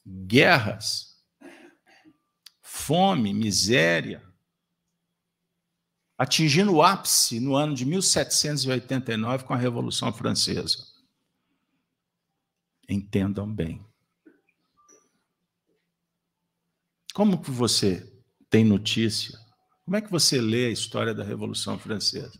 guerras, 0.05 1.23
fome, 2.61 3.33
miséria, 3.33 4.23
atingindo 6.17 6.73
o 6.73 6.83
ápice 6.83 7.39
no 7.39 7.55
ano 7.55 7.75
de 7.75 7.85
1789 7.85 9.45
com 9.45 9.53
a 9.53 9.57
Revolução 9.57 10.11
Francesa. 10.11 10.77
Entendam 12.89 13.51
bem. 13.51 13.86
Como 17.17 17.41
que 17.41 17.49
você 17.49 18.07
tem 18.47 18.63
notícia? 18.63 19.39
Como 19.83 19.97
é 19.97 20.01
que 20.01 20.11
você 20.11 20.39
lê 20.39 20.67
a 20.67 20.69
história 20.69 21.15
da 21.15 21.23
Revolução 21.23 21.79
Francesa? 21.79 22.39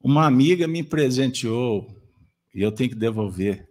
Uma 0.00 0.28
amiga 0.28 0.68
me 0.68 0.84
presenteou, 0.84 2.00
e 2.54 2.62
eu 2.62 2.70
tenho 2.70 2.90
que 2.90 2.94
devolver, 2.94 3.68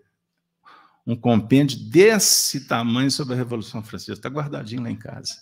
um 1.05 1.15
compêndio 1.15 1.79
desse 1.79 2.67
tamanho 2.67 3.09
sobre 3.09 3.33
a 3.33 3.37
Revolução 3.37 3.81
Francesa. 3.81 4.19
Está 4.19 4.27
guardadinho 4.27 4.83
lá 4.83 4.91
em 4.91 4.97
casa. 4.97 5.41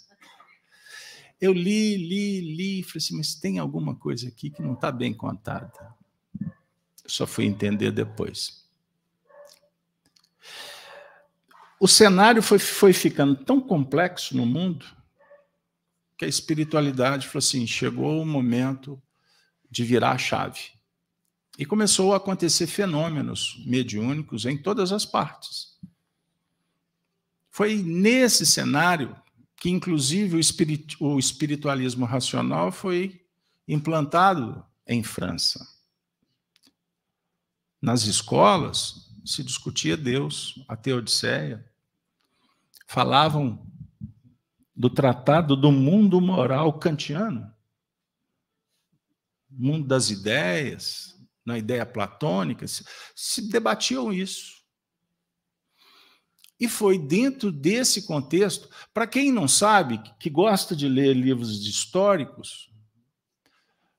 Eu 1.41 1.51
li, 1.51 1.97
li, 1.97 2.41
li, 2.41 2.83
falei 2.83 2.97
assim, 2.97 3.17
mas 3.17 3.33
tem 3.33 3.57
alguma 3.57 3.95
coisa 3.95 4.27
aqui 4.27 4.51
que 4.51 4.61
não 4.61 4.73
está 4.73 4.91
bem 4.91 5.11
contada. 5.11 5.73
Eu 6.39 7.09
só 7.09 7.25
fui 7.25 7.45
entender 7.45 7.91
depois. 7.91 8.63
O 11.85 11.87
cenário 11.87 12.41
foi, 12.41 12.57
foi 12.57 12.93
ficando 12.93 13.35
tão 13.35 13.61
complexo 13.61 14.35
no 14.35 14.43
mundo 14.43 14.87
que 16.17 16.25
a 16.25 16.27
espiritualidade 16.27 17.27
falou 17.27 17.37
assim: 17.37 17.67
chegou 17.67 18.19
o 18.19 18.25
momento 18.25 18.99
de 19.69 19.83
virar 19.83 20.13
a 20.13 20.17
chave. 20.17 20.61
E 21.59 21.63
começou 21.63 22.11
a 22.11 22.17
acontecer 22.17 22.65
fenômenos 22.65 23.63
mediúnicos 23.67 24.47
em 24.47 24.57
todas 24.57 24.91
as 24.91 25.05
partes. 25.05 25.77
Foi 27.51 27.75
nesse 27.75 28.47
cenário 28.47 29.15
que, 29.55 29.69
inclusive, 29.69 30.39
o, 30.99 31.19
espiritualismo 31.19 32.03
racional 32.03 32.71
foi 32.71 33.23
implantado 33.67 34.65
em 34.87 35.03
França. 35.03 35.63
Nas 37.79 38.05
escolas 38.05 39.07
se 39.23 39.43
discutia 39.43 39.95
Deus, 39.95 40.65
a 40.67 40.75
Teodiceia. 40.75 41.63
Falavam 42.85 43.65
do 44.75 44.89
tratado 44.89 45.55
do 45.55 45.71
mundo 45.71 46.19
moral 46.19 46.77
kantiano, 46.77 47.51
mundo 49.49 49.87
das 49.87 50.09
ideias, 50.09 51.15
na 51.45 51.57
ideia 51.57 51.85
platônica, 51.85 52.65
se, 53.15 53.49
debatiam 53.49 54.11
isso. 54.11 54.55
E 56.59 56.67
foi 56.67 56.97
dentro 56.97 57.51
desse 57.51 58.05
contexto, 58.05 58.69
para 58.93 59.05
quem 59.05 59.31
não 59.31 59.47
sabe, 59.47 60.01
que 60.19 60.29
gosta 60.29 60.75
de 60.75 60.87
ler 60.87 61.13
livros 61.13 61.65
históricos, 61.65 62.73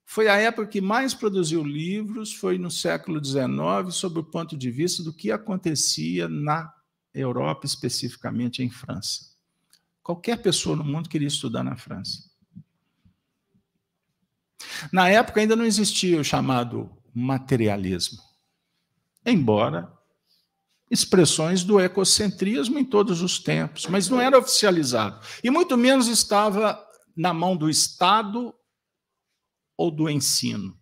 foi 0.04 0.28
a 0.28 0.36
época 0.36 0.68
que 0.68 0.80
mais 0.80 1.12
produziu 1.12 1.62
livros, 1.62 2.32
foi 2.32 2.58
no 2.58 2.70
século 2.70 3.22
XIX, 3.22 3.92
sob 3.92 4.20
o 4.20 4.24
ponto 4.24 4.56
de 4.56 4.70
vista 4.70 5.02
do 5.02 5.12
que 5.12 5.30
acontecia 5.30 6.28
na 6.28 6.72
Europa, 7.18 7.66
especificamente 7.66 8.62
em 8.62 8.70
França. 8.70 9.34
Qualquer 10.02 10.36
pessoa 10.40 10.76
no 10.76 10.84
mundo 10.84 11.08
queria 11.08 11.28
estudar 11.28 11.64
na 11.64 11.76
França. 11.76 12.30
Na 14.92 15.08
época 15.08 15.40
ainda 15.40 15.56
não 15.56 15.64
existia 15.64 16.20
o 16.20 16.24
chamado 16.24 16.90
materialismo, 17.14 18.22
embora 19.24 19.92
expressões 20.90 21.64
do 21.64 21.80
ecocentrismo 21.80 22.78
em 22.78 22.84
todos 22.84 23.20
os 23.20 23.38
tempos, 23.38 23.86
mas 23.86 24.08
não 24.08 24.20
era 24.20 24.38
oficializado. 24.38 25.20
E 25.42 25.50
muito 25.50 25.76
menos 25.76 26.06
estava 26.06 26.80
na 27.16 27.34
mão 27.34 27.56
do 27.56 27.68
Estado 27.68 28.54
ou 29.76 29.90
do 29.90 30.08
ensino, 30.08 30.78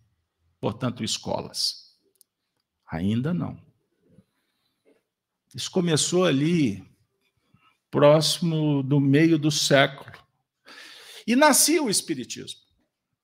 portanto, 0.60 1.02
escolas. 1.02 1.96
Ainda 2.90 3.32
não. 3.32 3.63
Isso 5.54 5.70
começou 5.70 6.24
ali, 6.24 6.84
próximo 7.90 8.82
do 8.82 8.98
meio 8.98 9.38
do 9.38 9.50
século. 9.50 10.10
E 11.26 11.36
nascia 11.36 11.82
o 11.82 11.88
Espiritismo. 11.88 12.60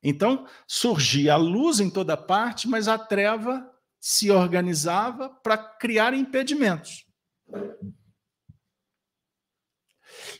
Então, 0.03 0.47
surgia 0.67 1.35
a 1.35 1.37
luz 1.37 1.81
em 1.81 1.91
toda 1.91 2.17
parte, 2.17 2.69
mas 2.69 2.89
a 2.89 2.97
treva 2.97 3.69
se 3.99 4.31
organizava 4.31 5.29
para 5.29 5.59
criar 5.59 6.15
impedimentos. 6.15 7.05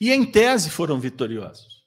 E 0.01 0.11
em 0.11 0.25
tese 0.25 0.71
foram 0.71 0.99
vitoriosos. 0.99 1.85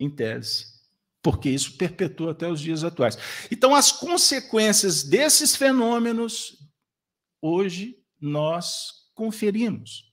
Em 0.00 0.08
tese. 0.08 0.72
Porque 1.20 1.50
isso 1.50 1.76
perpetua 1.76 2.32
até 2.32 2.48
os 2.48 2.60
dias 2.60 2.84
atuais. 2.84 3.18
Então, 3.50 3.74
as 3.74 3.92
consequências 3.92 5.02
desses 5.02 5.54
fenômenos, 5.56 6.56
hoje, 7.42 8.02
nós 8.18 9.03
conferimos, 9.14 10.12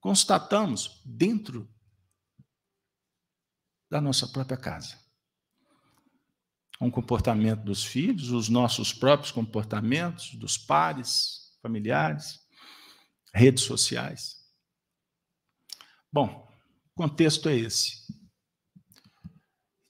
constatamos 0.00 1.02
dentro 1.04 1.68
da 3.90 4.00
nossa 4.00 4.26
própria 4.28 4.56
casa 4.56 5.02
um 6.82 6.90
comportamento 6.90 7.62
dos 7.62 7.84
filhos, 7.84 8.30
os 8.30 8.48
nossos 8.48 8.92
próprios 8.92 9.30
comportamentos, 9.30 10.34
dos 10.34 10.58
pares, 10.58 11.56
familiares, 11.62 12.40
redes 13.32 13.62
sociais. 13.62 14.36
Bom, 16.12 16.48
o 16.90 17.02
contexto 17.02 17.48
é 17.48 17.56
esse. 17.56 18.02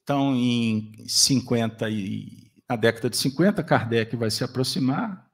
Então, 0.03 0.37
em 0.37 0.93
50 1.09 1.89
e 1.89 2.53
na 2.69 2.77
década 2.77 3.09
de 3.09 3.17
50, 3.17 3.65
Kardec 3.65 4.15
vai 4.15 4.31
se 4.31 4.45
aproximar 4.45 5.31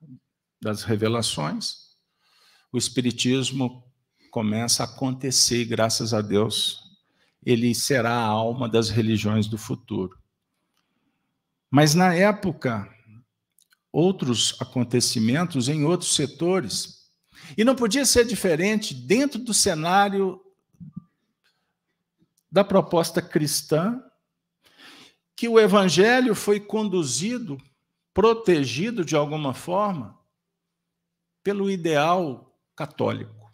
das 0.62 0.84
revelações. 0.84 1.87
O 2.72 2.78
espiritismo 2.78 3.84
começa 4.30 4.82
a 4.82 4.86
acontecer 4.86 5.62
e 5.62 5.64
graças 5.64 6.12
a 6.12 6.20
Deus 6.20 6.88
ele 7.44 7.74
será 7.74 8.12
a 8.12 8.26
alma 8.26 8.68
das 8.68 8.90
religiões 8.90 9.46
do 9.46 9.56
futuro. 9.56 10.18
Mas 11.70 11.94
na 11.94 12.14
época, 12.14 12.92
outros 13.92 14.56
acontecimentos 14.60 15.68
em 15.68 15.84
outros 15.84 16.14
setores. 16.14 17.10
E 17.56 17.64
não 17.64 17.74
podia 17.74 18.04
ser 18.04 18.26
diferente 18.26 18.94
dentro 18.94 19.38
do 19.38 19.54
cenário 19.54 20.40
da 22.50 22.64
proposta 22.64 23.20
cristã, 23.20 24.02
que 25.36 25.48
o 25.48 25.58
evangelho 25.58 26.34
foi 26.34 26.58
conduzido, 26.58 27.58
protegido 28.12 29.04
de 29.04 29.14
alguma 29.14 29.54
forma, 29.54 30.18
pelo 31.42 31.70
ideal 31.70 32.47
católico, 32.78 33.52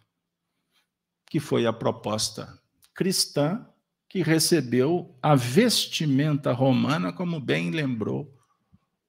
que 1.27 1.39
foi 1.39 1.65
a 1.65 1.73
proposta 1.73 2.61
cristã 2.93 3.67
que 4.07 4.21
recebeu 4.21 5.17
a 5.19 5.33
vestimenta 5.33 6.51
romana, 6.51 7.11
como 7.11 7.39
bem 7.39 7.71
lembrou 7.71 8.31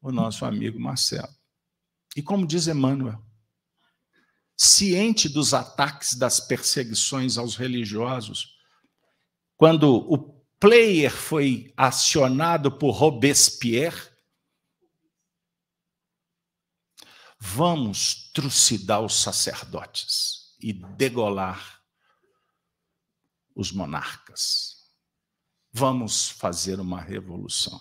o 0.01 0.11
nosso 0.11 0.47
amigo 0.47 0.81
Marcelo. 0.81 1.29
E 2.17 2.23
como 2.23 2.47
diz 2.47 2.67
Emmanuel, 2.67 3.23
ciente 4.57 5.29
dos 5.29 5.53
ataques, 5.53 6.15
das 6.15 6.41
perseguições 6.41 7.37
aos 7.37 7.55
religiosos, 7.55 8.57
quando 9.55 9.97
o 10.11 10.17
player 10.59 11.13
foi 11.13 11.75
acionado 11.77 12.73
por 12.73 12.93
Robespierre, 12.93 14.01
vamos 17.55 18.31
trucidar 18.33 19.01
os 19.01 19.15
sacerdotes 19.15 20.57
e 20.61 20.73
degolar 20.73 21.81
os 23.55 23.71
monarcas. 23.71 24.91
Vamos 25.73 26.29
fazer 26.29 26.81
uma 26.81 27.01
revolução. 27.01 27.81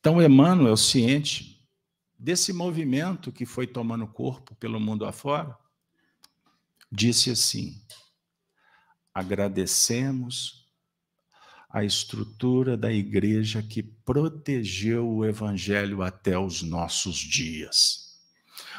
Então, 0.00 0.20
Emmanuel, 0.22 0.76
ciente 0.76 1.62
desse 2.18 2.52
movimento 2.52 3.30
que 3.30 3.44
foi 3.44 3.66
tomando 3.66 4.06
corpo 4.06 4.54
pelo 4.56 4.80
mundo 4.80 5.04
afora, 5.04 5.56
disse 6.90 7.30
assim: 7.30 7.84
agradecemos 9.12 10.61
a 11.72 11.82
estrutura 11.82 12.76
da 12.76 12.92
igreja 12.92 13.62
que 13.62 13.82
protegeu 13.82 15.08
o 15.08 15.24
evangelho 15.24 16.02
até 16.02 16.38
os 16.38 16.62
nossos 16.62 17.16
dias. 17.16 18.12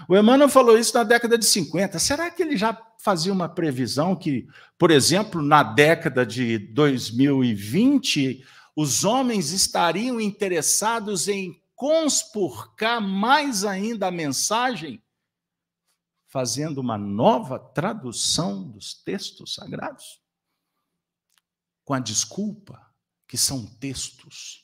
O 0.07 0.15
Emmanuel 0.15 0.47
falou 0.47 0.77
isso 0.77 0.93
na 0.93 1.03
década 1.03 1.35
de 1.35 1.45
50. 1.45 1.97
Será 1.97 2.29
que 2.29 2.43
ele 2.43 2.55
já 2.55 2.79
fazia 2.99 3.33
uma 3.33 3.49
previsão 3.49 4.15
que, 4.15 4.47
por 4.77 4.91
exemplo, 4.91 5.41
na 5.41 5.63
década 5.63 6.23
de 6.23 6.59
2020, 6.59 8.45
os 8.75 9.03
homens 9.03 9.51
estariam 9.51 10.21
interessados 10.21 11.27
em 11.27 11.59
conspurcar 11.75 13.01
mais 13.01 13.65
ainda 13.65 14.07
a 14.07 14.11
mensagem, 14.11 15.01
fazendo 16.27 16.79
uma 16.79 16.97
nova 16.97 17.57
tradução 17.59 18.63
dos 18.63 18.93
textos 18.93 19.55
sagrados? 19.55 20.22
Com 21.83 21.93
a 21.93 21.99
desculpa 21.99 22.81
que 23.27 23.37
são 23.37 23.65
textos 23.65 24.63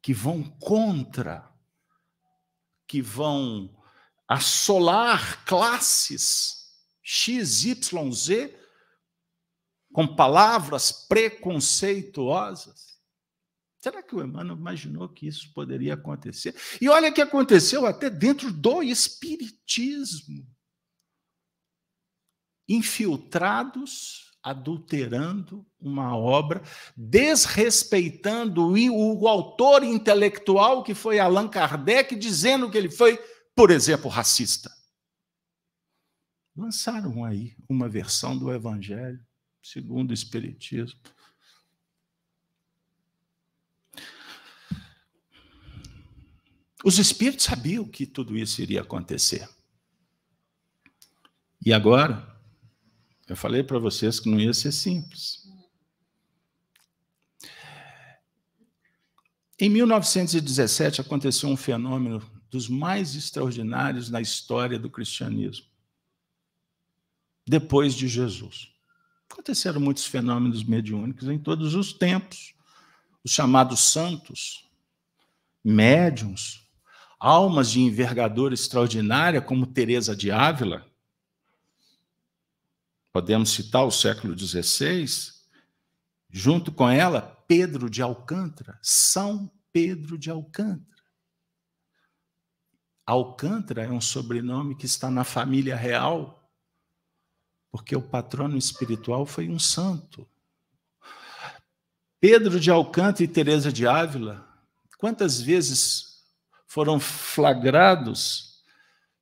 que 0.00 0.14
vão 0.14 0.42
contra, 0.42 1.52
que 2.86 3.02
vão 3.02 3.76
assolar 4.28 5.44
classes 5.44 6.66
X, 7.02 7.64
Y, 7.64 8.12
Z 8.12 8.62
com 9.92 10.14
palavras 10.14 10.92
preconceituosas. 10.92 13.00
Será 13.78 14.02
que 14.02 14.14
o 14.14 14.22
Emmanuel 14.22 14.58
imaginou 14.58 15.08
que 15.08 15.26
isso 15.26 15.52
poderia 15.54 15.94
acontecer? 15.94 16.54
E 16.80 16.88
olha 16.88 17.12
que 17.12 17.22
aconteceu 17.22 17.86
até 17.86 18.10
dentro 18.10 18.52
do 18.52 18.82
Espiritismo. 18.82 20.46
Infiltrados, 22.68 24.25
adulterando 24.46 25.66
uma 25.80 26.16
obra, 26.16 26.62
desrespeitando 26.96 28.72
o, 28.72 29.26
autor 29.26 29.82
intelectual 29.82 30.84
que 30.84 30.94
foi 30.94 31.18
Allan 31.18 31.48
Kardec, 31.48 32.14
dizendo 32.14 32.70
que 32.70 32.78
ele 32.78 32.88
foi, 32.88 33.18
por 33.56 33.72
exemplo, 33.72 34.08
racista. 34.08 34.70
Lançaram 36.56 37.24
aí 37.24 37.56
uma 37.68 37.88
versão 37.88 38.38
do 38.38 38.52
Evangelho 38.52 39.18
segundo 39.60 40.12
o 40.12 40.14
Espiritismo. 40.14 41.00
Os 46.84 47.00
espíritos 47.00 47.46
sabiam 47.46 47.84
que 47.84 48.06
tudo 48.06 48.38
isso 48.38 48.62
iria 48.62 48.82
acontecer. 48.82 49.48
E 51.60 51.72
agora, 51.72 52.35
eu 53.28 53.36
falei 53.36 53.62
para 53.62 53.78
vocês 53.78 54.20
que 54.20 54.30
não 54.30 54.38
ia 54.38 54.54
ser 54.54 54.72
simples. 54.72 55.46
Em 59.58 59.70
1917 59.70 61.00
aconteceu 61.00 61.48
um 61.48 61.56
fenômeno 61.56 62.22
dos 62.50 62.68
mais 62.68 63.14
extraordinários 63.14 64.10
na 64.10 64.20
história 64.20 64.78
do 64.78 64.90
cristianismo, 64.90 65.66
depois 67.46 67.94
de 67.94 68.06
Jesus. 68.06 68.72
Aconteceram 69.30 69.80
muitos 69.80 70.06
fenômenos 70.06 70.62
mediúnicos 70.62 71.28
em 71.28 71.38
todos 71.38 71.74
os 71.74 71.92
tempos. 71.92 72.54
Os 73.24 73.32
chamados 73.32 73.80
santos, 73.80 74.70
médiums, 75.64 76.64
almas 77.18 77.70
de 77.70 77.80
envergadura 77.80 78.54
extraordinária, 78.54 79.40
como 79.40 79.66
Teresa 79.66 80.14
de 80.14 80.30
Ávila. 80.30 80.86
Podemos 83.16 83.48
citar 83.48 83.82
o 83.82 83.90
século 83.90 84.38
XVI. 84.38 85.06
Junto 86.28 86.70
com 86.70 86.86
ela, 86.86 87.22
Pedro 87.48 87.88
de 87.88 88.02
Alcântara, 88.02 88.78
São 88.82 89.50
Pedro 89.72 90.18
de 90.18 90.28
Alcântara. 90.28 91.02
Alcântara 93.06 93.84
é 93.84 93.90
um 93.90 94.02
sobrenome 94.02 94.76
que 94.76 94.84
está 94.84 95.10
na 95.10 95.24
família 95.24 95.74
real 95.74 96.46
porque 97.70 97.96
o 97.96 98.02
patrono 98.02 98.58
espiritual 98.58 99.24
foi 99.24 99.48
um 99.48 99.58
santo. 99.58 100.28
Pedro 102.20 102.60
de 102.60 102.70
Alcântara 102.70 103.24
e 103.24 103.28
Teresa 103.28 103.72
de 103.72 103.86
Ávila, 103.86 104.46
quantas 104.98 105.40
vezes 105.40 106.22
foram 106.66 107.00
flagrados 107.00 108.62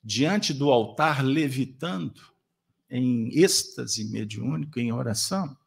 diante 0.02 0.52
do 0.52 0.72
altar 0.72 1.24
levitando 1.24 2.33
em 2.96 3.28
êxtase 3.36 4.04
mediúnico, 4.04 4.78
em 4.78 4.92
oração? 4.92 5.58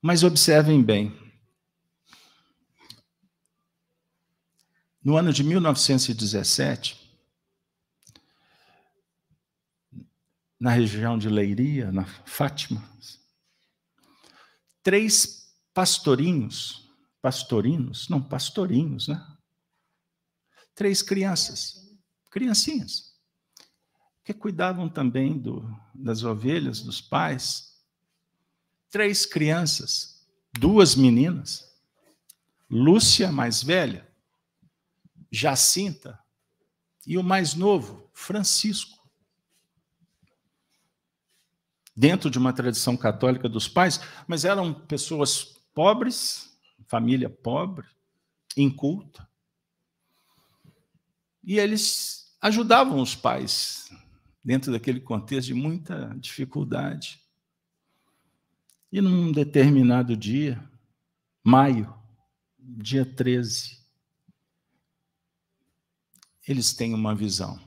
Mas 0.00 0.24
observem 0.24 0.82
bem. 0.82 1.14
No 5.04 5.18
ano 5.18 5.34
de 5.34 5.44
1917, 5.44 6.98
na 10.58 10.70
região 10.70 11.18
de 11.18 11.28
Leiria, 11.28 11.92
na 11.92 12.06
Fátima. 12.24 12.82
Três 14.82 15.54
pastorinhos, 15.74 16.90
pastorinos, 17.20 18.08
não, 18.08 18.22
pastorinhos, 18.22 19.08
né? 19.08 19.36
Três 20.74 21.02
crianças, 21.02 21.94
criancinhas, 22.30 23.11
que 24.24 24.32
cuidavam 24.32 24.88
também 24.88 25.38
do, 25.38 25.64
das 25.94 26.22
ovelhas 26.22 26.80
dos 26.80 27.00
pais. 27.00 27.72
Três 28.90 29.24
crianças, 29.26 30.26
duas 30.52 30.94
meninas, 30.94 31.70
Lúcia, 32.70 33.30
mais 33.30 33.62
velha, 33.62 34.08
Jacinta, 35.30 36.18
e 37.06 37.18
o 37.18 37.22
mais 37.22 37.54
novo, 37.54 38.08
Francisco 38.12 39.02
dentro 41.94 42.30
de 42.30 42.38
uma 42.38 42.52
tradição 42.52 42.96
católica 42.96 43.48
dos 43.48 43.68
pais, 43.68 44.00
mas 44.26 44.44
eram 44.44 44.72
pessoas 44.72 45.44
pobres, 45.74 46.58
família 46.86 47.28
pobre, 47.28 47.86
inculta. 48.56 49.28
E 51.44 51.58
eles 51.58 52.34
ajudavam 52.40 53.00
os 53.00 53.14
pais 53.14 53.90
dentro 54.44 54.72
daquele 54.72 55.00
contexto 55.00 55.48
de 55.48 55.54
muita 55.54 56.14
dificuldade. 56.18 57.20
E 58.90 59.00
num 59.00 59.32
determinado 59.32 60.16
dia, 60.16 60.62
maio, 61.42 61.92
dia 62.58 63.04
13, 63.04 63.80
eles 66.46 66.72
têm 66.72 66.92
uma 66.92 67.14
visão. 67.14 67.60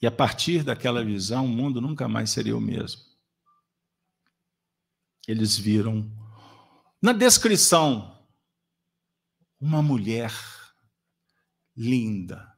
E 0.00 0.06
a 0.06 0.10
partir 0.10 0.64
daquela 0.64 1.04
visão, 1.04 1.46
o 1.46 1.48
mundo 1.48 1.80
nunca 1.80 2.08
mais 2.08 2.30
seria 2.30 2.56
o 2.56 2.60
mesmo. 2.60 3.00
Eles 5.26 5.56
viram, 5.56 6.10
na 7.00 7.12
descrição, 7.12 8.12
uma 9.60 9.80
mulher 9.80 10.32
linda. 11.76 12.51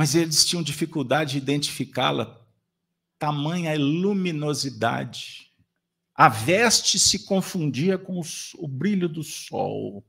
Mas 0.00 0.14
eles 0.14 0.46
tinham 0.46 0.62
dificuldade 0.62 1.32
de 1.32 1.36
identificá-la, 1.36 2.42
tamanha 3.18 3.78
luminosidade. 3.78 5.52
A 6.14 6.26
veste 6.26 6.98
se 6.98 7.26
confundia 7.26 7.98
com 7.98 8.18
o 8.54 8.66
brilho 8.66 9.10
do 9.10 9.22
sol. 9.22 10.02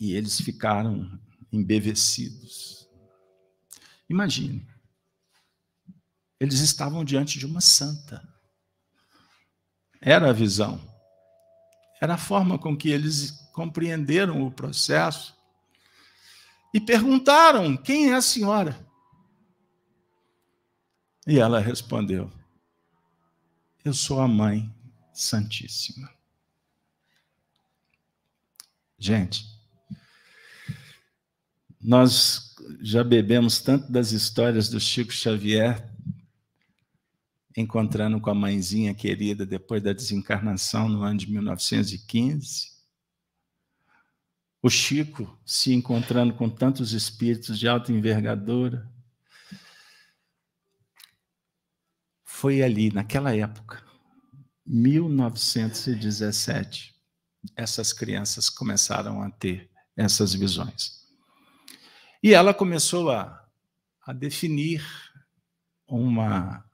E 0.00 0.14
eles 0.16 0.40
ficaram 0.40 1.16
embevecidos. 1.52 2.88
Imagine, 4.10 4.66
eles 6.40 6.58
estavam 6.58 7.04
diante 7.04 7.38
de 7.38 7.46
uma 7.46 7.60
santa. 7.60 8.20
Era 10.00 10.30
a 10.30 10.32
visão, 10.32 10.80
era 12.02 12.14
a 12.14 12.18
forma 12.18 12.58
com 12.58 12.76
que 12.76 12.88
eles 12.88 13.30
compreenderam 13.52 14.44
o 14.44 14.50
processo 14.50 15.43
e 16.74 16.80
perguntaram: 16.80 17.76
Quem 17.76 18.10
é 18.10 18.14
a 18.14 18.20
senhora? 18.20 18.76
E 21.24 21.38
ela 21.38 21.60
respondeu: 21.60 22.30
Eu 23.84 23.94
sou 23.94 24.20
a 24.20 24.26
Mãe 24.26 24.74
Santíssima. 25.12 26.12
Gente, 28.98 29.46
nós 31.80 32.56
já 32.80 33.04
bebemos 33.04 33.60
tanto 33.60 33.92
das 33.92 34.10
histórias 34.10 34.68
do 34.68 34.80
Chico 34.80 35.12
Xavier, 35.12 35.88
encontrando 37.56 38.20
com 38.20 38.30
a 38.30 38.34
mãezinha 38.34 38.94
querida 38.94 39.46
depois 39.46 39.80
da 39.80 39.92
desencarnação 39.92 40.88
no 40.88 41.02
ano 41.02 41.18
de 41.18 41.30
1915. 41.30 42.73
O 44.64 44.70
Chico 44.70 45.38
se 45.44 45.74
encontrando 45.74 46.32
com 46.32 46.48
tantos 46.48 46.94
espíritos 46.94 47.58
de 47.58 47.68
alta 47.68 47.92
envergadura. 47.92 48.90
Foi 52.24 52.62
ali, 52.62 52.90
naquela 52.90 53.36
época, 53.36 53.84
1917, 54.64 56.94
essas 57.54 57.92
crianças 57.92 58.48
começaram 58.48 59.20
a 59.20 59.30
ter 59.30 59.70
essas 59.94 60.32
visões. 60.32 61.04
E 62.22 62.32
ela 62.32 62.54
começou 62.54 63.10
a, 63.10 63.46
a 64.00 64.14
definir 64.14 64.82
uma, 65.86 66.64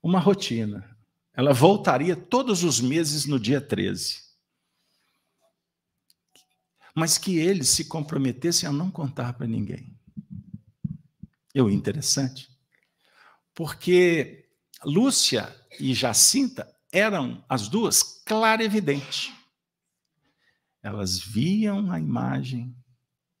uma 0.00 0.20
rotina. 0.20 0.96
Ela 1.34 1.52
voltaria 1.52 2.14
todos 2.14 2.62
os 2.62 2.80
meses 2.80 3.26
no 3.26 3.40
dia 3.40 3.60
13. 3.60 4.25
Mas 6.96 7.18
que 7.18 7.36
eles 7.36 7.68
se 7.68 7.84
comprometessem 7.84 8.66
a 8.66 8.72
não 8.72 8.90
contar 8.90 9.34
para 9.34 9.46
ninguém. 9.46 9.94
E 11.54 11.60
o 11.60 11.70
interessante, 11.70 12.50
Porque 13.54 14.48
Lúcia 14.84 15.54
e 15.80 15.94
Jacinta 15.94 16.70
eram 16.92 17.44
as 17.48 17.68
duas 17.68 18.02
clarividentes. 18.24 19.32
Elas 20.82 21.18
viam 21.18 21.90
a 21.90 21.98
imagem 21.98 22.76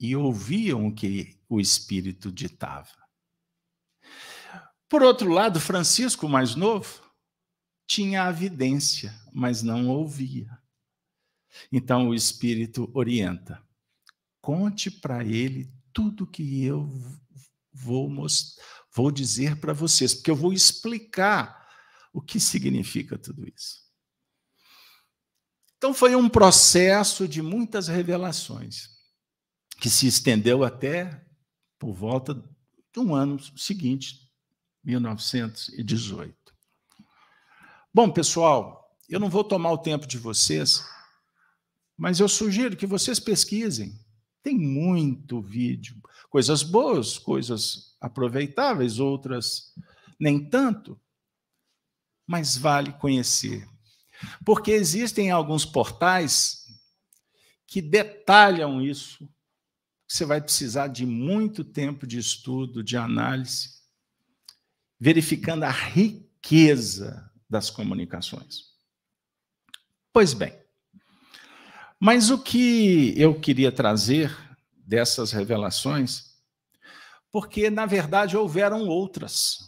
e 0.00 0.16
ouviam 0.16 0.86
o 0.86 0.94
que 0.94 1.38
o 1.48 1.60
espírito 1.60 2.32
ditava. 2.32 3.06
Por 4.88 5.02
outro 5.02 5.30
lado, 5.30 5.60
Francisco, 5.60 6.28
mais 6.28 6.54
novo, 6.54 7.02
tinha 7.86 8.24
a 8.24 8.32
vidência, 8.32 9.14
mas 9.32 9.62
não 9.62 9.88
ouvia. 9.88 10.50
Então 11.70 12.08
o 12.08 12.14
espírito 12.14 12.90
orienta: 12.94 13.62
conte 14.40 14.90
para 14.90 15.24
ele 15.24 15.72
tudo 15.92 16.26
que 16.26 16.64
eu 16.64 16.88
vou 17.72 18.10
vou 18.92 19.10
dizer 19.10 19.60
para 19.60 19.72
vocês, 19.74 20.14
porque 20.14 20.30
eu 20.30 20.36
vou 20.36 20.52
explicar 20.52 21.66
o 22.12 22.22
que 22.22 22.40
significa 22.40 23.18
tudo 23.18 23.46
isso. 23.46 23.84
Então 25.76 25.92
foi 25.92 26.16
um 26.16 26.28
processo 26.28 27.28
de 27.28 27.42
muitas 27.42 27.88
revelações 27.88 28.88
que 29.78 29.90
se 29.90 30.06
estendeu 30.06 30.64
até 30.64 31.22
por 31.78 31.92
volta 31.92 32.34
de 32.34 33.00
um 33.00 33.14
ano 33.14 33.38
seguinte, 33.58 34.30
1918. 34.82 36.34
Bom, 37.92 38.10
pessoal, 38.10 38.96
eu 39.08 39.20
não 39.20 39.28
vou 39.28 39.44
tomar 39.44 39.72
o 39.72 39.78
tempo 39.78 40.06
de 40.06 40.16
vocês, 40.16 40.82
mas 41.96 42.20
eu 42.20 42.28
sugiro 42.28 42.76
que 42.76 42.86
vocês 42.86 43.18
pesquisem. 43.18 43.98
Tem 44.42 44.58
muito 44.58 45.40
vídeo, 45.40 45.96
coisas 46.28 46.62
boas, 46.62 47.18
coisas 47.18 47.96
aproveitáveis, 48.00 48.98
outras 48.98 49.74
nem 50.18 50.48
tanto, 50.48 51.00
mas 52.26 52.56
vale 52.56 52.92
conhecer. 52.94 53.68
Porque 54.44 54.70
existem 54.70 55.30
alguns 55.30 55.64
portais 55.64 56.66
que 57.66 57.82
detalham 57.82 58.80
isso. 58.80 59.28
Você 60.08 60.24
vai 60.24 60.40
precisar 60.40 60.88
de 60.88 61.04
muito 61.04 61.64
tempo 61.64 62.06
de 62.06 62.18
estudo, 62.18 62.82
de 62.82 62.96
análise, 62.96 63.80
verificando 64.98 65.64
a 65.64 65.70
riqueza 65.70 67.30
das 67.50 67.70
comunicações. 67.70 68.74
Pois 70.12 70.32
bem, 70.32 70.56
mas 72.00 72.30
o 72.30 72.38
que 72.38 73.12
eu 73.16 73.40
queria 73.40 73.72
trazer 73.72 74.30
dessas 74.76 75.32
revelações, 75.32 76.36
porque 77.32 77.70
na 77.70 77.86
verdade 77.86 78.36
houveram 78.36 78.86
outras, 78.86 79.58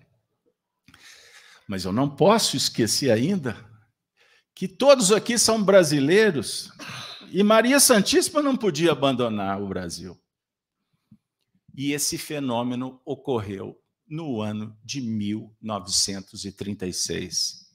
mas 1.67 1.85
eu 1.85 1.91
não 1.91 2.13
posso 2.13 2.55
esquecer 2.55 3.11
ainda 3.11 3.66
que 4.57 4.67
todos 4.67 5.11
aqui 5.11 5.37
são 5.37 5.63
brasileiros 5.63 6.71
e 7.31 7.43
Maria 7.43 7.79
Santíssima 7.79 8.41
não 8.41 8.57
podia 8.57 8.91
abandonar 8.91 9.61
o 9.61 9.67
Brasil. 9.67 10.19
E 11.75 11.91
esse 11.91 12.17
fenômeno 12.17 12.99
ocorreu 13.05 13.79
no 14.07 14.41
ano 14.41 14.75
de 14.83 14.99
1936, 14.99 17.71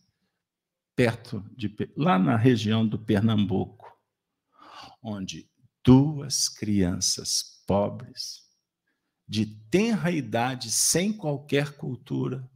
perto 0.96 1.48
de 1.56 1.72
lá 1.96 2.18
na 2.18 2.36
região 2.36 2.84
do 2.84 2.98
Pernambuco, 2.98 3.86
onde 5.00 5.48
duas 5.84 6.48
crianças 6.48 7.62
pobres 7.64 8.42
de 9.28 9.46
tenra 9.46 10.10
idade, 10.10 10.68
sem 10.68 11.12
qualquer 11.12 11.76
cultura, 11.76 12.50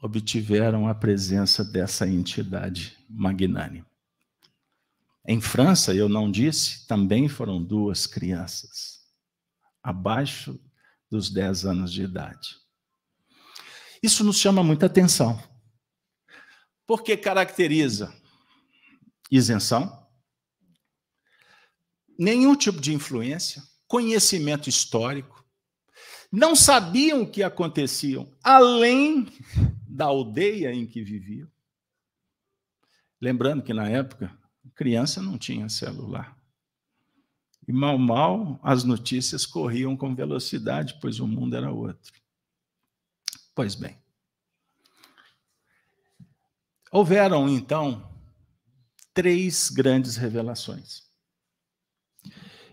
obtiveram 0.00 0.88
a 0.88 0.94
presença 0.94 1.62
dessa 1.62 2.06
entidade 2.06 2.96
magnânima. 3.08 3.86
Em 5.26 5.40
França, 5.40 5.94
eu 5.94 6.08
não 6.08 6.30
disse, 6.30 6.86
também 6.86 7.28
foram 7.28 7.62
duas 7.62 8.06
crianças, 8.06 9.00
abaixo 9.82 10.58
dos 11.10 11.30
10 11.30 11.66
anos 11.66 11.92
de 11.92 12.02
idade. 12.02 12.56
Isso 14.02 14.24
nos 14.24 14.38
chama 14.38 14.64
muita 14.64 14.86
atenção, 14.86 15.42
porque 16.86 17.16
caracteriza 17.16 18.14
isenção, 19.30 20.08
nenhum 22.18 22.56
tipo 22.56 22.80
de 22.80 22.94
influência, 22.94 23.62
conhecimento 23.86 24.68
histórico, 24.68 25.44
não 26.32 26.56
sabiam 26.56 27.22
o 27.22 27.30
que 27.30 27.42
acontecia 27.42 28.26
além 28.42 29.26
da 29.90 30.06
aldeia 30.06 30.72
em 30.72 30.86
que 30.86 31.02
viviam. 31.02 31.50
Lembrando 33.20 33.62
que 33.62 33.74
na 33.74 33.88
época, 33.88 34.34
criança 34.74 35.20
não 35.20 35.36
tinha 35.36 35.68
celular. 35.68 36.38
E 37.66 37.72
mal, 37.72 37.98
mal, 37.98 38.58
as 38.62 38.84
notícias 38.84 39.44
corriam 39.44 39.96
com 39.96 40.14
velocidade, 40.14 40.98
pois 41.00 41.20
o 41.20 41.26
mundo 41.26 41.54
era 41.56 41.70
outro. 41.70 42.12
Pois 43.54 43.74
bem. 43.74 43.98
Houveram, 46.90 47.48
então, 47.48 48.10
três 49.12 49.68
grandes 49.68 50.16
revelações. 50.16 51.02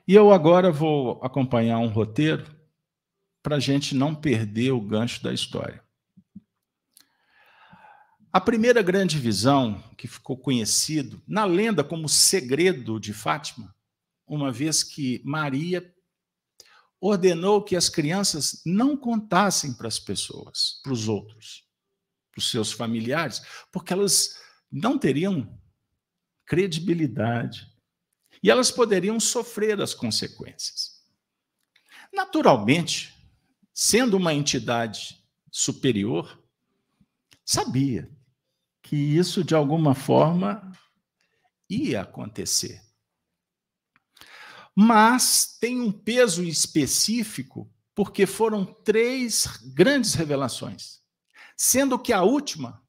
E 0.07 0.15
eu 0.15 0.32
agora 0.32 0.72
vou 0.72 1.20
acompanhar 1.22 1.80
um 1.80 1.89
roteiro 1.89 2.55
para 3.43 3.57
a 3.57 3.59
gente 3.59 3.93
não 3.93 4.15
perder 4.15 4.72
o 4.72 4.82
gancho 4.82 5.22
da 5.22 5.34
história. 5.34 5.87
A 8.32 8.42
primeira 8.42 8.82
grande 8.82 9.18
visão, 9.18 9.82
que 9.98 10.08
ficou 10.08 10.38
conhecido 10.38 11.22
na 11.26 11.46
lenda 11.46 11.84
como 11.84 12.10
segredo 12.10 13.00
de 13.00 13.14
Fátima, 13.14 13.74
uma 14.28 14.52
vez 14.52 14.84
que 14.84 15.22
Maria 15.24 15.94
ordenou 17.00 17.64
que 17.64 17.76
as 17.76 17.88
crianças 17.88 18.62
não 18.66 18.98
contassem 18.98 19.74
para 19.74 19.88
as 19.88 19.98
pessoas, 19.98 20.82
para 20.84 20.92
os 20.92 21.08
outros, 21.08 21.64
para 22.32 22.40
os 22.40 22.52
seus 22.52 22.72
familiares, 22.72 23.42
porque 23.72 23.94
elas 23.94 24.38
não 24.70 25.00
teriam 25.00 25.58
credibilidade 26.46 27.72
e 28.44 28.52
elas 28.52 28.70
poderiam 28.70 29.20
sofrer 29.20 29.80
as 29.82 29.94
consequências. 29.94 31.02
Naturalmente, 32.14 33.16
sendo 33.74 34.18
uma 34.18 34.34
entidade 34.34 35.24
superior, 35.50 36.42
sabia 37.46 38.16
que 38.88 38.96
isso 38.96 39.44
de 39.44 39.54
alguma 39.54 39.94
forma 39.94 40.72
ia 41.70 42.02
acontecer 42.02 42.88
mas 44.80 45.58
tem 45.60 45.82
um 45.82 45.92
peso 45.92 46.44
específico 46.44 47.68
porque 47.96 48.28
foram 48.28 48.64
três 48.64 49.48
grandes 49.74 50.14
revelações, 50.14 51.02
sendo 51.58 51.98
que 51.98 52.14
a 52.14 52.22
última, 52.22 52.80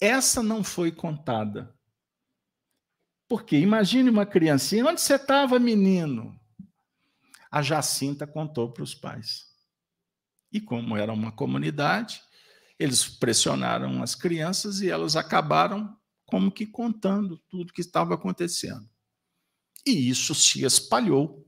essa 0.00 0.42
não 0.42 0.64
foi 0.64 0.90
contada. 0.90 1.72
Porque 3.28 3.56
imagine 3.56 4.10
uma 4.10 4.26
criancinha, 4.26 4.84
onde 4.84 5.00
você 5.00 5.14
estava, 5.14 5.56
menino? 5.60 6.36
A 7.48 7.62
Jacinta 7.62 8.26
contou 8.26 8.72
para 8.72 8.82
os 8.82 8.92
pais. 8.92 9.46
E 10.50 10.60
como 10.60 10.96
era 10.96 11.12
uma 11.12 11.30
comunidade, 11.30 12.20
eles 12.80 13.06
pressionaram 13.06 14.02
as 14.02 14.14
crianças 14.14 14.80
e 14.80 14.88
elas 14.88 15.14
acabaram 15.14 15.94
como 16.24 16.50
que 16.50 16.66
contando 16.66 17.36
tudo 17.50 17.74
que 17.74 17.82
estava 17.82 18.14
acontecendo. 18.14 18.88
E 19.84 20.08
isso 20.08 20.34
se 20.34 20.64
espalhou, 20.64 21.46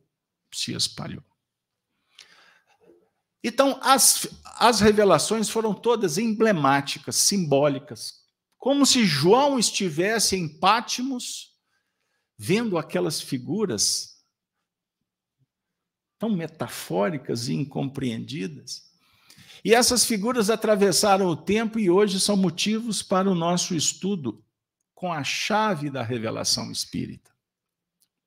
se 0.52 0.74
espalhou. 0.74 1.24
Então, 3.42 3.80
as, 3.82 4.28
as 4.44 4.80
revelações 4.80 5.48
foram 5.48 5.72
todas 5.72 6.18
emblemáticas, 6.18 7.16
simbólicas, 7.16 8.26
como 8.58 8.84
se 8.84 9.06
João 9.06 9.58
estivesse 9.58 10.36
em 10.36 10.46
Pátimos, 10.46 11.56
vendo 12.36 12.76
aquelas 12.76 13.22
figuras 13.22 14.22
tão 16.18 16.28
metafóricas 16.28 17.48
e 17.48 17.54
incompreendidas. 17.54 18.91
E 19.64 19.74
essas 19.74 20.04
figuras 20.04 20.50
atravessaram 20.50 21.26
o 21.26 21.36
tempo 21.36 21.78
e 21.78 21.88
hoje 21.88 22.18
são 22.18 22.36
motivos 22.36 23.02
para 23.02 23.30
o 23.30 23.34
nosso 23.34 23.74
estudo 23.74 24.44
com 24.94 25.12
a 25.12 25.22
chave 25.22 25.90
da 25.90 26.02
revelação 26.02 26.70
espírita. 26.70 27.30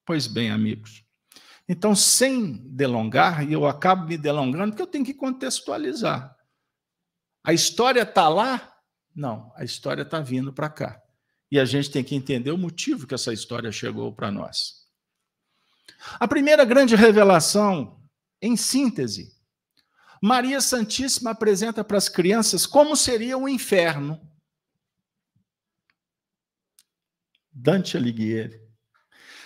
Pois 0.06 0.28
bem, 0.28 0.52
amigos, 0.52 1.06
então, 1.68 1.96
sem 1.96 2.54
delongar, 2.68 3.44
e 3.48 3.54
eu 3.54 3.66
acabo 3.66 4.08
me 4.08 4.18
delongando, 4.18 4.72
porque 4.72 4.82
eu 4.84 4.88
tenho 4.88 5.06
que 5.06 5.14
contextualizar. 5.14 6.36
A 7.44 7.54
história 7.54 8.04
está 8.04 8.30
lá? 8.30 8.76
Não, 9.16 9.52
a 9.56 9.64
história 9.64 10.04
está 10.04 10.20
vindo 10.20 10.54
para 10.54 10.70
cá. 10.70 11.02
E 11.52 11.60
a 11.60 11.66
gente 11.66 11.90
tem 11.90 12.04
que 12.04 12.16
entender 12.16 12.52
o 12.52 12.58
motivo 12.58 13.08
que 13.08 13.16
essa 13.16 13.34
história 13.34 13.72
chegou 13.72 14.14
para 14.14 14.32
nós. 14.32 14.86
A 16.20 16.28
primeira 16.28 16.64
grande 16.66 16.96
revelação, 16.96 18.00
em 18.42 18.56
síntese, 18.56 19.35
Maria 20.22 20.62
Santíssima 20.62 21.32
apresenta 21.32 21.84
para 21.84 21.98
as 21.98 22.10
crianças 22.10 22.66
como 22.66 22.96
seria 22.96 23.38
o 23.38 23.48
inferno. 23.48 24.20
Dante 27.52 27.96
Alighieri. 27.96 28.62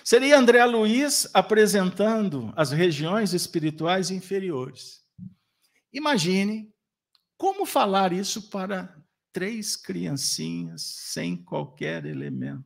Seria 0.04 0.38
André 0.38 0.66
Luiz 0.66 1.30
apresentando 1.34 2.52
as 2.56 2.72
regiões 2.72 3.34
espirituais 3.34 4.10
inferiores. 4.10 5.04
Imagine 5.94 6.74
como 7.38 7.66
falar 7.66 8.12
isso 8.12 8.50
para 8.50 8.96
três 9.32 9.76
criancinhas 9.76 10.82
sem 10.82 11.38
qualquer 11.38 12.06
elemento. 12.06 12.66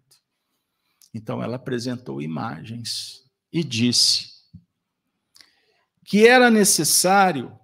Então 1.14 1.44
ela 1.44 1.58
apresentou 1.58 2.22
imagens 2.22 3.30
e 3.52 3.64
disse 3.64 4.32
que 6.06 6.26
era 6.26 6.50
necessário 6.50 7.60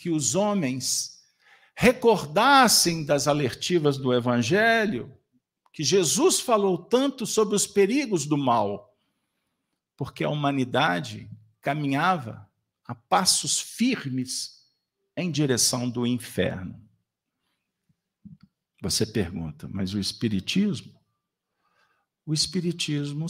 que 0.00 0.08
os 0.08 0.34
homens 0.34 1.20
recordassem 1.74 3.04
das 3.04 3.28
alertivas 3.28 3.98
do 3.98 4.14
evangelho 4.14 5.14
que 5.74 5.84
Jesus 5.84 6.40
falou 6.40 6.78
tanto 6.78 7.26
sobre 7.26 7.54
os 7.54 7.66
perigos 7.66 8.24
do 8.24 8.38
mal, 8.38 8.98
porque 9.98 10.24
a 10.24 10.30
humanidade 10.30 11.30
caminhava 11.60 12.48
a 12.82 12.94
passos 12.94 13.60
firmes 13.60 14.64
em 15.14 15.30
direção 15.30 15.88
do 15.88 16.06
inferno. 16.06 16.82
Você 18.80 19.04
pergunta, 19.04 19.68
mas 19.70 19.92
o 19.92 19.98
Espiritismo? 19.98 20.98
O 22.24 22.32
Espiritismo 22.32 23.26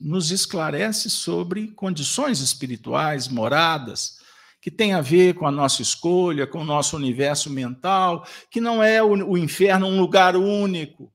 nos 0.00 0.32
esclarece 0.32 1.08
sobre 1.10 1.68
condições 1.68 2.40
espirituais, 2.40 3.28
moradas, 3.28 4.18
que 4.60 4.70
tem 4.70 4.92
a 4.92 5.00
ver 5.00 5.34
com 5.34 5.46
a 5.46 5.50
nossa 5.50 5.82
escolha, 5.82 6.46
com 6.46 6.60
o 6.60 6.64
nosso 6.64 6.96
universo 6.96 7.48
mental, 7.50 8.26
que 8.50 8.60
não 8.60 8.82
é 8.82 9.02
o, 9.02 9.30
o 9.30 9.38
inferno 9.38 9.86
um 9.86 10.00
lugar 10.00 10.36
único, 10.36 11.12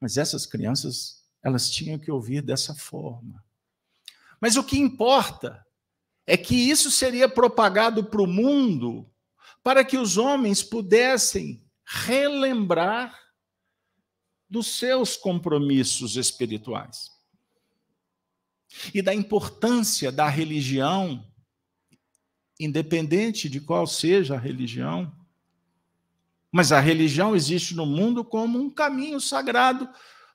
mas 0.00 0.16
essas 0.16 0.46
crianças, 0.46 1.24
elas 1.42 1.70
tinham 1.70 1.98
que 1.98 2.10
ouvir 2.10 2.42
dessa 2.42 2.74
forma. 2.74 3.44
Mas 4.40 4.56
o 4.56 4.62
que 4.62 4.78
importa 4.78 5.64
é 6.26 6.36
que 6.36 6.54
isso 6.54 6.90
seria 6.90 7.28
propagado 7.28 8.04
para 8.04 8.22
o 8.22 8.26
mundo 8.26 9.10
para 9.62 9.84
que 9.84 9.98
os 9.98 10.16
homens 10.16 10.62
pudessem 10.62 11.62
relembrar 11.84 13.18
dos 14.48 14.78
seus 14.78 15.16
compromissos 15.16 16.16
espirituais 16.16 17.10
e 18.94 19.02
da 19.02 19.14
importância 19.14 20.12
da 20.12 20.28
religião, 20.28 21.27
independente 22.58 23.48
de 23.48 23.60
qual 23.60 23.86
seja 23.86 24.34
a 24.34 24.38
religião, 24.38 25.12
mas 26.50 26.72
a 26.72 26.80
religião 26.80 27.36
existe 27.36 27.74
no 27.74 27.86
mundo 27.86 28.24
como 28.24 28.58
um 28.58 28.70
caminho 28.70 29.20
sagrado 29.20 29.88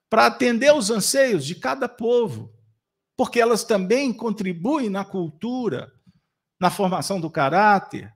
para 0.09 0.27
atender 0.27 0.73
os 0.73 0.89
anseios 0.89 1.45
de 1.45 1.55
cada 1.55 1.89
povo, 1.89 2.53
porque 3.17 3.39
elas 3.39 3.63
também 3.63 4.13
contribuem 4.13 4.89
na 4.89 5.03
cultura, 5.03 5.91
na 6.59 6.69
formação 6.69 7.19
do 7.19 7.31
caráter, 7.31 8.13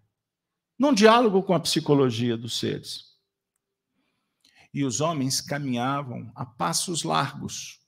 num 0.78 0.94
diálogo 0.94 1.42
com 1.42 1.54
a 1.54 1.60
psicologia 1.60 2.38
dos 2.38 2.60
seres. 2.60 3.18
E 4.74 4.86
os 4.86 5.02
homens 5.02 5.42
caminhavam 5.42 6.32
a 6.36 6.46
passos 6.46 7.04
largos 7.04 7.80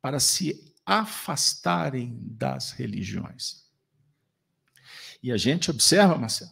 para 0.00 0.20
se 0.20 0.72
afastarem 0.86 2.16
das 2.22 2.70
religiões. 2.70 3.63
E 5.24 5.32
a 5.32 5.36
gente 5.38 5.70
observa, 5.70 6.18
Marcelo, 6.18 6.50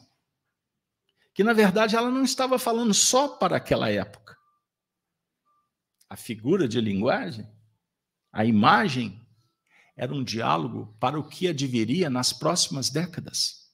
que 1.35 1.45
na 1.45 1.53
verdade 1.53 1.95
ela 1.95 2.11
não 2.11 2.25
estava 2.25 2.59
falando 2.59 2.95
só 2.95 3.29
para 3.29 3.59
aquela 3.59 3.91
época. 3.91 4.35
A 6.09 6.17
figura 6.17 6.67
de 6.67 6.81
linguagem, 6.81 7.47
a 8.33 8.47
imagem, 8.47 9.21
era 9.95 10.15
um 10.15 10.25
diálogo 10.25 10.97
para 10.99 11.21
o 11.21 11.29
que 11.29 11.49
adviria 11.49 12.09
nas 12.09 12.33
próximas 12.33 12.89
décadas. 12.89 13.71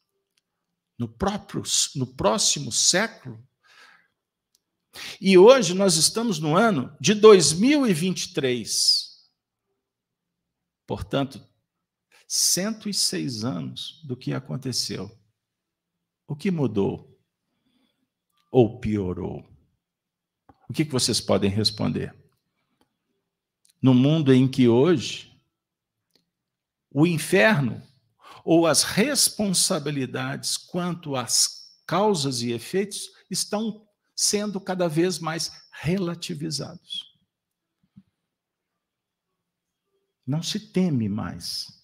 No, 0.99 1.09
próprio, 1.09 1.62
no 1.94 2.16
próximo 2.16 2.72
século. 2.72 3.40
E 5.20 5.38
hoje 5.38 5.74
nós 5.74 5.94
estamos 5.94 6.40
no 6.40 6.57
ano 6.57 6.92
de 7.01 7.14
2023. 7.14 9.16
Portanto, 10.84 11.47
106 12.28 13.42
anos 13.42 14.00
do 14.04 14.16
que 14.16 14.32
aconteceu. 14.32 15.10
O 16.26 16.36
que 16.36 16.50
mudou? 16.50 17.18
ou 18.50 18.78
piorou? 18.78 19.46
O 20.68 20.72
que, 20.72 20.84
vocês 20.84 21.20
podem 21.20 21.50
responder? 21.50 22.14
No 23.80 23.94
mundo 23.94 24.32
em 24.32 24.48
que 24.48 24.68
hoje 24.68 25.40
o 26.90 27.06
inferno 27.06 27.82
ou 28.44 28.66
as 28.66 28.82
responsabilidades 28.82 30.56
quanto 30.56 31.16
às 31.16 31.80
causas 31.86 32.42
e 32.42 32.52
efeitos 32.52 33.10
estão 33.30 33.86
sendo 34.14 34.60
cada 34.60 34.88
vez 34.88 35.18
mais 35.18 35.52
relativizados. 35.70 37.16
Não 40.26 40.42
se 40.42 40.58
teme 40.60 41.08
mais. 41.08 41.77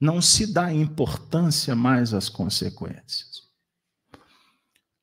Não 0.00 0.22
se 0.22 0.52
dá 0.52 0.72
importância 0.72 1.74
mais 1.74 2.14
às 2.14 2.28
consequências. 2.28 3.48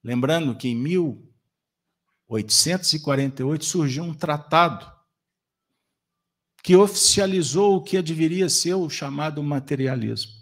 Lembrando 0.04 0.56
que 0.56 0.70
em 0.70 0.76
1848 0.76 3.66
surgiu 3.66 4.04
um 4.04 4.14
tratado 4.14 4.90
que 6.64 6.76
oficializou 6.76 7.76
o 7.76 7.84
que 7.84 8.02
deveria 8.02 8.50
ser 8.50 8.74
o 8.74 8.90
chamado 8.90 9.44
materialismo, 9.44 10.34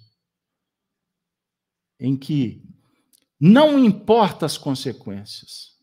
em 2.00 2.16
que 2.16 2.64
não 3.40 3.78
importa 3.78 4.46
as 4.46 4.58
consequências, 4.58 5.78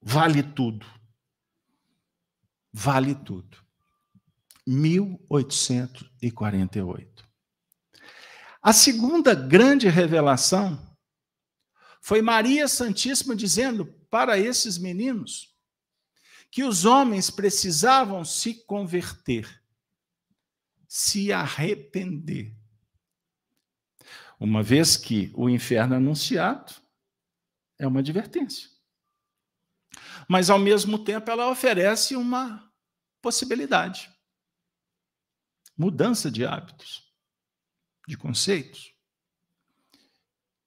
vale 0.00 0.40
tudo. 0.40 0.86
Vale 2.72 3.14
tudo. 3.14 3.65
1848. 4.66 7.24
A 8.60 8.72
segunda 8.72 9.32
grande 9.34 9.88
revelação 9.88 10.84
foi 12.00 12.20
Maria 12.20 12.66
Santíssima 12.66 13.36
dizendo 13.36 13.86
para 14.10 14.36
esses 14.38 14.76
meninos 14.76 15.54
que 16.50 16.64
os 16.64 16.84
homens 16.84 17.30
precisavam 17.30 18.24
se 18.24 18.64
converter, 18.64 19.62
se 20.88 21.32
arrepender. 21.32 22.56
Uma 24.38 24.62
vez 24.62 24.96
que 24.96 25.32
o 25.34 25.48
inferno 25.48 25.94
anunciado 25.94 26.74
é 27.78 27.86
uma 27.86 28.00
advertência. 28.00 28.68
Mas, 30.28 30.50
ao 30.50 30.58
mesmo 30.58 30.98
tempo, 30.98 31.30
ela 31.30 31.50
oferece 31.50 32.16
uma 32.16 32.70
possibilidade 33.22 34.14
mudança 35.76 36.30
de 36.30 36.44
hábitos, 36.44 37.02
de 38.06 38.16
conceitos. 38.16 38.92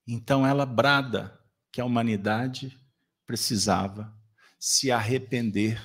Então 0.08 0.46
ela 0.46 0.66
brada 0.66 1.40
que 1.72 1.82
a 1.82 1.86
humanidade 1.86 2.78
precisava 3.26 4.14
se 4.60 4.92
arrepender 4.92 5.82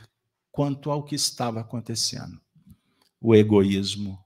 quanto 0.51 0.91
ao 0.91 1.05
que 1.05 1.15
estava 1.15 1.61
acontecendo. 1.61 2.41
O 3.21 3.35
egoísmo 3.35 4.23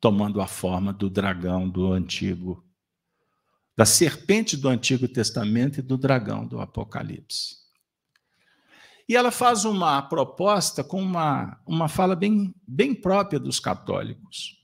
tomando 0.00 0.40
a 0.40 0.46
forma 0.46 0.92
do 0.92 1.08
dragão 1.08 1.68
do 1.68 1.92
antigo 1.92 2.66
da 3.76 3.86
serpente 3.86 4.56
do 4.56 4.68
Antigo 4.68 5.08
Testamento 5.08 5.78
e 5.78 5.82
do 5.82 5.96
dragão 5.96 6.46
do 6.46 6.60
Apocalipse. 6.60 7.61
E 9.08 9.16
ela 9.16 9.30
faz 9.30 9.64
uma 9.64 10.00
proposta 10.02 10.82
com 10.84 11.00
uma, 11.02 11.60
uma 11.66 11.88
fala 11.88 12.14
bem, 12.14 12.54
bem 12.66 12.94
própria 12.94 13.38
dos 13.38 13.58
católicos. 13.58 14.62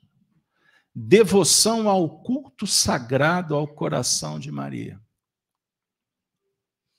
Devoção 0.94 1.88
ao 1.88 2.22
culto 2.22 2.66
sagrado 2.66 3.54
ao 3.54 3.66
coração 3.66 4.38
de 4.38 4.50
Maria, 4.50 5.00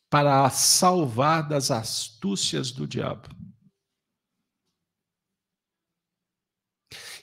para 0.09 0.45
a 0.45 0.49
salvar 0.49 1.47
das 1.47 1.69
astúcias 1.71 2.71
do 2.71 2.87
diabo. 2.87 3.29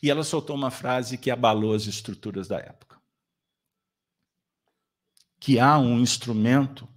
E 0.02 0.10
ela 0.10 0.22
soltou 0.22 0.54
uma 0.54 0.70
frase 0.70 1.16
que 1.18 1.30
abalou 1.30 1.74
as 1.74 1.86
estruturas 1.86 2.46
da 2.46 2.58
época. 2.58 3.00
Que 5.40 5.58
há 5.58 5.78
um 5.78 5.98
instrumento 5.98 6.88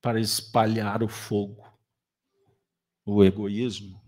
para 0.00 0.20
espalhar 0.20 1.02
o 1.02 1.08
fogo, 1.08 1.61
o 3.04 3.24
egoísmo, 3.24 4.00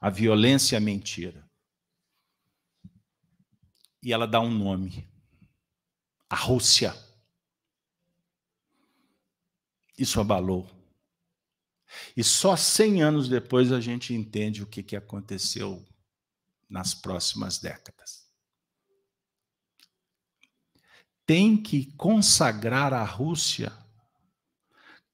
a 0.00 0.10
violência 0.10 0.78
a 0.78 0.80
mentira. 0.80 1.48
E 4.02 4.12
ela 4.12 4.26
dá 4.26 4.40
um 4.40 4.50
nome: 4.50 5.08
a 6.28 6.36
Rússia. 6.36 6.94
Isso 9.98 10.20
abalou. 10.20 10.70
E 12.16 12.22
só 12.22 12.56
100 12.56 13.02
anos 13.02 13.28
depois 13.28 13.72
a 13.72 13.80
gente 13.80 14.12
entende 14.12 14.62
o 14.62 14.66
que, 14.66 14.82
que 14.82 14.96
aconteceu 14.96 15.84
nas 16.68 16.94
próximas 16.94 17.58
décadas. 17.58 18.26
Tem 21.24 21.60
que 21.60 21.92
consagrar 21.92 22.92
a 22.92 23.04
Rússia. 23.04 23.72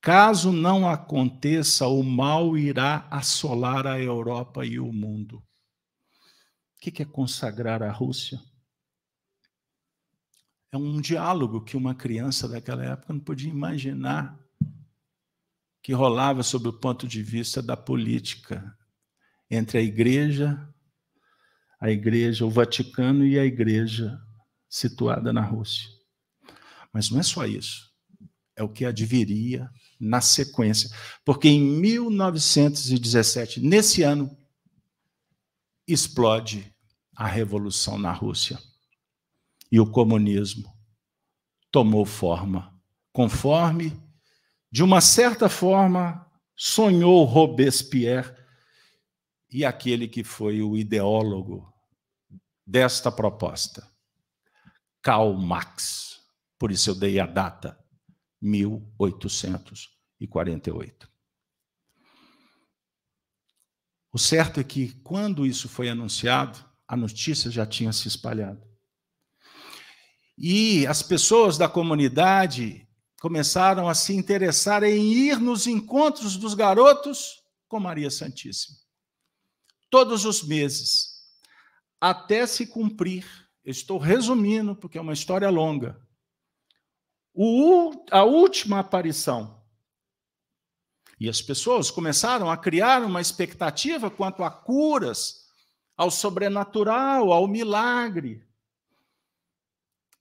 Caso 0.03 0.53
não 0.53 0.87
aconteça, 0.87 1.87
o 1.87 2.03
mal 2.03 2.59
irá 2.59 3.07
assolar 3.11 3.87
a 3.87 3.99
Europa 3.99 4.67
e 4.67 4.79
o 4.79 4.93
mundo. 4.93 5.37
O 6.77 6.81
que 6.81 7.03
é 7.03 7.07
consagrar 7.07 7.83
a 7.83 7.91
Rússia? 7.91 8.39
É 10.73 10.77
um 10.77 11.01
diálogo 11.01 11.63
que 11.63 11.77
uma 11.77 11.95
criança 11.95 12.49
daquela 12.49 12.85
época 12.85 13.13
não 13.13 13.21
podia 13.21 13.51
imaginar 13.51 14.39
que 15.83 15.93
rolava 15.93 16.43
sob 16.43 16.69
o 16.69 16.79
ponto 16.79 17.07
de 17.07 17.23
vista 17.23 17.63
da 17.63 17.77
política 17.77 18.77
entre 19.51 19.79
a 19.79 19.83
igreja 19.83 20.69
a 21.83 21.91
igreja, 21.91 22.47
o 22.47 22.51
Vaticano 22.51 23.27
e 23.27 23.37
a 23.37 23.45
igreja 23.45 24.17
situada 24.69 25.33
na 25.33 25.41
Rússia. 25.41 25.91
Mas 26.93 27.11
não 27.11 27.19
é 27.19 27.25
só 27.25 27.45
isso. 27.45 27.91
É 28.55 28.63
o 28.63 28.69
que 28.69 28.85
adviria 28.85 29.69
na 30.03 30.21
sequência. 30.21 30.91
Porque 31.25 31.49
em 31.49 31.61
1917, 31.63 33.61
nesse 33.61 34.03
ano, 34.03 34.37
explode 35.87 36.75
a 37.17 37.27
revolução 37.27 37.97
na 37.99 38.13
Rússia. 38.13 38.59
E 39.71 39.79
o 39.79 39.91
comunismo 39.91 40.71
tomou 41.71 42.05
forma, 42.05 42.79
conforme, 43.13 43.97
de 44.71 44.83
uma 44.83 45.01
certa 45.01 45.49
forma, 45.49 46.27
sonhou 46.57 47.25
Robespierre 47.25 48.35
e 49.51 49.65
aquele 49.65 50.09
que 50.09 50.25
foi 50.25 50.63
o 50.63 50.77
ideólogo 50.77 51.73
desta 52.67 53.11
proposta. 53.11 53.87
Karl 55.03 55.35
Marx. 55.35 56.21
Por 56.59 56.71
isso 56.71 56.91
eu 56.91 56.95
dei 56.95 57.19
a 57.19 57.27
data, 57.27 57.79
1848. 60.27 61.11
O 64.13 64.19
certo 64.19 64.61
é 64.61 64.65
que, 64.65 64.93
quando 65.03 65.47
isso 65.47 65.69
foi 65.69 65.89
anunciado, 65.89 66.63
a 66.87 66.97
notícia 66.97 67.51
já 67.51 67.65
tinha 67.65 67.93
se 67.93 68.09
espalhado. 68.09 68.63
E 70.37 70.87
as 70.87 71.03
pessoas 71.03 71.57
da 71.57 71.69
comunidade 71.69 72.87
começaram 73.21 73.89
a 73.89 73.95
se 73.95 74.13
interessar 74.15 74.83
em 74.83 75.13
ir 75.13 75.39
nos 75.39 75.67
encontros 75.67 76.37
dos 76.37 76.55
garotos 76.55 77.43
com 77.69 77.81
Maria 77.81 78.11
Santíssima. 78.11 78.77
Todos 79.89 80.25
os 80.25 80.43
meses, 80.43 81.23
até 82.01 82.47
se 82.47 82.67
cumprir. 82.67 83.25
estou 83.65 83.97
resumindo, 83.97 84.75
porque 84.75 84.99
é 84.99 85.01
uma 85.01 85.13
história 85.13 85.49
longa. 85.49 85.99
O, 87.33 87.93
a 88.11 88.25
última 88.25 88.81
aparição. 88.81 89.62
E 91.23 91.29
as 91.29 91.41
pessoas 91.41 91.89
começaram 91.89 92.51
a 92.51 92.57
criar 92.57 93.01
uma 93.05 93.21
expectativa 93.21 94.11
quanto 94.11 94.43
a 94.43 94.51
curas, 94.51 95.47
ao 95.97 96.11
sobrenatural, 96.11 97.33
ao 97.33 97.47
milagre. 97.47 98.45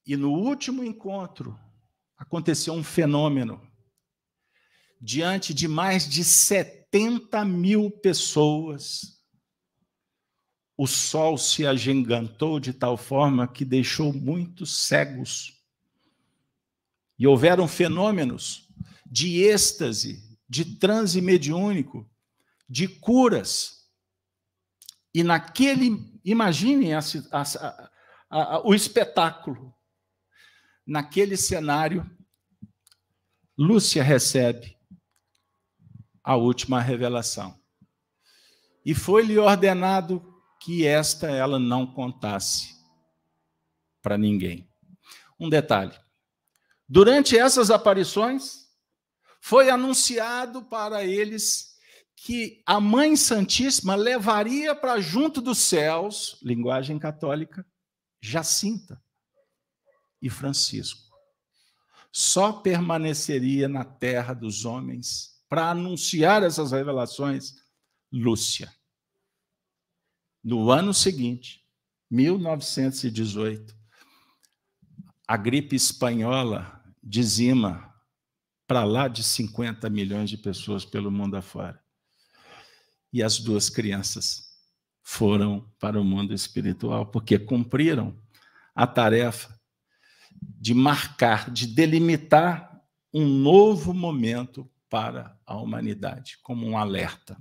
E 0.05 0.15
no 0.15 0.31
último 0.31 0.83
encontro, 0.83 1.59
aconteceu 2.15 2.75
um 2.75 2.83
fenômeno. 2.83 3.59
Diante 5.01 5.55
de 5.55 5.67
mais 5.67 6.07
de 6.07 6.23
70 6.23 7.43
mil 7.45 7.89
pessoas, 7.89 9.19
o 10.77 10.85
sol 10.85 11.35
se 11.35 11.65
agigantou 11.65 12.59
de 12.59 12.73
tal 12.73 12.95
forma 12.95 13.47
que 13.47 13.65
deixou 13.65 14.13
muitos 14.13 14.85
cegos. 14.85 15.63
E 17.17 17.25
houveram 17.25 17.67
fenômenos 17.67 18.69
de 19.03 19.41
êxtase, 19.41 20.29
de 20.51 20.65
transe 20.65 21.21
mediúnico, 21.21 22.05
de 22.67 22.85
curas. 22.85 23.89
E 25.13 25.23
naquele, 25.23 26.19
imaginem 26.25 26.93
a, 26.93 26.99
a, 27.31 27.89
a, 28.29 28.67
o 28.67 28.75
espetáculo. 28.75 29.73
Naquele 30.85 31.37
cenário, 31.37 32.05
Lúcia 33.57 34.03
recebe 34.03 34.77
a 36.21 36.35
última 36.35 36.81
revelação. 36.81 37.57
E 38.85 38.93
foi-lhe 38.93 39.37
ordenado 39.37 40.21
que 40.59 40.85
esta 40.85 41.31
ela 41.31 41.59
não 41.59 41.87
contasse 41.87 42.75
para 44.01 44.17
ninguém. 44.17 44.69
Um 45.39 45.47
detalhe: 45.47 45.97
durante 46.89 47.37
essas 47.37 47.71
aparições, 47.71 48.60
foi 49.41 49.69
anunciado 49.71 50.63
para 50.63 51.03
eles 51.03 51.71
que 52.15 52.61
a 52.65 52.79
Mãe 52.79 53.15
Santíssima 53.15 53.95
levaria 53.95 54.75
para 54.75 55.01
junto 55.01 55.41
dos 55.41 55.57
céus, 55.57 56.37
linguagem 56.43 56.99
católica, 56.99 57.65
Jacinta 58.21 59.03
e 60.21 60.29
Francisco. 60.29 61.09
Só 62.13 62.53
permaneceria 62.53 63.67
na 63.67 63.83
terra 63.83 64.35
dos 64.35 64.63
homens 64.63 65.41
para 65.49 65.71
anunciar 65.71 66.43
essas 66.43 66.71
revelações 66.71 67.55
Lúcia. 68.11 68.71
No 70.43 70.69
ano 70.69 70.93
seguinte, 70.93 71.65
1918, 72.11 73.75
a 75.27 75.37
gripe 75.37 75.75
espanhola 75.75 76.83
dizima 77.01 77.90
para 78.71 78.85
lá 78.85 79.09
de 79.09 79.21
50 79.21 79.89
milhões 79.89 80.29
de 80.29 80.37
pessoas 80.37 80.85
pelo 80.85 81.11
mundo 81.11 81.35
afora. 81.35 81.77
E 83.11 83.21
as 83.21 83.37
duas 83.37 83.69
crianças 83.69 84.45
foram 85.03 85.69
para 85.77 85.99
o 85.99 86.05
mundo 86.05 86.33
espiritual, 86.33 87.05
porque 87.07 87.37
cumpriram 87.37 88.17
a 88.73 88.87
tarefa 88.87 89.59
de 90.31 90.73
marcar, 90.73 91.51
de 91.51 91.67
delimitar 91.67 92.81
um 93.13 93.27
novo 93.27 93.93
momento 93.93 94.71
para 94.89 95.37
a 95.45 95.57
humanidade, 95.57 96.37
como 96.41 96.65
um 96.65 96.77
alerta. 96.77 97.37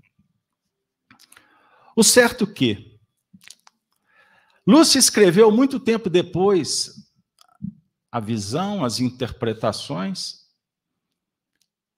O 1.94 2.02
certo 2.02 2.44
que 2.44 2.98
Lúcia 4.66 4.98
escreveu 4.98 5.52
muito 5.52 5.78
tempo 5.78 6.10
depois 6.10 7.08
a 8.10 8.18
visão, 8.18 8.84
as 8.84 8.98
interpretações, 8.98 10.39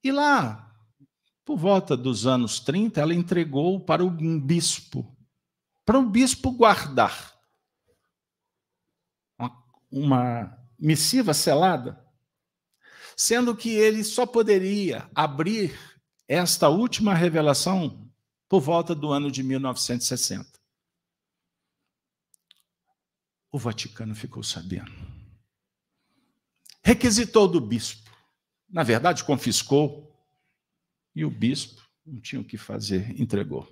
e 0.03 0.11
lá, 0.11 0.75
por 1.45 1.57
volta 1.57 1.95
dos 1.95 2.25
anos 2.25 2.59
30, 2.59 2.99
ela 2.99 3.13
entregou 3.13 3.79
para 3.79 4.03
um 4.03 4.39
bispo, 4.39 5.15
para 5.85 5.97
o 5.99 6.09
bispo 6.09 6.51
guardar 6.51 7.33
uma, 9.37 9.63
uma 9.91 10.57
missiva 10.77 11.33
selada, 11.33 12.03
sendo 13.15 13.55
que 13.55 13.69
ele 13.69 14.03
só 14.03 14.25
poderia 14.25 15.09
abrir 15.15 15.79
esta 16.27 16.69
última 16.69 17.13
revelação 17.13 18.11
por 18.49 18.59
volta 18.61 18.93
do 18.93 19.11
ano 19.11 19.31
de 19.31 19.43
1960. 19.43 20.53
o 23.53 23.59
Vaticano 23.59 24.15
ficou 24.15 24.41
sabendo. 24.41 24.91
requisitou 26.83 27.47
do 27.47 27.61
bispo. 27.61 28.02
Na 28.73 28.81
verdade, 28.81 29.23
confiscou. 29.23 30.11
E 31.15 31.23
o 31.23 31.29
bispo 31.29 31.87
não 32.03 32.19
tinha 32.19 32.41
o 32.41 32.43
que 32.43 32.57
fazer, 32.57 33.21
entregou. 33.21 33.71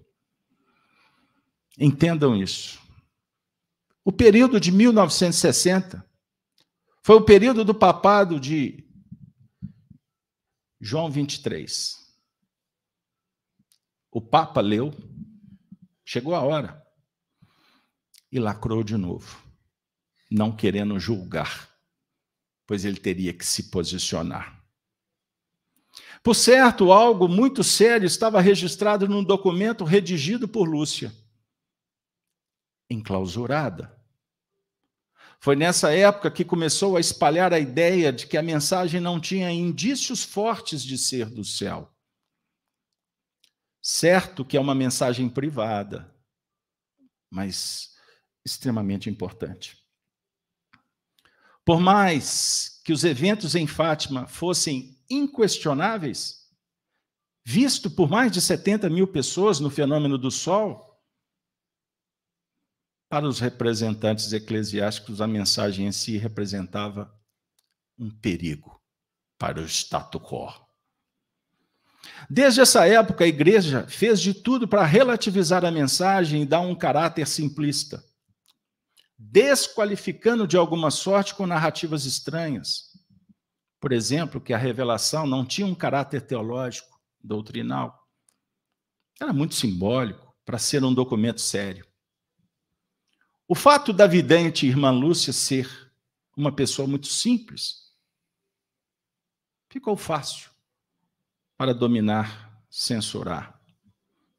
Entendam 1.75 2.37
isso. 2.37 2.79
O 4.05 4.11
período 4.11 4.59
de 4.59 4.71
1960 4.71 6.07
foi 7.01 7.15
o 7.15 7.25
período 7.25 7.65
do 7.65 7.73
papado 7.73 8.39
de 8.39 8.87
João 10.79 11.09
23. 11.09 11.97
O 14.11 14.21
Papa 14.21 14.61
leu, 14.61 14.93
chegou 16.05 16.35
a 16.35 16.41
hora, 16.41 16.85
e 18.31 18.39
lacrou 18.39 18.83
de 18.83 18.97
novo, 18.97 19.41
não 20.29 20.55
querendo 20.55 20.99
julgar, 20.99 21.69
pois 22.67 22.85
ele 22.85 22.97
teria 22.97 23.33
que 23.33 23.45
se 23.45 23.71
posicionar. 23.71 24.60
Por 26.23 26.35
certo, 26.35 26.91
algo 26.91 27.27
muito 27.27 27.63
sério 27.63 28.05
estava 28.05 28.39
registrado 28.39 29.07
num 29.07 29.23
documento 29.23 29.83
redigido 29.83 30.47
por 30.47 30.65
Lúcia, 30.65 31.11
enclausurada. 32.89 33.99
Foi 35.39 35.55
nessa 35.55 35.91
época 35.91 36.29
que 36.29 36.45
começou 36.45 36.95
a 36.95 36.99
espalhar 36.99 37.51
a 37.51 37.59
ideia 37.59 38.13
de 38.13 38.27
que 38.27 38.37
a 38.37 38.43
mensagem 38.43 39.01
não 39.01 39.19
tinha 39.19 39.49
indícios 39.49 40.23
fortes 40.23 40.83
de 40.83 40.95
ser 40.99 41.27
do 41.27 41.43
céu. 41.43 41.91
Certo 43.81 44.45
que 44.45 44.55
é 44.55 44.59
uma 44.59 44.75
mensagem 44.75 45.27
privada, 45.27 46.15
mas 47.31 47.95
extremamente 48.45 49.09
importante. 49.09 49.83
Por 51.65 51.79
mais 51.79 52.79
que 52.85 52.93
os 52.93 53.03
eventos 53.03 53.55
em 53.55 53.65
Fátima 53.65 54.27
fossem 54.27 55.00
inquestionáveis, 55.11 56.49
visto 57.43 57.89
por 57.89 58.09
mais 58.09 58.31
de 58.31 58.41
70 58.41 58.89
mil 58.89 59.07
pessoas 59.07 59.59
no 59.59 59.69
fenômeno 59.69 60.17
do 60.17 60.31
Sol, 60.31 60.91
para 63.09 63.27
os 63.27 63.39
representantes 63.39 64.31
eclesiásticos, 64.31 65.19
a 65.19 65.27
mensagem 65.27 65.85
em 65.85 65.91
si 65.91 66.17
representava 66.17 67.13
um 67.99 68.09
perigo 68.09 68.81
para 69.37 69.59
o 69.59 69.65
status 69.65 70.21
quo. 70.21 70.49
Desde 72.29 72.61
essa 72.61 72.87
época, 72.87 73.25
a 73.25 73.27
igreja 73.27 73.85
fez 73.87 74.21
de 74.21 74.33
tudo 74.33 74.67
para 74.67 74.85
relativizar 74.85 75.65
a 75.65 75.71
mensagem 75.71 76.43
e 76.43 76.45
dar 76.45 76.61
um 76.61 76.73
caráter 76.73 77.27
simplista, 77.27 78.03
desqualificando 79.17 80.47
de 80.47 80.55
alguma 80.55 80.89
sorte 80.89 81.35
com 81.35 81.45
narrativas 81.45 82.05
estranhas. 82.05 82.90
Por 83.81 83.91
exemplo, 83.91 84.39
que 84.39 84.53
a 84.53 84.57
revelação 84.57 85.25
não 85.25 85.43
tinha 85.43 85.65
um 85.65 85.73
caráter 85.73 86.21
teológico, 86.21 87.01
doutrinal. 87.21 88.07
Era 89.19 89.33
muito 89.33 89.55
simbólico 89.55 90.33
para 90.45 90.59
ser 90.59 90.83
um 90.83 90.93
documento 90.93 91.41
sério. 91.41 91.85
O 93.47 93.55
fato 93.55 93.91
da 93.91 94.05
vidente 94.05 94.67
irmã 94.67 94.91
Lúcia 94.91 95.33
ser 95.33 95.91
uma 96.37 96.51
pessoa 96.51 96.87
muito 96.87 97.07
simples 97.07 97.91
ficou 99.67 99.97
fácil 99.97 100.51
para 101.57 101.73
dominar, 101.73 102.61
censurar. 102.69 103.59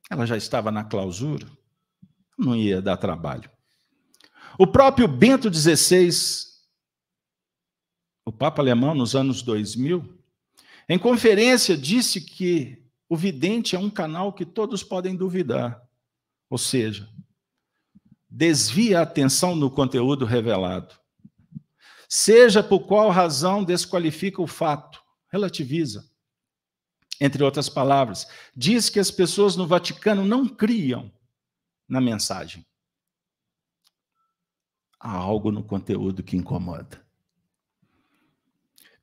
Ela 0.09 0.25
já 0.25 0.37
estava 0.37 0.71
na 0.71 0.85
clausura, 0.85 1.49
não 2.39 2.55
ia 2.55 2.81
dar 2.81 2.97
trabalho. 2.97 3.51
O 4.59 4.67
próprio 4.67 5.09
Bento 5.09 5.53
XVI, 5.53 6.11
o 8.25 8.33
Papa 8.33 8.63
alemão 8.63 8.95
nos 8.95 9.15
anos 9.15 9.43
2000, 9.43 10.19
em 10.89 10.99
conferência 10.99 11.77
disse 11.77 12.21
que 12.21 12.83
o 13.09 13.17
vidente 13.17 13.77
é 13.77 13.79
um 13.79 13.91
canal 13.91 14.33
que 14.33 14.45
todos 14.45 14.83
podem 14.83 15.15
duvidar. 15.15 15.83
Ou 16.49 16.59
seja, 16.59 17.09
desvia 18.29 19.01
a 19.01 19.03
atenção 19.03 19.55
no 19.55 19.71
conteúdo 19.71 20.25
revelado. 20.25 20.95
Seja 22.09 22.63
por 22.63 22.81
qual 22.87 23.11
razão 23.11 23.65
desqualifica 23.65 24.41
o 24.41 24.47
fato, 24.47 25.03
relativiza. 25.31 26.11
Entre 27.21 27.43
outras 27.43 27.69
palavras, 27.69 28.27
diz 28.55 28.89
que 28.89 28.99
as 28.99 29.11
pessoas 29.11 29.57
no 29.57 29.67
Vaticano 29.67 30.25
não 30.25 30.49
criam 30.49 31.13
na 31.89 32.01
mensagem. 32.01 32.67
Há 34.99 35.11
algo 35.11 35.51
no 35.51 35.63
conteúdo 35.63 36.23
que 36.23 36.37
incomoda. 36.37 37.02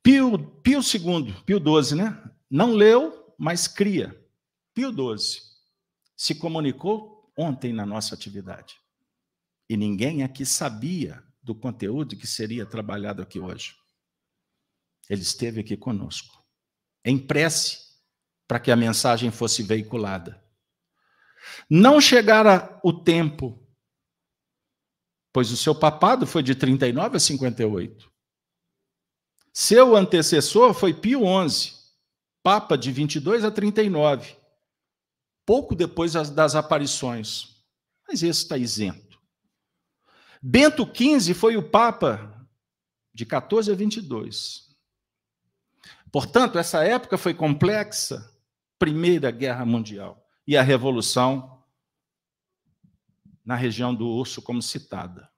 Pio, 0.10 0.40
Pio 0.64 0.80
II, 0.80 1.36
Pio 1.46 1.84
XII, 1.84 1.96
né? 1.96 2.32
Não 2.50 2.72
leu, 2.74 3.32
mas 3.38 3.68
cria. 3.68 4.20
Pio 4.74 4.92
XII 4.92 5.40
se 6.18 6.34
comunicou 6.34 7.32
ontem 7.38 7.72
na 7.72 7.86
nossa 7.86 8.16
atividade. 8.16 8.80
E 9.70 9.78
ninguém 9.78 10.24
aqui 10.24 10.48
sabia 10.48 11.24
do 11.44 11.54
conteúdo 11.54 12.18
que 12.18 12.26
seria 12.26 12.66
trabalhado 12.66 13.22
aqui 13.22 13.40
hoje. 13.40 13.76
Ele 15.08 15.22
esteve 15.22 15.60
aqui 15.60 15.78
conosco, 15.78 16.44
em 17.06 17.16
prece, 17.16 17.78
para 18.48 18.60
que 18.60 18.72
a 18.72 18.76
mensagem 18.76 19.30
fosse 19.30 19.62
veiculada. 19.62 20.44
Não 21.70 22.02
chegara 22.02 22.80
o 22.84 22.92
tempo, 22.92 23.64
pois 25.32 25.52
o 25.52 25.58
seu 25.58 25.76
papado 25.76 26.26
foi 26.26 26.42
de 26.42 26.56
39 26.56 27.18
a 27.18 27.20
58. 27.20 28.09
Seu 29.62 29.94
antecessor 29.94 30.74
foi 30.74 30.94
Pio 30.94 31.20
XI, 31.50 31.74
papa 32.42 32.78
de 32.78 32.94
22 32.94 33.44
a 33.44 33.52
39, 33.52 34.38
pouco 35.46 35.76
depois 35.76 36.14
das 36.14 36.56
aparições. 36.56 37.58
Mas 38.08 38.24
esse 38.24 38.44
está 38.44 38.58
isento. 38.58 39.20
Bento 40.42 40.90
XV 40.90 41.34
foi 41.34 41.58
o 41.58 41.70
Papa 41.70 42.48
de 43.14 43.26
14 43.26 43.70
a 43.70 43.76
22. 43.76 44.74
Portanto, 46.10 46.58
essa 46.58 46.82
época 46.86 47.18
foi 47.18 47.34
complexa, 47.34 48.34
Primeira 48.80 49.30
Guerra 49.30 49.66
Mundial 49.66 50.26
e 50.48 50.56
a 50.56 50.64
Revolução 50.64 51.62
na 53.44 53.58
região 53.58 53.94
do 53.94 54.08
Urso, 54.08 54.42
como 54.42 54.62
citada. 54.62 55.30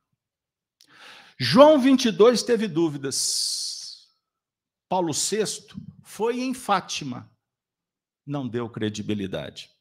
João 1.40 1.80
22 1.80 2.44
teve 2.44 2.68
dúvidas. 2.68 3.71
Paulo 4.92 5.14
VI 5.14 5.74
foi 6.04 6.42
em 6.42 6.54
Fátima, 6.54 7.32
não 8.26 8.46
deu 8.46 8.70
credibilidade. 8.70 9.72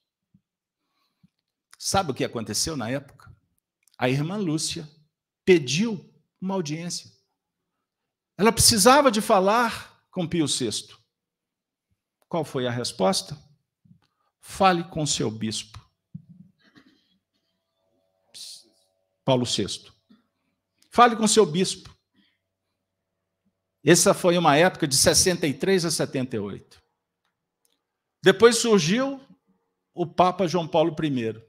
Sabe 1.76 2.12
o 2.12 2.14
que 2.14 2.22
aconteceu 2.22 2.76
na 2.76 2.88
época? 2.88 3.34
A 3.98 4.08
irmã 4.08 4.36
Lúcia 4.36 4.88
pediu 5.44 6.08
uma 6.40 6.54
audiência. 6.54 7.10
Ela 8.38 8.52
precisava 8.52 9.10
de 9.10 9.20
falar 9.20 10.00
com 10.12 10.28
Pio 10.28 10.46
VI. 10.46 10.94
Qual 12.28 12.44
foi 12.44 12.68
a 12.68 12.70
resposta? 12.70 13.36
Fale 14.38 14.84
com 14.84 15.04
seu 15.04 15.28
bispo. 15.28 15.84
Paulo 19.24 19.44
VI. 19.44 19.90
Fale 20.88 21.16
com 21.16 21.26
seu 21.26 21.44
bispo. 21.44 21.99
Essa 23.84 24.12
foi 24.12 24.36
uma 24.36 24.56
época 24.56 24.86
de 24.86 24.96
63 24.96 25.86
a 25.86 25.90
78. 25.90 26.82
Depois 28.22 28.58
surgiu 28.58 29.20
o 29.94 30.06
Papa 30.06 30.46
João 30.46 30.68
Paulo 30.68 30.94
I. 31.02 31.42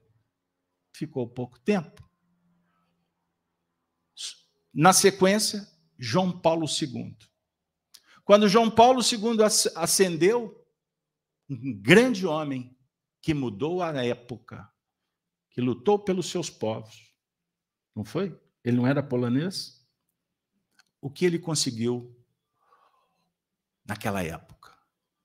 Ficou 0.96 1.28
pouco 1.28 1.60
tempo. 1.60 2.10
Na 4.74 4.94
sequência, 4.94 5.68
João 6.00 6.32
Paulo 6.32 6.66
II. 6.66 7.18
Quando 8.24 8.48
João 8.48 8.72
Paulo 8.72 9.02
II 9.02 9.44
ascendeu, 9.76 10.58
um 11.50 11.74
grande 11.74 12.26
homem 12.26 12.78
que 13.22 13.34
mudou 13.34 13.84
a 13.84 13.92
época, 14.06 14.72
que 15.50 15.60
lutou 15.60 16.00
pelos 16.00 16.30
seus 16.30 16.50
povos. 16.50 17.14
Não 17.94 18.06
foi? 18.06 18.40
Ele 18.64 18.78
não 18.78 18.88
era 18.88 19.04
polonês? 19.04 19.86
O 21.02 21.10
que 21.10 21.26
ele 21.26 21.38
conseguiu 21.38 22.18
naquela 23.92 24.24
época? 24.24 24.72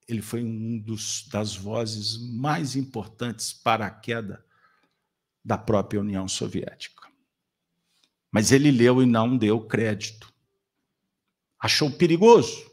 Ele 0.09 0.21
foi 0.21 0.43
um 0.43 0.77
dos, 0.79 1.29
das 1.29 1.55
vozes 1.55 2.17
mais 2.17 2.75
importantes 2.75 3.53
para 3.53 3.87
a 3.87 3.91
queda 3.91 4.45
da 5.45 5.57
própria 5.57 6.01
União 6.01 6.27
Soviética. 6.27 7.09
Mas 8.31 8.51
ele 8.51 8.73
leu 8.73 9.01
e 9.01 9.07
não 9.07 9.37
deu 9.37 9.61
crédito. 9.61 10.33
Achou 11.61 11.91
perigoso. 11.93 12.69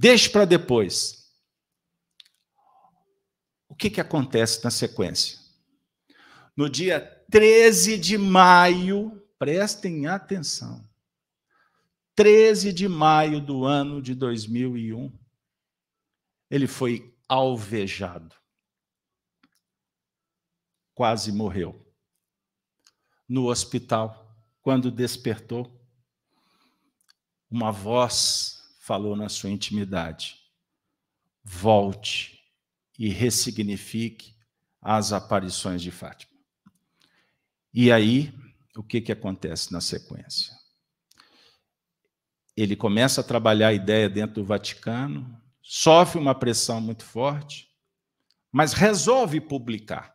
Deixe 0.00 0.28
para 0.28 0.44
depois. 0.44 1.32
O 3.68 3.76
que, 3.76 3.90
que 3.90 4.00
acontece 4.00 4.62
na 4.64 4.70
sequência? 4.70 5.38
No 6.56 6.68
dia 6.68 7.00
13 7.30 7.96
de 7.96 8.18
maio, 8.18 9.22
prestem 9.38 10.08
atenção. 10.08 10.84
13 12.14 12.72
de 12.72 12.88
maio 12.88 13.40
do 13.40 13.64
ano 13.64 14.00
de 14.00 14.14
2001, 14.14 15.12
ele 16.48 16.66
foi 16.66 17.12
alvejado. 17.28 18.36
Quase 20.94 21.32
morreu. 21.32 21.84
No 23.28 23.48
hospital, 23.48 24.38
quando 24.62 24.90
despertou, 24.90 25.84
uma 27.50 27.72
voz 27.72 28.62
falou 28.80 29.16
na 29.16 29.28
sua 29.28 29.50
intimidade: 29.50 30.36
volte 31.42 32.40
e 32.96 33.08
ressignifique 33.08 34.36
as 34.80 35.12
aparições 35.12 35.82
de 35.82 35.90
Fátima. 35.90 36.32
E 37.72 37.90
aí, 37.90 38.32
o 38.76 38.84
que, 38.84 39.00
que 39.00 39.10
acontece 39.10 39.72
na 39.72 39.80
sequência? 39.80 40.63
Ele 42.56 42.76
começa 42.76 43.20
a 43.20 43.24
trabalhar 43.24 43.68
a 43.68 43.74
ideia 43.74 44.08
dentro 44.08 44.36
do 44.36 44.44
Vaticano, 44.44 45.40
sofre 45.60 46.20
uma 46.20 46.34
pressão 46.34 46.80
muito 46.80 47.04
forte, 47.04 47.68
mas 48.52 48.72
resolve 48.72 49.40
publicar. 49.40 50.14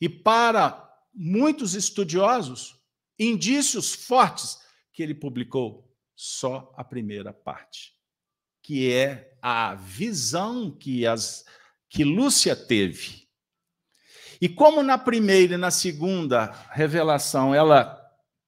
E 0.00 0.08
para 0.08 0.88
muitos 1.14 1.74
estudiosos, 1.74 2.76
indícios 3.18 3.94
fortes 3.94 4.58
que 4.92 5.02
ele 5.02 5.14
publicou 5.14 5.90
só 6.14 6.72
a 6.76 6.84
primeira 6.84 7.32
parte, 7.32 7.94
que 8.62 8.92
é 8.92 9.36
a 9.40 9.74
visão 9.74 10.70
que 10.70 11.06
as 11.06 11.44
que 11.88 12.04
Lúcia 12.04 12.54
teve. 12.54 13.28
E 14.40 14.48
como 14.48 14.82
na 14.82 14.96
primeira 14.96 15.54
e 15.54 15.58
na 15.58 15.70
segunda 15.70 16.46
revelação 16.70 17.54
ela 17.54 17.99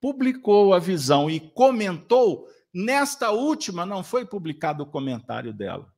publicou 0.02 0.74
a 0.74 0.80
visão 0.80 1.30
e 1.30 1.38
comentou, 1.38 2.48
nesta 2.74 3.30
última 3.30 3.86
não 3.86 4.02
foi 4.02 4.26
publicado 4.26 4.82
o 4.82 4.90
comentário 4.90 5.54
dela. 5.54 5.94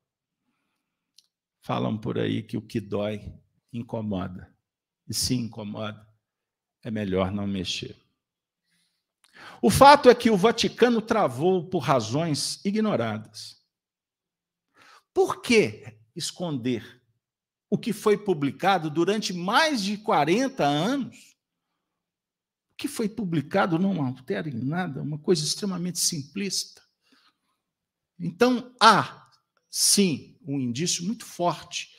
Falam 1.63 1.97
por 1.97 2.19
aí 2.19 2.43
que 2.43 2.55
o 2.55 2.61
que 2.61 2.79
dói 2.79 3.33
incomoda. 3.73 4.55
E 5.07 5.13
se 5.13 5.33
incomoda, 5.33 6.07
é 6.83 6.91
melhor 6.91 7.31
não 7.31 7.47
mexer. 7.47 7.97
O 9.59 9.71
fato 9.71 10.07
é 10.07 10.13
que 10.13 10.29
o 10.29 10.37
Vaticano 10.37 11.01
travou 11.01 11.67
por 11.67 11.79
razões 11.79 12.63
ignoradas. 12.63 13.59
Por 15.11 15.41
que 15.41 15.97
esconder 16.15 17.01
o 17.71 17.77
que 17.77 17.91
foi 17.91 18.17
publicado 18.17 18.87
durante 18.87 19.33
mais 19.33 19.83
de 19.83 19.97
40 19.97 20.63
anos? 20.63 21.34
O 22.75 22.77
que 22.77 22.89
foi 22.89 23.07
publicado 23.07 23.79
não 23.79 24.05
altera 24.05 24.49
em 24.49 24.53
nada, 24.53 25.01
uma 25.01 25.17
coisa 25.17 25.45
extremamente 25.45 25.97
simplista. 25.97 26.81
Então, 28.19 28.75
há, 28.81 29.29
sim, 29.69 30.37
um 30.45 30.59
indício 30.59 31.05
muito 31.05 31.25
forte 31.25 31.95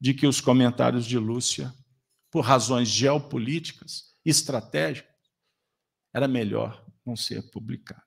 de 0.00 0.12
que 0.12 0.26
os 0.26 0.40
comentários 0.40 1.06
de 1.06 1.16
Lúcia, 1.16 1.72
por 2.28 2.40
razões 2.40 2.88
geopolíticas, 2.88 4.16
estratégicas, 4.24 5.14
era 6.12 6.26
melhor 6.26 6.84
não 7.06 7.14
ser 7.14 7.48
publicado. 7.50 8.02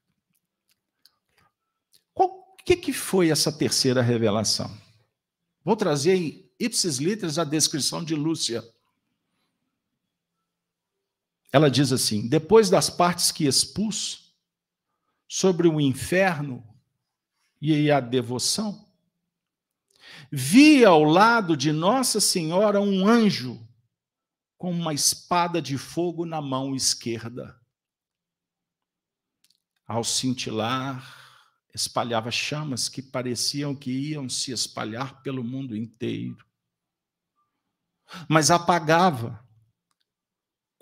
O 2.14 2.56
que, 2.66 2.76
que 2.76 2.92
foi 2.92 3.30
essa 3.30 3.52
terceira 3.52 4.02
revelação? 4.02 4.70
Vou 5.64 5.78
trazer 5.78 6.16
em 6.16 6.52
ipsis 6.60 6.98
literis 6.98 7.38
a 7.38 7.46
descrição 7.46 8.04
de 8.04 8.14
Lúcia. 8.14 8.62
Ela 11.54 11.70
diz 11.70 11.92
assim: 11.94 12.28
depois 12.28 12.70
das 12.70 12.90
partes 12.90 13.32
que 13.32 13.46
expus 13.46 14.34
sobre 15.28 15.68
o 15.68 15.80
inferno 15.80 16.68
e 17.62 17.92
a 17.92 18.00
devoção, 18.00 18.86
vi 20.32 20.84
ao 20.84 21.04
lado 21.04 21.56
de 21.56 21.72
Nossa 21.72 22.20
Senhora 22.20 22.82
um 22.82 23.08
anjo 23.08 23.66
com 24.58 24.72
uma 24.72 24.94
espada 24.94 25.62
de 25.62 25.78
fogo 25.78 26.26
na 26.26 26.42
mão 26.42 26.76
esquerda 26.76 27.62
ao 29.86 30.04
cintilar, 30.04 31.22
espalhava 31.74 32.32
chamas 32.32 32.88
que 32.88 33.02
pareciam 33.02 33.76
que 33.76 33.92
iam 33.92 34.28
se 34.30 34.52
espalhar 34.52 35.22
pelo 35.22 35.44
mundo 35.44 35.76
inteiro. 35.76 36.46
Mas 38.28 38.50
apagava 38.50 39.44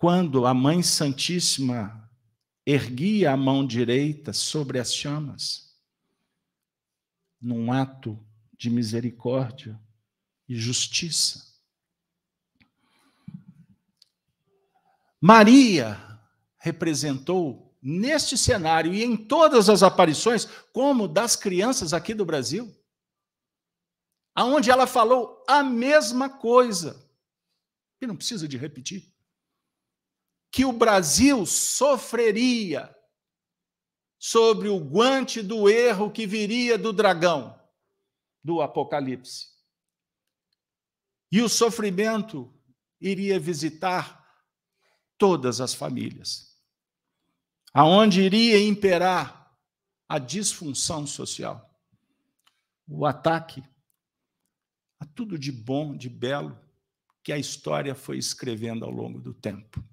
quando 0.01 0.47
a 0.47 0.53
Mãe 0.53 0.81
Santíssima 0.81 2.09
erguia 2.65 3.33
a 3.33 3.37
mão 3.37 3.63
direita 3.63 4.33
sobre 4.33 4.79
as 4.79 4.91
chamas, 4.91 5.79
num 7.39 7.71
ato 7.71 8.19
de 8.57 8.67
misericórdia 8.71 9.79
e 10.49 10.55
justiça. 10.55 11.53
Maria 15.21 16.19
representou 16.57 17.77
neste 17.79 18.35
cenário 18.35 18.91
e 18.95 19.03
em 19.03 19.15
todas 19.15 19.69
as 19.69 19.83
aparições, 19.83 20.47
como 20.73 21.07
das 21.07 21.35
crianças 21.35 21.93
aqui 21.93 22.15
do 22.15 22.25
Brasil, 22.25 22.75
aonde 24.33 24.71
ela 24.71 24.87
falou 24.87 25.45
a 25.47 25.61
mesma 25.61 26.27
coisa. 26.27 27.07
E 28.01 28.07
não 28.07 28.15
precisa 28.15 28.47
de 28.47 28.57
repetir. 28.57 29.11
Que 30.51 30.65
o 30.65 30.73
Brasil 30.73 31.45
sofreria 31.45 32.93
sobre 34.19 34.67
o 34.67 34.77
guante 34.77 35.41
do 35.41 35.69
erro 35.69 36.11
que 36.11 36.27
viria 36.27 36.77
do 36.77 36.93
dragão 36.93 37.59
do 38.43 38.61
Apocalipse. 38.61 39.47
E 41.31 41.41
o 41.41 41.49
sofrimento 41.49 42.53
iria 42.99 43.39
visitar 43.39 44.21
todas 45.17 45.61
as 45.61 45.73
famílias 45.73 46.51
aonde 47.73 48.21
iria 48.21 48.61
imperar 48.61 49.55
a 50.07 50.19
disfunção 50.19 51.07
social, 51.07 51.69
o 52.87 53.05
ataque 53.05 53.63
a 54.99 55.05
tudo 55.05 55.37
de 55.39 55.51
bom, 55.51 55.95
de 55.95 56.09
belo 56.09 56.59
que 57.23 57.31
a 57.31 57.37
história 57.37 57.95
foi 57.95 58.17
escrevendo 58.17 58.83
ao 58.83 58.91
longo 58.91 59.19
do 59.19 59.33
tempo. 59.33 59.83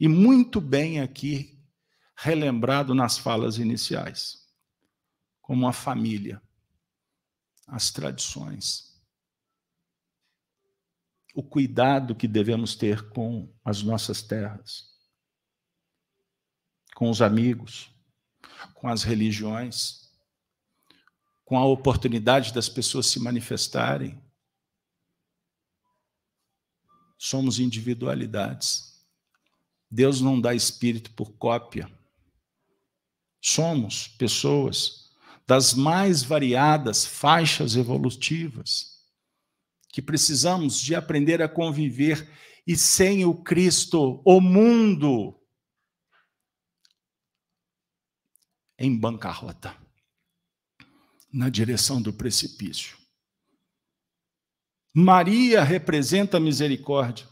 E 0.00 0.08
muito 0.08 0.60
bem 0.60 1.00
aqui 1.00 1.62
relembrado 2.16 2.94
nas 2.94 3.18
falas 3.18 3.58
iniciais, 3.58 4.48
como 5.40 5.68
a 5.68 5.72
família, 5.72 6.42
as 7.66 7.90
tradições, 7.90 8.98
o 11.34 11.42
cuidado 11.42 12.16
que 12.16 12.26
devemos 12.26 12.74
ter 12.74 13.08
com 13.10 13.54
as 13.64 13.82
nossas 13.82 14.22
terras 14.22 14.90
com 17.00 17.08
os 17.08 17.22
amigos, 17.22 17.90
com 18.74 18.86
as 18.86 19.02
religiões, 19.02 20.12
com 21.46 21.56
a 21.56 21.64
oportunidade 21.64 22.52
das 22.52 22.68
pessoas 22.68 23.06
se 23.06 23.18
manifestarem. 23.18 24.22
Somos 27.16 27.58
individualidades. 27.58 28.89
Deus 29.90 30.20
não 30.20 30.40
dá 30.40 30.54
espírito 30.54 31.10
por 31.12 31.32
cópia. 31.32 31.90
Somos 33.42 34.06
pessoas 34.06 35.10
das 35.46 35.74
mais 35.74 36.22
variadas 36.22 37.04
faixas 37.04 37.74
evolutivas 37.74 39.00
que 39.88 40.00
precisamos 40.00 40.80
de 40.80 40.94
aprender 40.94 41.42
a 41.42 41.48
conviver 41.48 42.28
e 42.66 42.76
sem 42.76 43.24
o 43.24 43.34
Cristo, 43.34 44.22
o 44.24 44.40
mundo 44.40 45.36
em 48.78 48.96
bancarrota, 48.96 49.76
na 51.32 51.48
direção 51.48 52.00
do 52.00 52.12
precipício. 52.12 52.96
Maria 54.94 55.62
representa 55.62 56.36
a 56.36 56.40
misericórdia, 56.40 57.28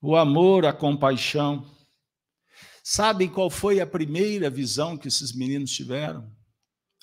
o 0.00 0.16
amor, 0.16 0.64
a 0.64 0.72
compaixão. 0.72 1.68
Sabem 2.82 3.28
qual 3.28 3.50
foi 3.50 3.80
a 3.80 3.86
primeira 3.86 4.48
visão 4.48 4.96
que 4.96 5.08
esses 5.08 5.32
meninos 5.32 5.70
tiveram? 5.70 6.30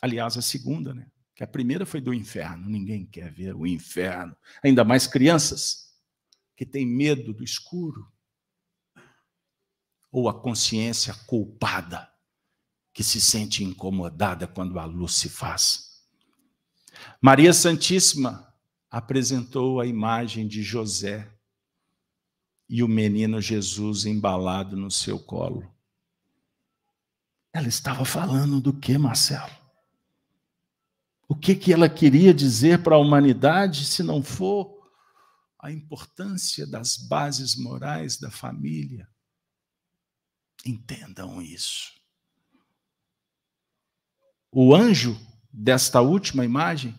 Aliás, 0.01 0.37
a 0.37 0.41
segunda, 0.41 0.93
né? 0.93 1.07
Que 1.35 1.43
a 1.43 1.47
primeira 1.47 1.85
foi 1.85 1.99
do 1.99 2.13
inferno. 2.13 2.69
Ninguém 2.69 3.05
quer 3.05 3.31
ver 3.31 3.55
o 3.55 3.67
inferno. 3.67 4.35
Ainda 4.63 4.83
mais 4.83 5.05
crianças 5.05 5.93
que 6.55 6.65
têm 6.65 6.85
medo 6.85 7.33
do 7.33 7.43
escuro. 7.43 8.07
Ou 10.11 10.29
a 10.29 10.33
consciência 10.33 11.13
culpada 11.27 12.09
que 12.93 13.03
se 13.03 13.19
sente 13.19 13.63
incomodada 13.63 14.47
quando 14.47 14.79
a 14.79 14.85
luz 14.85 15.15
se 15.15 15.27
faz. 15.27 16.01
Maria 17.21 17.51
Santíssima 17.51 18.53
apresentou 18.89 19.81
a 19.81 19.85
imagem 19.85 20.47
de 20.47 20.63
José 20.63 21.34
e 22.67 22.81
o 22.83 22.87
menino 22.87 23.41
Jesus 23.41 24.05
embalado 24.05 24.75
no 24.75 24.89
seu 24.89 25.19
colo. 25.19 25.71
Ela 27.53 27.67
estava 27.67 28.03
falando 28.03 28.59
do 28.59 28.73
que, 28.73 28.97
Marcelo? 28.97 29.53
O 31.27 31.35
que, 31.35 31.55
que 31.55 31.73
ela 31.73 31.89
queria 31.89 32.33
dizer 32.33 32.83
para 32.83 32.95
a 32.95 32.99
humanidade 32.99 33.85
se 33.85 34.03
não 34.03 34.21
for 34.21 34.89
a 35.59 35.71
importância 35.71 36.67
das 36.67 36.97
bases 36.97 37.55
morais 37.55 38.17
da 38.17 38.29
família? 38.29 39.09
Entendam 40.65 41.41
isso. 41.41 41.93
O 44.51 44.73
anjo 44.73 45.19
desta 45.51 46.01
última 46.01 46.45
imagem 46.45 46.97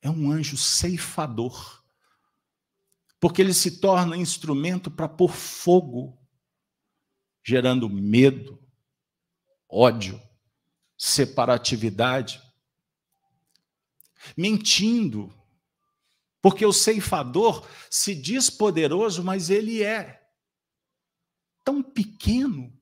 é 0.00 0.10
um 0.10 0.30
anjo 0.30 0.56
ceifador, 0.56 1.77
porque 3.20 3.42
ele 3.42 3.54
se 3.54 3.80
torna 3.80 4.16
instrumento 4.16 4.90
para 4.90 5.08
pôr 5.08 5.32
fogo, 5.32 6.18
gerando 7.44 7.88
medo, 7.88 8.62
ódio, 9.68 10.20
separatividade, 10.96 12.42
mentindo, 14.36 15.34
porque 16.40 16.64
o 16.64 16.72
ceifador 16.72 17.66
se 17.90 18.14
diz 18.14 18.48
poderoso, 18.48 19.24
mas 19.24 19.50
ele 19.50 19.82
é 19.82 20.26
tão 21.64 21.82
pequeno, 21.82 22.72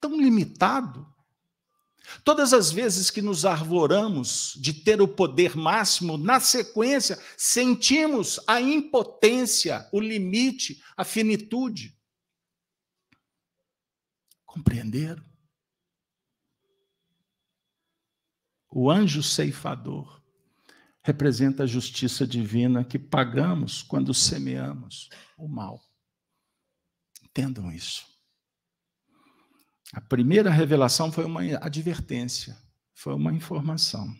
tão 0.00 0.20
limitado. 0.20 1.14
Todas 2.24 2.52
as 2.52 2.70
vezes 2.70 3.10
que 3.10 3.22
nos 3.22 3.44
arvoramos 3.44 4.54
de 4.56 4.72
ter 4.72 5.00
o 5.00 5.08
poder 5.08 5.56
máximo, 5.56 6.16
na 6.16 6.40
sequência, 6.40 7.18
sentimos 7.36 8.40
a 8.46 8.60
impotência, 8.60 9.88
o 9.92 10.00
limite, 10.00 10.82
a 10.96 11.04
finitude. 11.04 11.96
Compreenderam? 14.44 15.24
O 18.70 18.90
anjo 18.90 19.22
ceifador 19.22 20.22
representa 21.02 21.62
a 21.62 21.66
justiça 21.66 22.26
divina 22.26 22.84
que 22.84 22.98
pagamos 22.98 23.82
quando 23.82 24.12
semeamos 24.12 25.08
o 25.38 25.46
mal. 25.46 25.80
Entendam 27.22 27.70
isso. 27.70 28.15
A 29.96 30.00
primeira 30.02 30.50
revelação 30.50 31.10
foi 31.10 31.24
uma 31.24 31.40
advertência, 31.56 32.54
foi 32.92 33.14
uma 33.14 33.32
informação. 33.32 34.14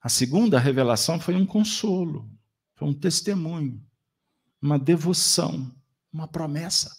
A 0.00 0.08
segunda 0.08 0.56
revelação 0.60 1.18
foi 1.18 1.34
um 1.34 1.44
consolo, 1.44 2.30
foi 2.76 2.86
um 2.86 2.94
testemunho, 2.94 3.84
uma 4.62 4.78
devoção, 4.78 5.74
uma 6.12 6.28
promessa. 6.28 6.96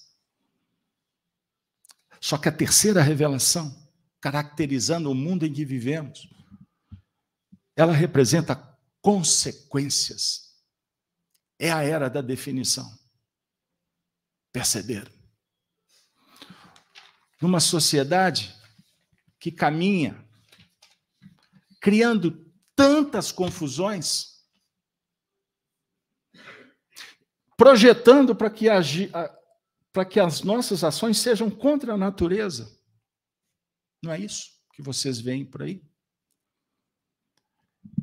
Só 2.20 2.38
que 2.38 2.50
a 2.50 2.52
terceira 2.52 3.02
revelação, 3.02 3.74
caracterizando 4.20 5.10
o 5.10 5.16
mundo 5.16 5.46
em 5.46 5.54
que 5.54 5.64
vivemos, 5.64 6.28
ela 7.78 7.94
representa 7.94 8.58
consequências. 9.02 10.54
É 11.58 11.72
a 11.72 11.82
era 11.82 12.10
da 12.10 12.22
definição. 12.22 12.94
Perceberam? 14.52 15.17
Numa 17.42 17.60
sociedade 17.60 18.56
que 19.40 19.52
caminha 19.52 20.28
criando 21.80 22.46
tantas 22.76 23.32
confusões, 23.32 24.44
projetando 27.56 28.36
para 28.36 28.50
que, 28.50 28.66
para 29.94 30.06
que 30.06 30.20
as 30.20 30.42
nossas 30.42 30.84
ações 30.84 31.18
sejam 31.18 31.50
contra 31.50 31.94
a 31.94 31.98
natureza. 31.98 32.78
Não 34.04 34.12
é 34.12 34.20
isso 34.20 34.52
que 34.74 34.82
vocês 34.82 35.20
veem 35.20 35.46
por 35.46 35.64
aí? 35.64 35.82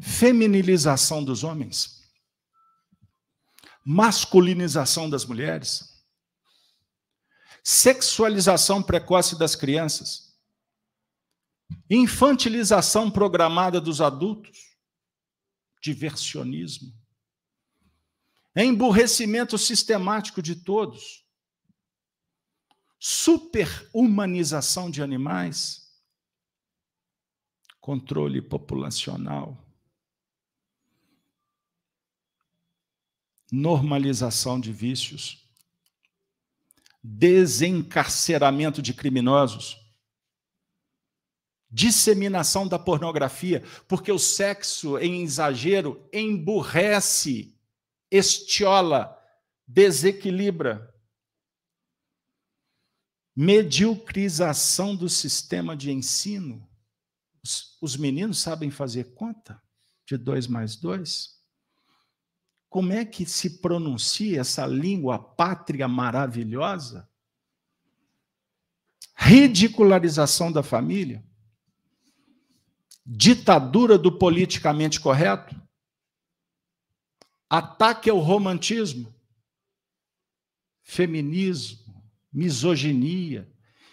Feminilização 0.01 1.23
dos 1.23 1.45
homens, 1.45 2.03
masculinização 3.85 5.09
das 5.09 5.25
mulheres, 5.25 5.94
sexualização 7.65 8.83
precoce 8.83 9.39
das 9.39 9.57
crianças, 9.57 10.39
infantilização 11.89 13.11
programada 13.11 13.81
dos 13.81 14.03
adultos, 14.03 14.77
diversionismo, 15.83 16.93
emburrecimento 18.55 19.57
sistemático 19.57 20.43
de 20.43 20.57
todos, 20.57 21.27
superhumanização 23.01 24.91
de 24.91 25.03
animais, 25.03 25.91
controle 27.81 28.43
populacional, 28.43 29.59
normalização 33.51 34.61
de 34.61 34.71
vícios, 34.71 35.44
desencarceramento 37.07 38.81
de 38.81 38.95
criminosos, 38.95 39.79
disseminação 41.71 42.67
da 42.67 42.79
pornografia, 42.79 43.63
porque 43.87 44.11
o 44.11 44.19
sexo 44.19 44.97
em 44.97 45.23
exagero 45.23 46.09
emburrece, 46.11 47.55
estiola, 48.11 49.21
desequilibra. 49.67 50.91
Mediocrização 53.37 54.97
do 54.97 55.09
sistema 55.09 55.77
de 55.77 55.91
ensino. 55.91 56.67
Os, 57.43 57.77
os 57.83 57.97
meninos 57.97 58.39
sabem 58.39 58.71
fazer 58.71 59.13
conta 59.13 59.61
de 60.07 60.17
dois 60.17 60.47
mais 60.47 60.77
dois? 60.77 61.34
Como 62.75 62.93
é 62.93 63.05
que 63.05 63.25
se 63.25 63.61
pronuncia 63.61 64.41
essa 64.41 64.67
língua 64.67 65.17
pátria 65.17 65.87
maravilhosa? 65.87 67.09
Ridicularização 69.15 70.51
da 70.51 70.61
família? 70.61 71.25
Ditadura 73.07 73.97
do 73.97 74.19
politicamente 74.19 74.99
correto? 74.99 75.55
Ataque 77.49 78.11
ao 78.11 78.19
romantismo? 78.19 79.15
Feminismo? 80.83 82.03
Misoginia? 82.33 83.49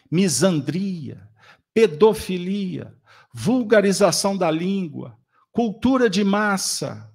Misandria? 0.10 1.30
Pedofilia? 1.72 3.00
Vulgarização 3.32 4.36
da 4.36 4.50
língua? 4.50 5.20
Cultura 5.52 6.10
de 6.10 6.24
massa? 6.24 7.11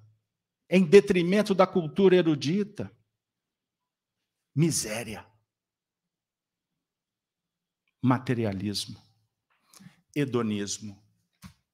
Em 0.69 0.83
detrimento 0.83 1.53
da 1.53 1.65
cultura 1.65 2.15
erudita. 2.15 2.91
Miséria. 4.55 5.25
Materialismo. 8.01 9.01
Hedonismo. 10.15 11.01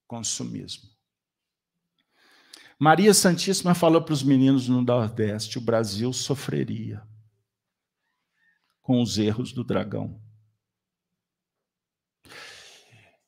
Consumismo. 0.05 0.91
Maria 2.79 3.13
Santíssima 3.13 3.73
falou 3.73 4.01
para 4.03 4.13
os 4.13 4.23
meninos 4.23 4.67
no 4.67 4.81
Nordeste: 4.81 5.57
o 5.57 5.61
Brasil 5.61 6.11
sofreria 6.11 7.07
com 8.81 9.01
os 9.01 9.17
erros 9.17 9.53
do 9.53 9.63
dragão. 9.63 10.21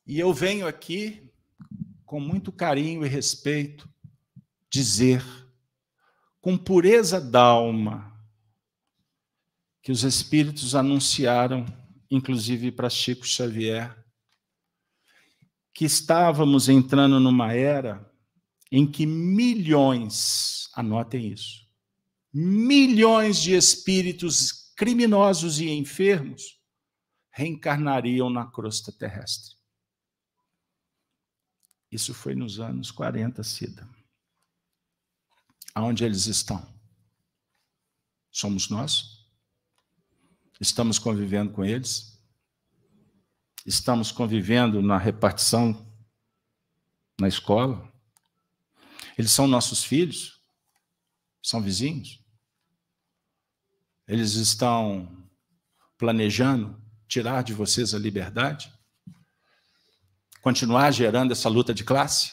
E 0.06 0.20
eu 0.20 0.32
venho 0.32 0.66
aqui, 0.66 1.32
com 2.04 2.20
muito 2.20 2.52
carinho 2.52 3.04
e 3.04 3.08
respeito, 3.08 3.88
dizer 4.70 5.24
com 6.46 6.56
pureza 6.56 7.20
d'alma, 7.20 8.16
que 9.82 9.90
os 9.90 10.04
Espíritos 10.04 10.76
anunciaram, 10.76 11.66
inclusive 12.08 12.70
para 12.70 12.88
Chico 12.88 13.26
Xavier, 13.26 13.92
que 15.74 15.84
estávamos 15.84 16.68
entrando 16.68 17.18
numa 17.18 17.52
era 17.52 18.08
em 18.70 18.88
que 18.88 19.04
milhões, 19.04 20.70
anotem 20.76 21.32
isso, 21.32 21.68
milhões 22.32 23.42
de 23.42 23.52
espíritos 23.52 24.72
criminosos 24.76 25.58
e 25.58 25.68
enfermos 25.70 26.60
reencarnariam 27.32 28.30
na 28.30 28.46
crosta 28.46 28.92
terrestre. 28.92 29.56
Isso 31.90 32.14
foi 32.14 32.36
nos 32.36 32.60
anos 32.60 32.92
40, 32.92 33.42
Cida. 33.42 33.96
Aonde 35.76 36.02
eles 36.02 36.24
estão? 36.24 36.66
Somos 38.30 38.70
nós? 38.70 39.28
Estamos 40.58 40.98
convivendo 40.98 41.52
com 41.52 41.62
eles? 41.62 42.18
Estamos 43.66 44.10
convivendo 44.10 44.80
na 44.80 44.96
repartição 44.96 45.86
na 47.20 47.28
escola? 47.28 47.92
Eles 49.18 49.30
são 49.30 49.46
nossos 49.46 49.84
filhos? 49.84 50.40
São 51.42 51.60
vizinhos? 51.60 52.24
Eles 54.08 54.32
estão 54.32 55.28
planejando 55.98 56.82
tirar 57.06 57.44
de 57.44 57.52
vocês 57.52 57.92
a 57.92 57.98
liberdade? 57.98 58.74
continuar 60.40 60.90
gerando 60.92 61.32
essa 61.32 61.48
luta 61.48 61.74
de 61.74 61.82
classe? 61.82 62.32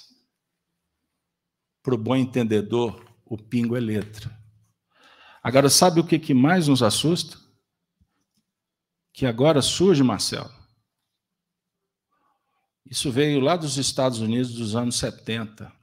Para 1.81 1.95
o 1.95 1.97
bom 1.97 2.15
entendedor, 2.15 3.02
o 3.33 3.37
pingo 3.37 3.75
é 3.75 3.79
letra. 3.79 4.31
Agora, 5.41 5.69
sabe 5.69 5.99
o 5.99 6.05
que, 6.05 6.19
que 6.19 6.33
mais 6.33 6.67
nos 6.67 6.83
assusta? 6.83 7.37
Que 9.11 9.25
agora 9.25 9.61
surge, 9.61 10.03
Marcelo. 10.03 10.53
Isso 12.85 13.11
veio 13.11 13.39
lá 13.39 13.57
dos 13.57 13.77
Estados 13.77 14.19
Unidos 14.19 14.53
dos 14.53 14.75
anos 14.75 14.97
70. 14.97 15.73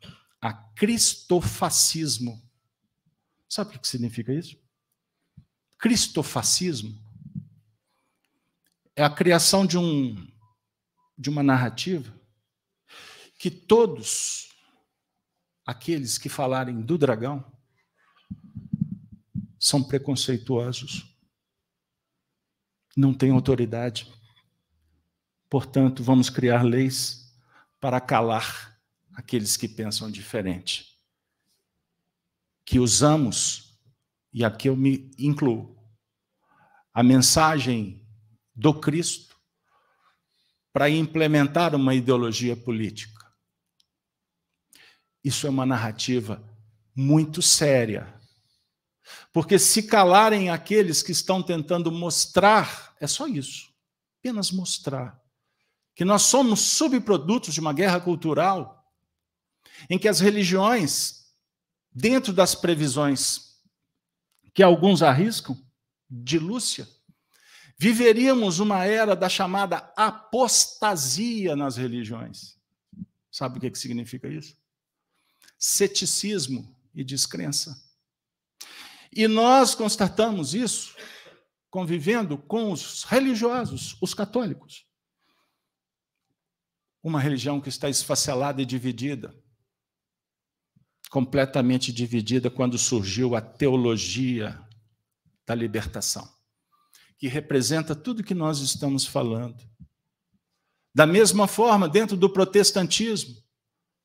A 0.41 0.53
cristofascismo. 0.53 2.41
Sabe 3.49 3.75
o 3.75 3.81
que 3.81 3.89
significa 3.89 4.33
isso? 4.33 4.57
Cristofascismo 5.77 6.97
é 8.95 9.03
a 9.03 9.11
criação 9.11 9.67
de 9.67 9.77
um 9.77 10.29
de 11.19 11.29
uma 11.29 11.43
narrativa 11.43 12.15
que 13.39 13.51
todos 13.51 14.50
aqueles 15.71 16.19
que 16.19 16.29
falarem 16.29 16.81
do 16.81 16.99
dragão 16.99 17.45
são 19.57 19.81
preconceituosos, 19.81 21.17
não 22.97 23.15
têm 23.15 23.31
autoridade. 23.31 24.13
Portanto, 25.49 26.03
vamos 26.03 26.29
criar 26.29 26.65
leis 26.65 27.33
para 27.79 28.01
calar 28.01 28.81
aqueles 29.15 29.57
que 29.57 29.69
pensam 29.69 30.11
diferente. 30.11 30.99
Que 32.65 32.81
usamos, 32.81 33.79
e 34.33 34.45
aqui 34.45 34.69
eu 34.69 34.77
me 34.77 35.09
incluo, 35.17 35.79
a 36.93 37.03
mensagem 37.05 38.05
do 38.57 38.75
Cristo 38.75 39.39
para 40.73 40.91
implementar 40.91 41.77
uma 41.77 41.95
ideologia 41.95 42.57
política. 42.57 43.20
Isso 45.23 45.47
é 45.47 45.51
uma 45.51 45.67
narrativa 45.67 46.43
muito 46.95 47.41
séria 47.43 48.21
porque 49.33 49.59
se 49.59 49.85
calarem 49.85 50.51
aqueles 50.51 51.03
que 51.03 51.13
estão 51.13 51.43
tentando 51.43 51.91
mostrar, 51.91 52.95
é 53.01 53.07
só 53.07 53.27
isso, 53.27 53.73
apenas 54.19 54.51
mostrar, 54.51 55.21
que 55.95 56.05
nós 56.05 56.23
somos 56.23 56.61
subprodutos 56.61 57.55
de 57.55 57.61
uma 57.61 57.73
guerra 57.73 58.01
cultural, 58.01 58.93
em 59.89 59.99
que 59.99 60.09
as 60.09 60.21
religiões, 60.21 61.27
dentro 61.93 62.33
das 62.33 62.55
previsões 62.55 63.61
que 64.53 64.63
alguns 64.63 65.03
arriscam, 65.03 65.57
de 66.09 66.41
Lúcia, 66.41 66.89
viveríamos 67.79 68.59
uma 68.59 68.85
era 68.85 69.15
da 69.15 69.29
chamada 69.29 69.93
apostasia 69.97 71.55
nas 71.55 71.77
religiões. 71.77 72.59
Sabe 73.31 73.59
o 73.59 73.61
que 73.61 73.79
significa 73.79 74.27
isso? 74.27 74.57
Ceticismo 75.61 76.75
e 76.95 77.05
descrença. 77.05 77.79
E 79.13 79.29
nós 79.29 79.75
constatamos 79.75 80.55
isso 80.55 80.97
convivendo 81.69 82.39
com 82.39 82.73
os 82.73 83.05
religiosos, 83.05 83.97
os 84.01 84.15
católicos. 84.15 84.87
Uma 87.03 87.21
religião 87.21 87.61
que 87.61 87.69
está 87.69 87.91
esfacelada 87.91 88.63
e 88.63 88.67
dividida, 88.67 89.35
completamente 91.11 91.93
dividida 91.93 92.51
quando 92.51 92.79
surgiu 92.79 93.37
a 93.37 93.41
teologia 93.41 94.61
da 95.47 95.55
libertação, 95.55 96.27
que 97.19 97.29
representa 97.29 97.95
tudo 97.95 98.25
que 98.25 98.35
nós 98.35 98.61
estamos 98.61 99.05
falando. 99.05 99.63
Da 100.95 101.07
mesma 101.07 101.47
forma, 101.47 101.89
dentro 101.89 102.17
do 102.17 102.31
protestantismo, 102.31 103.37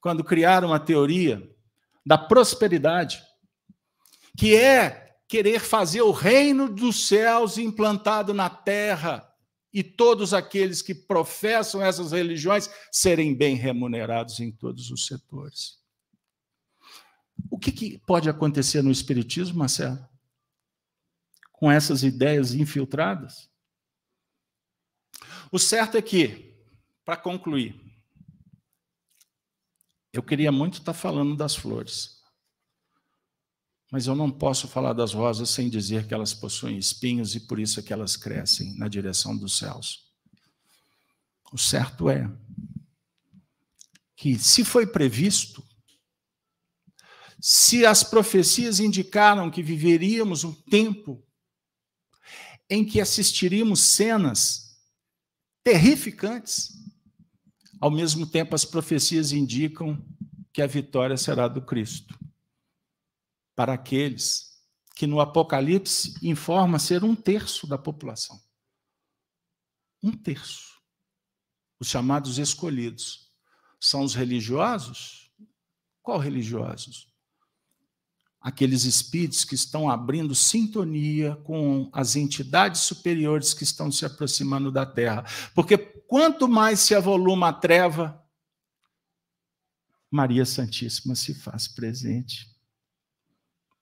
quando 0.05 0.23
criaram 0.23 0.71
a 0.71 0.77
teoria 0.77 1.51
da 2.05 2.15
prosperidade, 2.15 3.23
que 4.37 4.55
é 4.55 5.17
querer 5.27 5.59
fazer 5.59 6.03
o 6.03 6.11
reino 6.11 6.69
dos 6.69 7.07
céus 7.07 7.57
implantado 7.57 8.31
na 8.31 8.47
terra 8.47 9.27
e 9.73 9.81
todos 9.83 10.31
aqueles 10.31 10.83
que 10.83 10.93
professam 10.93 11.81
essas 11.81 12.11
religiões 12.11 12.69
serem 12.91 13.33
bem 13.33 13.55
remunerados 13.55 14.39
em 14.39 14.51
todos 14.51 14.91
os 14.91 15.07
setores. 15.07 15.79
O 17.49 17.57
que, 17.57 17.71
que 17.71 17.97
pode 17.97 18.29
acontecer 18.29 18.83
no 18.83 18.91
Espiritismo, 18.91 19.57
Marcelo? 19.57 20.07
Com 21.51 21.71
essas 21.71 22.03
ideias 22.03 22.53
infiltradas? 22.53 23.49
O 25.51 25.57
certo 25.57 25.97
é 25.97 26.01
que, 26.03 26.55
para 27.03 27.17
concluir, 27.17 27.84
eu 30.17 30.23
queria 30.23 30.51
muito 30.51 30.79
estar 30.79 30.93
falando 30.93 31.35
das 31.35 31.55
flores. 31.55 32.21
Mas 33.91 34.07
eu 34.07 34.15
não 34.15 34.31
posso 34.31 34.67
falar 34.67 34.93
das 34.93 35.13
rosas 35.13 35.49
sem 35.49 35.69
dizer 35.69 36.07
que 36.07 36.13
elas 36.13 36.33
possuem 36.33 36.77
espinhos 36.77 37.35
e 37.35 37.39
por 37.41 37.59
isso 37.59 37.79
é 37.79 37.83
que 37.83 37.93
elas 37.93 38.15
crescem 38.17 38.75
na 38.77 38.87
direção 38.87 39.37
dos 39.37 39.57
céus. 39.57 40.11
O 41.51 41.57
certo 41.57 42.09
é 42.09 42.29
que, 44.15 44.37
se 44.39 44.65
foi 44.65 44.87
previsto, 44.87 45.63
se 47.39 47.85
as 47.85 48.03
profecias 48.03 48.79
indicaram 48.79 49.51
que 49.51 49.61
viveríamos 49.61 50.43
um 50.43 50.53
tempo 50.53 51.23
em 52.69 52.83
que 52.83 52.99
assistiríamos 52.99 53.81
cenas 53.81 54.79
terrificantes, 55.63 56.73
ao 57.79 57.91
mesmo 57.91 58.25
tempo 58.25 58.55
as 58.55 58.65
profecias 58.65 59.31
indicam 59.31 60.03
que 60.53 60.61
a 60.61 60.67
vitória 60.67 61.17
será 61.17 61.47
do 61.47 61.61
Cristo 61.61 62.17
para 63.55 63.73
aqueles 63.73 64.55
que 64.95 65.07
no 65.07 65.19
Apocalipse 65.19 66.15
informa 66.21 66.79
ser 66.79 67.03
um 67.03 67.15
terço 67.15 67.67
da 67.67 67.77
população. 67.77 68.39
Um 70.01 70.11
terço. 70.11 70.75
Os 71.79 71.87
chamados 71.87 72.37
escolhidos. 72.37 73.31
São 73.79 74.03
os 74.03 74.15
religiosos? 74.15 75.31
Qual 76.01 76.17
religiosos? 76.17 77.13
Aqueles 78.39 78.83
espíritos 78.83 79.43
que 79.43 79.55
estão 79.55 79.89
abrindo 79.89 80.35
sintonia 80.35 81.35
com 81.37 81.89
as 81.91 82.15
entidades 82.15 82.81
superiores 82.81 83.53
que 83.53 83.63
estão 83.63 83.91
se 83.91 84.05
aproximando 84.05 84.71
da 84.71 84.85
Terra. 84.85 85.25
Porque 85.53 85.94
quanto 86.07 86.47
mais 86.47 86.79
se 86.79 86.95
avoluma 86.95 87.49
a 87.49 87.53
treva, 87.53 88.23
Maria 90.09 90.45
Santíssima 90.45 91.15
se 91.15 91.33
faz 91.33 91.67
presente 91.67 92.49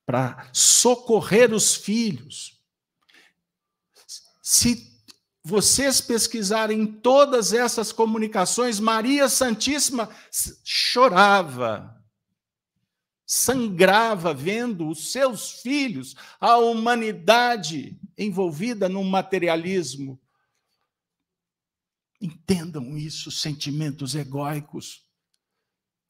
para 0.05 0.49
socorrer 0.51 1.53
os 1.53 1.75
filhos. 1.75 2.59
Se 4.41 4.91
vocês 5.43 5.99
pesquisarem 5.99 6.85
todas 6.85 7.53
essas 7.53 7.91
comunicações, 7.91 8.79
Maria 8.79 9.27
Santíssima 9.27 10.09
chorava, 10.63 12.01
sangrava 13.25 14.33
vendo 14.33 14.89
os 14.89 15.11
seus 15.11 15.61
filhos, 15.61 16.15
a 16.39 16.57
humanidade 16.57 17.99
envolvida 18.17 18.87
num 18.87 19.03
materialismo. 19.03 20.19
Entendam 22.23 22.97
isso, 22.97 23.29
sentimentos 23.29 24.15
egóicos. 24.15 25.05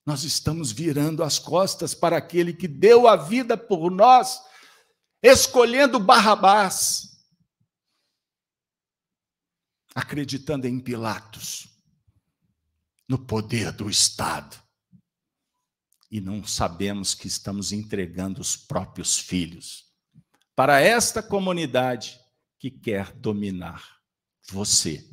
Nós 0.05 0.23
estamos 0.23 0.71
virando 0.71 1.23
as 1.23 1.39
costas 1.39 1.95
para 1.95 2.15
aquele 2.15 2.53
que 2.53 2.67
deu 2.67 3.07
a 3.07 3.15
vida 3.15 3.57
por 3.57 3.89
nós, 3.89 4.39
escolhendo 5.23 5.99
Barrabás, 5.99 7.17
acreditando 9.95 10.67
em 10.67 10.79
Pilatos, 10.79 11.67
no 13.09 13.17
poder 13.17 13.71
do 13.71 13.89
Estado. 13.89 14.61
E 16.11 16.21
não 16.21 16.45
sabemos 16.45 17.15
que 17.15 17.27
estamos 17.27 17.71
entregando 17.71 18.39
os 18.39 18.55
próprios 18.55 19.17
filhos 19.17 19.91
para 20.55 20.79
esta 20.79 21.23
comunidade 21.23 22.19
que 22.59 22.69
quer 22.69 23.11
dominar 23.13 23.99
você, 24.51 25.09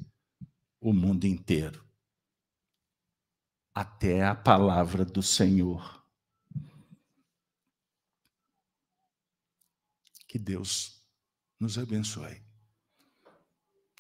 o 0.81 0.93
mundo 0.93 1.27
inteiro 1.27 1.85
até 3.74 4.24
a 4.24 4.35
palavra 4.35 5.05
do 5.05 5.23
Senhor. 5.23 6.05
Que 10.27 10.39
Deus 10.39 11.02
nos 11.59 11.78
abençoe. 11.78 12.43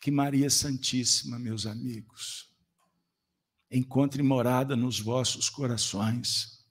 Que 0.00 0.10
Maria 0.10 0.48
Santíssima, 0.48 1.38
meus 1.38 1.66
amigos, 1.66 2.54
encontre 3.70 4.22
morada 4.22 4.74
nos 4.74 4.98
vossos 4.98 5.48
corações. 5.48 6.64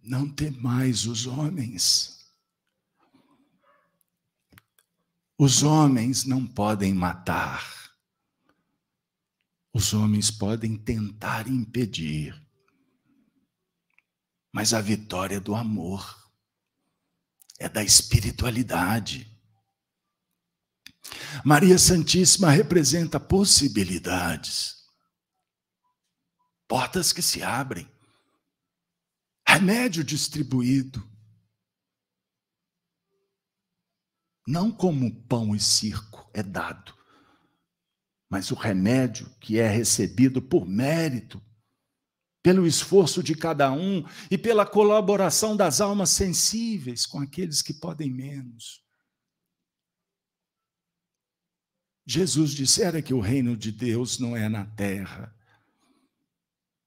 Não 0.00 0.28
temais 0.28 1.06
os 1.06 1.26
homens. 1.26 2.34
Os 5.38 5.62
homens 5.62 6.24
não 6.24 6.46
podem 6.46 6.92
matar 6.92 7.83
Os 9.74 9.92
homens 9.92 10.30
podem 10.30 10.76
tentar 10.78 11.48
impedir, 11.48 12.32
mas 14.52 14.72
a 14.72 14.80
vitória 14.80 15.38
é 15.38 15.40
do 15.40 15.52
amor, 15.52 16.30
é 17.58 17.68
da 17.68 17.82
espiritualidade. 17.82 19.28
Maria 21.44 21.76
Santíssima 21.76 22.50
representa 22.50 23.18
possibilidades, 23.18 24.76
portas 26.68 27.12
que 27.12 27.20
se 27.20 27.42
abrem, 27.42 27.90
remédio 29.44 30.04
distribuído. 30.04 31.02
Não 34.46 34.70
como 34.70 35.20
pão 35.24 35.52
e 35.52 35.58
circo 35.58 36.30
é 36.32 36.44
dado, 36.44 36.93
mas 38.34 38.50
o 38.50 38.56
remédio 38.56 39.30
que 39.38 39.60
é 39.60 39.68
recebido 39.68 40.42
por 40.42 40.66
mérito, 40.66 41.40
pelo 42.42 42.66
esforço 42.66 43.22
de 43.22 43.32
cada 43.32 43.70
um 43.70 44.04
e 44.28 44.36
pela 44.36 44.66
colaboração 44.66 45.56
das 45.56 45.80
almas 45.80 46.10
sensíveis 46.10 47.06
com 47.06 47.20
aqueles 47.20 47.62
que 47.62 47.72
podem 47.72 48.10
menos. 48.10 48.84
Jesus 52.04 52.50
dissera 52.50 53.00
que 53.00 53.14
o 53.14 53.20
reino 53.20 53.56
de 53.56 53.70
Deus 53.70 54.18
não 54.18 54.36
é 54.36 54.48
na 54.48 54.66
terra. 54.66 55.32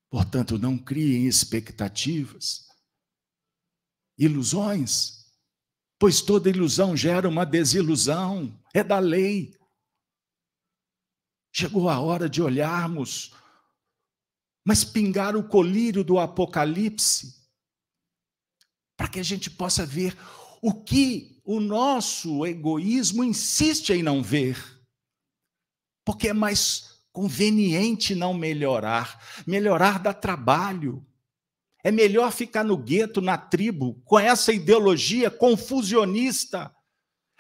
Portanto, 0.10 0.60
não 0.60 0.78
criem 0.78 1.28
expectativas, 1.28 2.68
ilusões, 4.18 5.26
pois 5.98 6.19
toda 6.19 6.49
ilusão 6.49 6.94
gera 6.94 7.30
uma 7.30 7.45
desilusão, 7.45 8.53
é 8.74 8.84
da 8.84 8.99
lei. 8.99 9.56
Chegou 11.57 11.89
a 11.89 11.99
hora 11.99 12.29
de 12.29 12.41
olharmos, 12.41 13.34
mas 14.65 14.84
pingar 14.84 15.35
o 15.35 15.47
colírio 15.47 16.03
do 16.03 16.19
Apocalipse, 16.19 17.34
para 18.95 19.07
que 19.07 19.19
a 19.19 19.23
gente 19.23 19.49
possa 19.49 19.85
ver 19.85 20.15
o 20.61 20.73
que 20.73 21.41
o 21.45 21.59
nosso 21.59 22.45
egoísmo 22.45 23.23
insiste 23.23 23.91
em 23.91 24.03
não 24.03 24.21
ver 24.21 24.77
porque 26.07 26.29
é 26.29 26.34
mais 26.34 27.01
conveniente 27.11 28.15
não 28.15 28.34
melhorar. 28.34 29.21
Melhorar 29.45 29.99
dá 29.99 30.13
trabalho. 30.13 31.05
É 31.84 31.91
melhor 31.91 32.31
ficar 32.31 32.63
no 32.63 32.77
gueto, 32.77 33.19
na 33.19 33.38
tribo, 33.38 34.01
com 34.05 34.17
essa 34.17 34.53
ideologia 34.53 35.29
confusionista, 35.29 36.73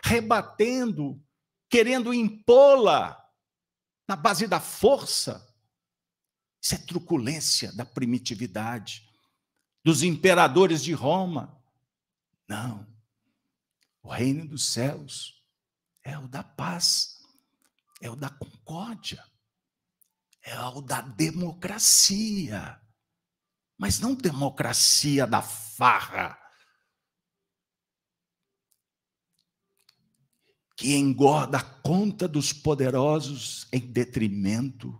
rebatendo, 0.03 1.17
querendo 1.69 2.13
impô-la 2.13 3.17
na 4.07 4.15
base 4.15 4.47
da 4.47 4.59
força. 4.59 5.45
Isso 6.61 6.75
é 6.75 6.77
truculência 6.77 7.71
da 7.73 7.85
primitividade, 7.85 9.07
dos 9.83 10.03
imperadores 10.03 10.83
de 10.83 10.93
Roma. 10.93 11.61
Não. 12.47 12.87
O 14.01 14.09
reino 14.09 14.47
dos 14.47 14.65
céus 14.65 15.43
é 16.03 16.17
o 16.17 16.27
da 16.27 16.43
paz 16.43 17.17
é 18.01 18.09
o 18.09 18.15
da 18.15 18.29
concórdia, 18.29 19.23
é 20.43 20.59
o 20.59 20.81
da 20.81 21.01
democracia. 21.01 22.79
Mas 23.77 23.99
não 23.99 24.15
democracia 24.15 25.27
da 25.27 25.41
farra, 25.41 26.37
que 30.77 30.95
engorda 30.95 31.57
a 31.57 31.63
conta 31.63 32.27
dos 32.27 32.53
poderosos 32.53 33.67
em 33.73 33.79
detrimento 33.79 34.95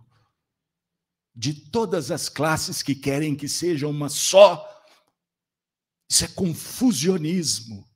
de 1.32 1.54
todas 1.54 2.10
as 2.10 2.28
classes 2.28 2.82
que 2.82 2.96
querem 2.96 3.36
que 3.36 3.48
seja 3.48 3.86
uma 3.86 4.08
só. 4.08 4.68
Isso 6.10 6.24
é 6.24 6.28
confusionismo. 6.28 7.88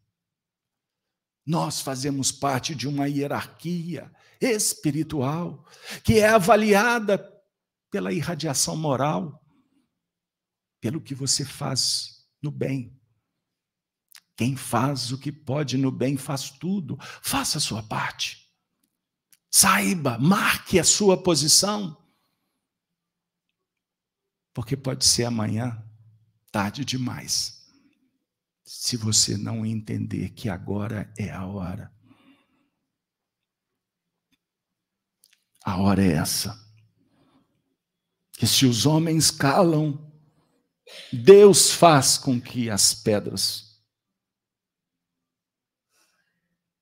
Nós 1.45 1.81
fazemos 1.81 2.31
parte 2.31 2.73
de 2.73 2.87
uma 2.87 3.09
hierarquia 3.09 4.15
espiritual, 4.41 5.67
que 6.05 6.21
é 6.21 6.29
avaliada 6.29 7.19
pela 7.91 8.13
irradiação 8.13 8.77
moral, 8.77 9.45
pelo 10.81 11.01
que 11.01 11.17
você 11.17 11.45
faz 11.45 12.29
no 12.41 12.53
bem. 12.53 12.97
Quem 14.37 14.57
faz 14.57 15.13
o 15.13 15.19
que 15.19 15.31
pode 15.31 15.77
no 15.77 15.91
bem 15.91 16.17
faz 16.17 16.51
tudo. 16.51 16.99
Faça 17.23 17.59
a 17.59 17.61
sua 17.61 17.83
parte. 17.83 18.51
Saiba, 19.51 20.19
marque 20.19 20.79
a 20.79 20.85
sua 20.85 21.23
posição. 21.23 21.97
Porque 24.55 24.77
pode 24.77 25.05
ser 25.05 25.25
amanhã, 25.25 25.83
tarde 26.51 26.85
demais. 26.85 27.63
Se 28.65 28.97
você 28.97 29.37
não 29.37 29.67
entender 29.67 30.31
que 30.31 30.49
agora 30.49 31.13
é 31.19 31.31
a 31.31 31.47
hora. 31.47 31.93
A 35.65 35.77
hora 35.77 36.03
é 36.03 36.13
essa. 36.13 36.59
Que 38.33 38.47
se 38.47 38.67
os 38.67 38.87
homens 38.87 39.31
calam, 39.31 40.11
Deus 41.13 41.71
faz 41.71 42.19
com 42.19 42.41
que 42.41 42.69
as 42.69 42.95
pedras 42.95 43.72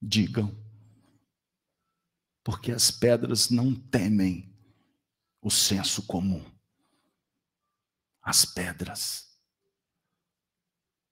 digam. 0.01 0.57
Porque 2.43 2.73
as 2.73 2.91
pedras 2.91 3.51
não 3.51 3.75
temem 3.75 4.51
o 5.43 5.51
senso 5.51 6.07
comum. 6.07 6.45
As 8.23 8.45
pedras 8.45 9.39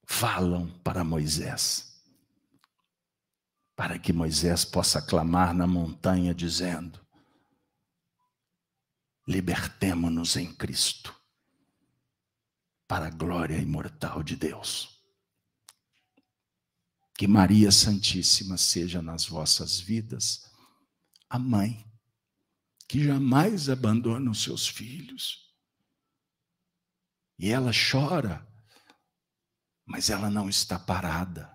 falam 0.07 0.69
para 0.81 1.05
Moisés, 1.05 2.03
para 3.77 3.99
que 3.99 4.13
Moisés 4.13 4.65
possa 4.65 5.01
clamar 5.03 5.55
na 5.55 5.67
montanha, 5.67 6.35
dizendo: 6.35 7.01
libertemo-nos 9.27 10.37
em 10.37 10.55
Cristo, 10.55 11.15
para 12.87 13.09
a 13.09 13.11
glória 13.11 13.59
imortal 13.59 14.23
de 14.23 14.35
Deus. 14.35 14.98
Que 17.19 17.27
Maria 17.27 17.73
Santíssima 17.73 18.57
seja 18.57 19.03
nas 19.03 19.27
vossas 19.27 19.81
vidas 19.81 20.49
a 21.29 21.37
mãe 21.37 21.85
que 22.89 23.03
jamais 23.03 23.69
abandona 23.69 24.31
os 24.31 24.41
seus 24.41 24.69
filhos. 24.69 25.53
E 27.37 27.49
ela 27.51 27.73
chora, 27.73 28.49
mas 29.85 30.11
ela 30.11 30.31
não 30.31 30.49
está 30.49 30.79
parada. 30.79 31.53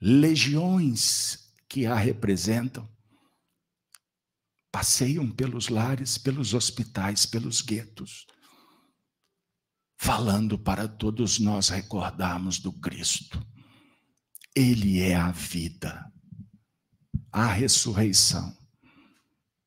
Legiões 0.00 1.54
que 1.68 1.86
a 1.86 1.94
representam 1.94 2.92
passeiam 4.72 5.30
pelos 5.30 5.68
lares, 5.68 6.18
pelos 6.18 6.54
hospitais, 6.54 7.24
pelos 7.24 7.62
guetos, 7.62 8.26
falando 9.96 10.58
para 10.58 10.88
todos 10.88 11.38
nós 11.38 11.68
recordarmos 11.68 12.58
do 12.58 12.72
Cristo. 12.72 13.53
Ele 14.54 15.00
é 15.00 15.16
a 15.16 15.30
vida, 15.30 16.12
a 17.32 17.46
ressurreição 17.46 18.56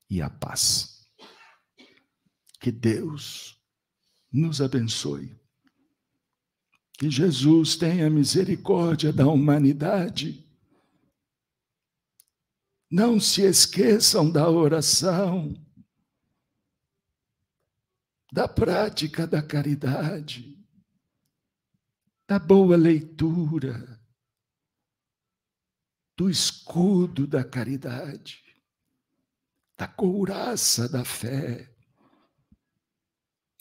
e 0.09 0.21
a 0.21 0.29
paz. 0.29 1.05
Que 2.59 2.71
Deus 2.71 3.61
nos 4.31 4.61
abençoe. 4.61 5.35
Que 6.93 7.09
Jesus 7.09 7.75
tenha 7.75 8.09
misericórdia 8.09 9.13
da 9.13 9.27
humanidade 9.27 10.47
não 12.89 13.19
se 13.19 13.41
esqueçam 13.41 14.31
da 14.31 14.49
oração, 14.49 15.53
da 18.31 18.47
prática 18.47 19.27
da 19.27 19.41
caridade, 19.41 20.57
da 22.27 22.39
boa 22.39 22.77
leitura, 22.77 23.96
do 26.17 26.27
escudo 26.31 27.27
da 27.27 27.43
caridade, 27.43 28.43
da 29.77 29.87
couraça 29.87 30.89
da 30.89 31.05
fé. 31.05 31.71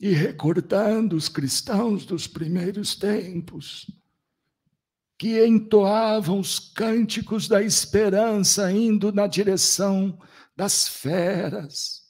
E 0.00 0.10
recordando 0.10 1.16
os 1.16 1.28
cristãos 1.28 2.06
dos 2.06 2.26
primeiros 2.26 2.96
tempos, 2.96 3.86
que 5.18 5.46
entoavam 5.46 6.40
os 6.40 6.58
cânticos 6.58 7.46
da 7.46 7.62
esperança, 7.62 8.70
indo 8.72 9.12
na 9.12 9.26
direção 9.26 10.18
das 10.54 10.88
feras, 10.88 12.06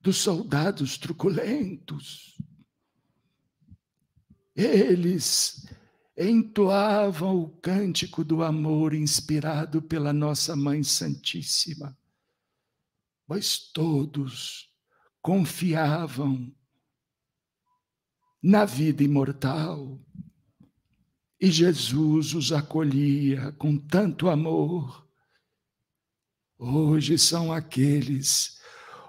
dos 0.00 0.16
soldados 0.16 0.96
truculentos. 0.96 2.36
Eles 4.54 5.64
entoavam 6.18 7.40
o 7.40 7.48
cântico 7.48 8.24
do 8.24 8.42
amor 8.42 8.92
inspirado 8.92 9.80
pela 9.80 10.12
nossa 10.12 10.56
Mãe 10.56 10.82
Santíssima. 10.82 11.96
pois 13.26 13.58
todos 13.58 14.68
confiavam 15.20 16.50
na 18.42 18.64
vida 18.64 19.02
imortal. 19.02 20.00
E 21.40 21.50
Jesus 21.50 22.34
os 22.34 22.50
acolhia 22.50 23.52
com 23.52 23.76
tanto 23.76 24.28
amor. 24.28 25.06
Hoje 26.58 27.16
são 27.16 27.52
aqueles, 27.52 28.58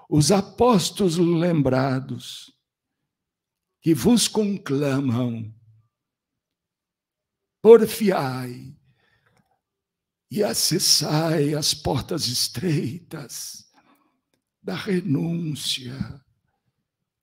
os 0.08 0.30
apóstolos 0.30 1.16
lembrados, 1.16 2.52
que 3.80 3.94
vos 3.94 4.28
conclamam, 4.28 5.52
porfiai 7.62 8.76
e 10.30 10.42
acessai 10.42 11.54
as 11.54 11.74
portas 11.74 12.26
estreitas 12.26 13.68
da 14.62 14.74
renúncia, 14.74 16.22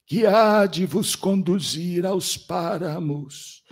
que 0.06 0.26
há 0.26 0.66
de 0.66 0.86
vos 0.86 1.16
conduzir 1.16 2.06
aos 2.06 2.38
páramos 2.38 3.64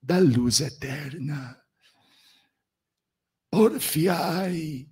da 0.00 0.18
luz 0.18 0.60
eterna. 0.60 1.60
Porfiai, 3.50 4.88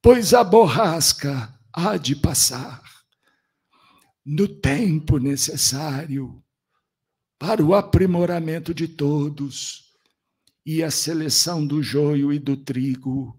pois 0.00 0.32
a 0.32 0.44
borrasca 0.44 1.58
há 1.72 1.96
de 1.96 2.16
passar 2.16 2.82
no 4.24 4.46
tempo 4.46 5.18
necessário 5.18 6.42
para 7.38 7.64
o 7.64 7.74
aprimoramento 7.74 8.74
de 8.74 8.86
todos 8.86 9.89
e 10.64 10.82
a 10.82 10.90
seleção 10.90 11.66
do 11.66 11.82
joio 11.82 12.32
e 12.32 12.38
do 12.38 12.56
trigo 12.56 13.38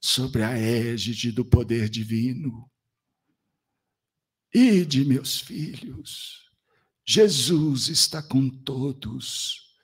sobre 0.00 0.42
a 0.42 0.56
égide 0.56 1.32
do 1.32 1.44
poder 1.44 1.88
divino. 1.88 2.70
Ide, 4.54 5.04
meus 5.04 5.38
filhos, 5.38 6.50
Jesus 7.06 7.88
está 7.88 8.22
com 8.22 8.48
todos, 8.48 9.74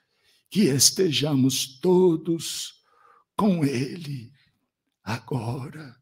que 0.50 0.62
estejamos 0.62 1.78
todos 1.80 2.82
com 3.36 3.64
Ele, 3.64 4.32
agora 5.02 6.00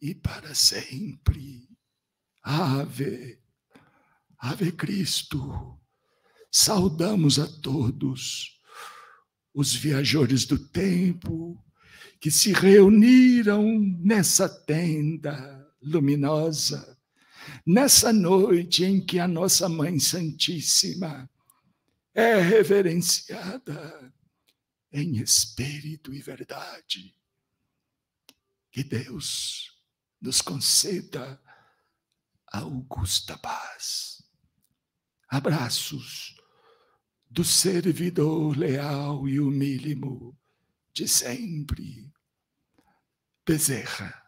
e 0.00 0.14
para 0.14 0.54
sempre. 0.54 1.68
Ave, 2.42 3.42
Ave 4.38 4.72
Cristo, 4.72 5.80
saudamos 6.50 7.38
a 7.38 7.46
todos 7.60 8.57
os 9.54 9.74
viajores 9.74 10.44
do 10.44 10.58
tempo 10.58 11.62
que 12.20 12.30
se 12.30 12.52
reuniram 12.52 13.78
nessa 14.00 14.48
tenda 14.48 15.66
luminosa, 15.80 16.98
nessa 17.66 18.12
noite 18.12 18.84
em 18.84 19.04
que 19.04 19.18
a 19.18 19.28
nossa 19.28 19.68
Mãe 19.68 19.98
Santíssima 19.98 21.30
é 22.14 22.40
reverenciada 22.40 24.12
em 24.92 25.16
espírito 25.16 26.12
e 26.12 26.20
verdade. 26.20 27.14
Que 28.70 28.82
Deus 28.82 29.78
nos 30.20 30.40
conceda 30.40 31.40
a 32.52 32.58
augusta 32.60 33.36
paz. 33.38 34.22
Abraços 35.28 36.37
do 37.38 37.44
servidor 37.44 38.58
leal 38.58 39.28
e 39.28 39.38
humílimo 39.38 40.36
de 40.92 41.06
sempre. 41.06 42.12
Bezerra. 43.46 44.27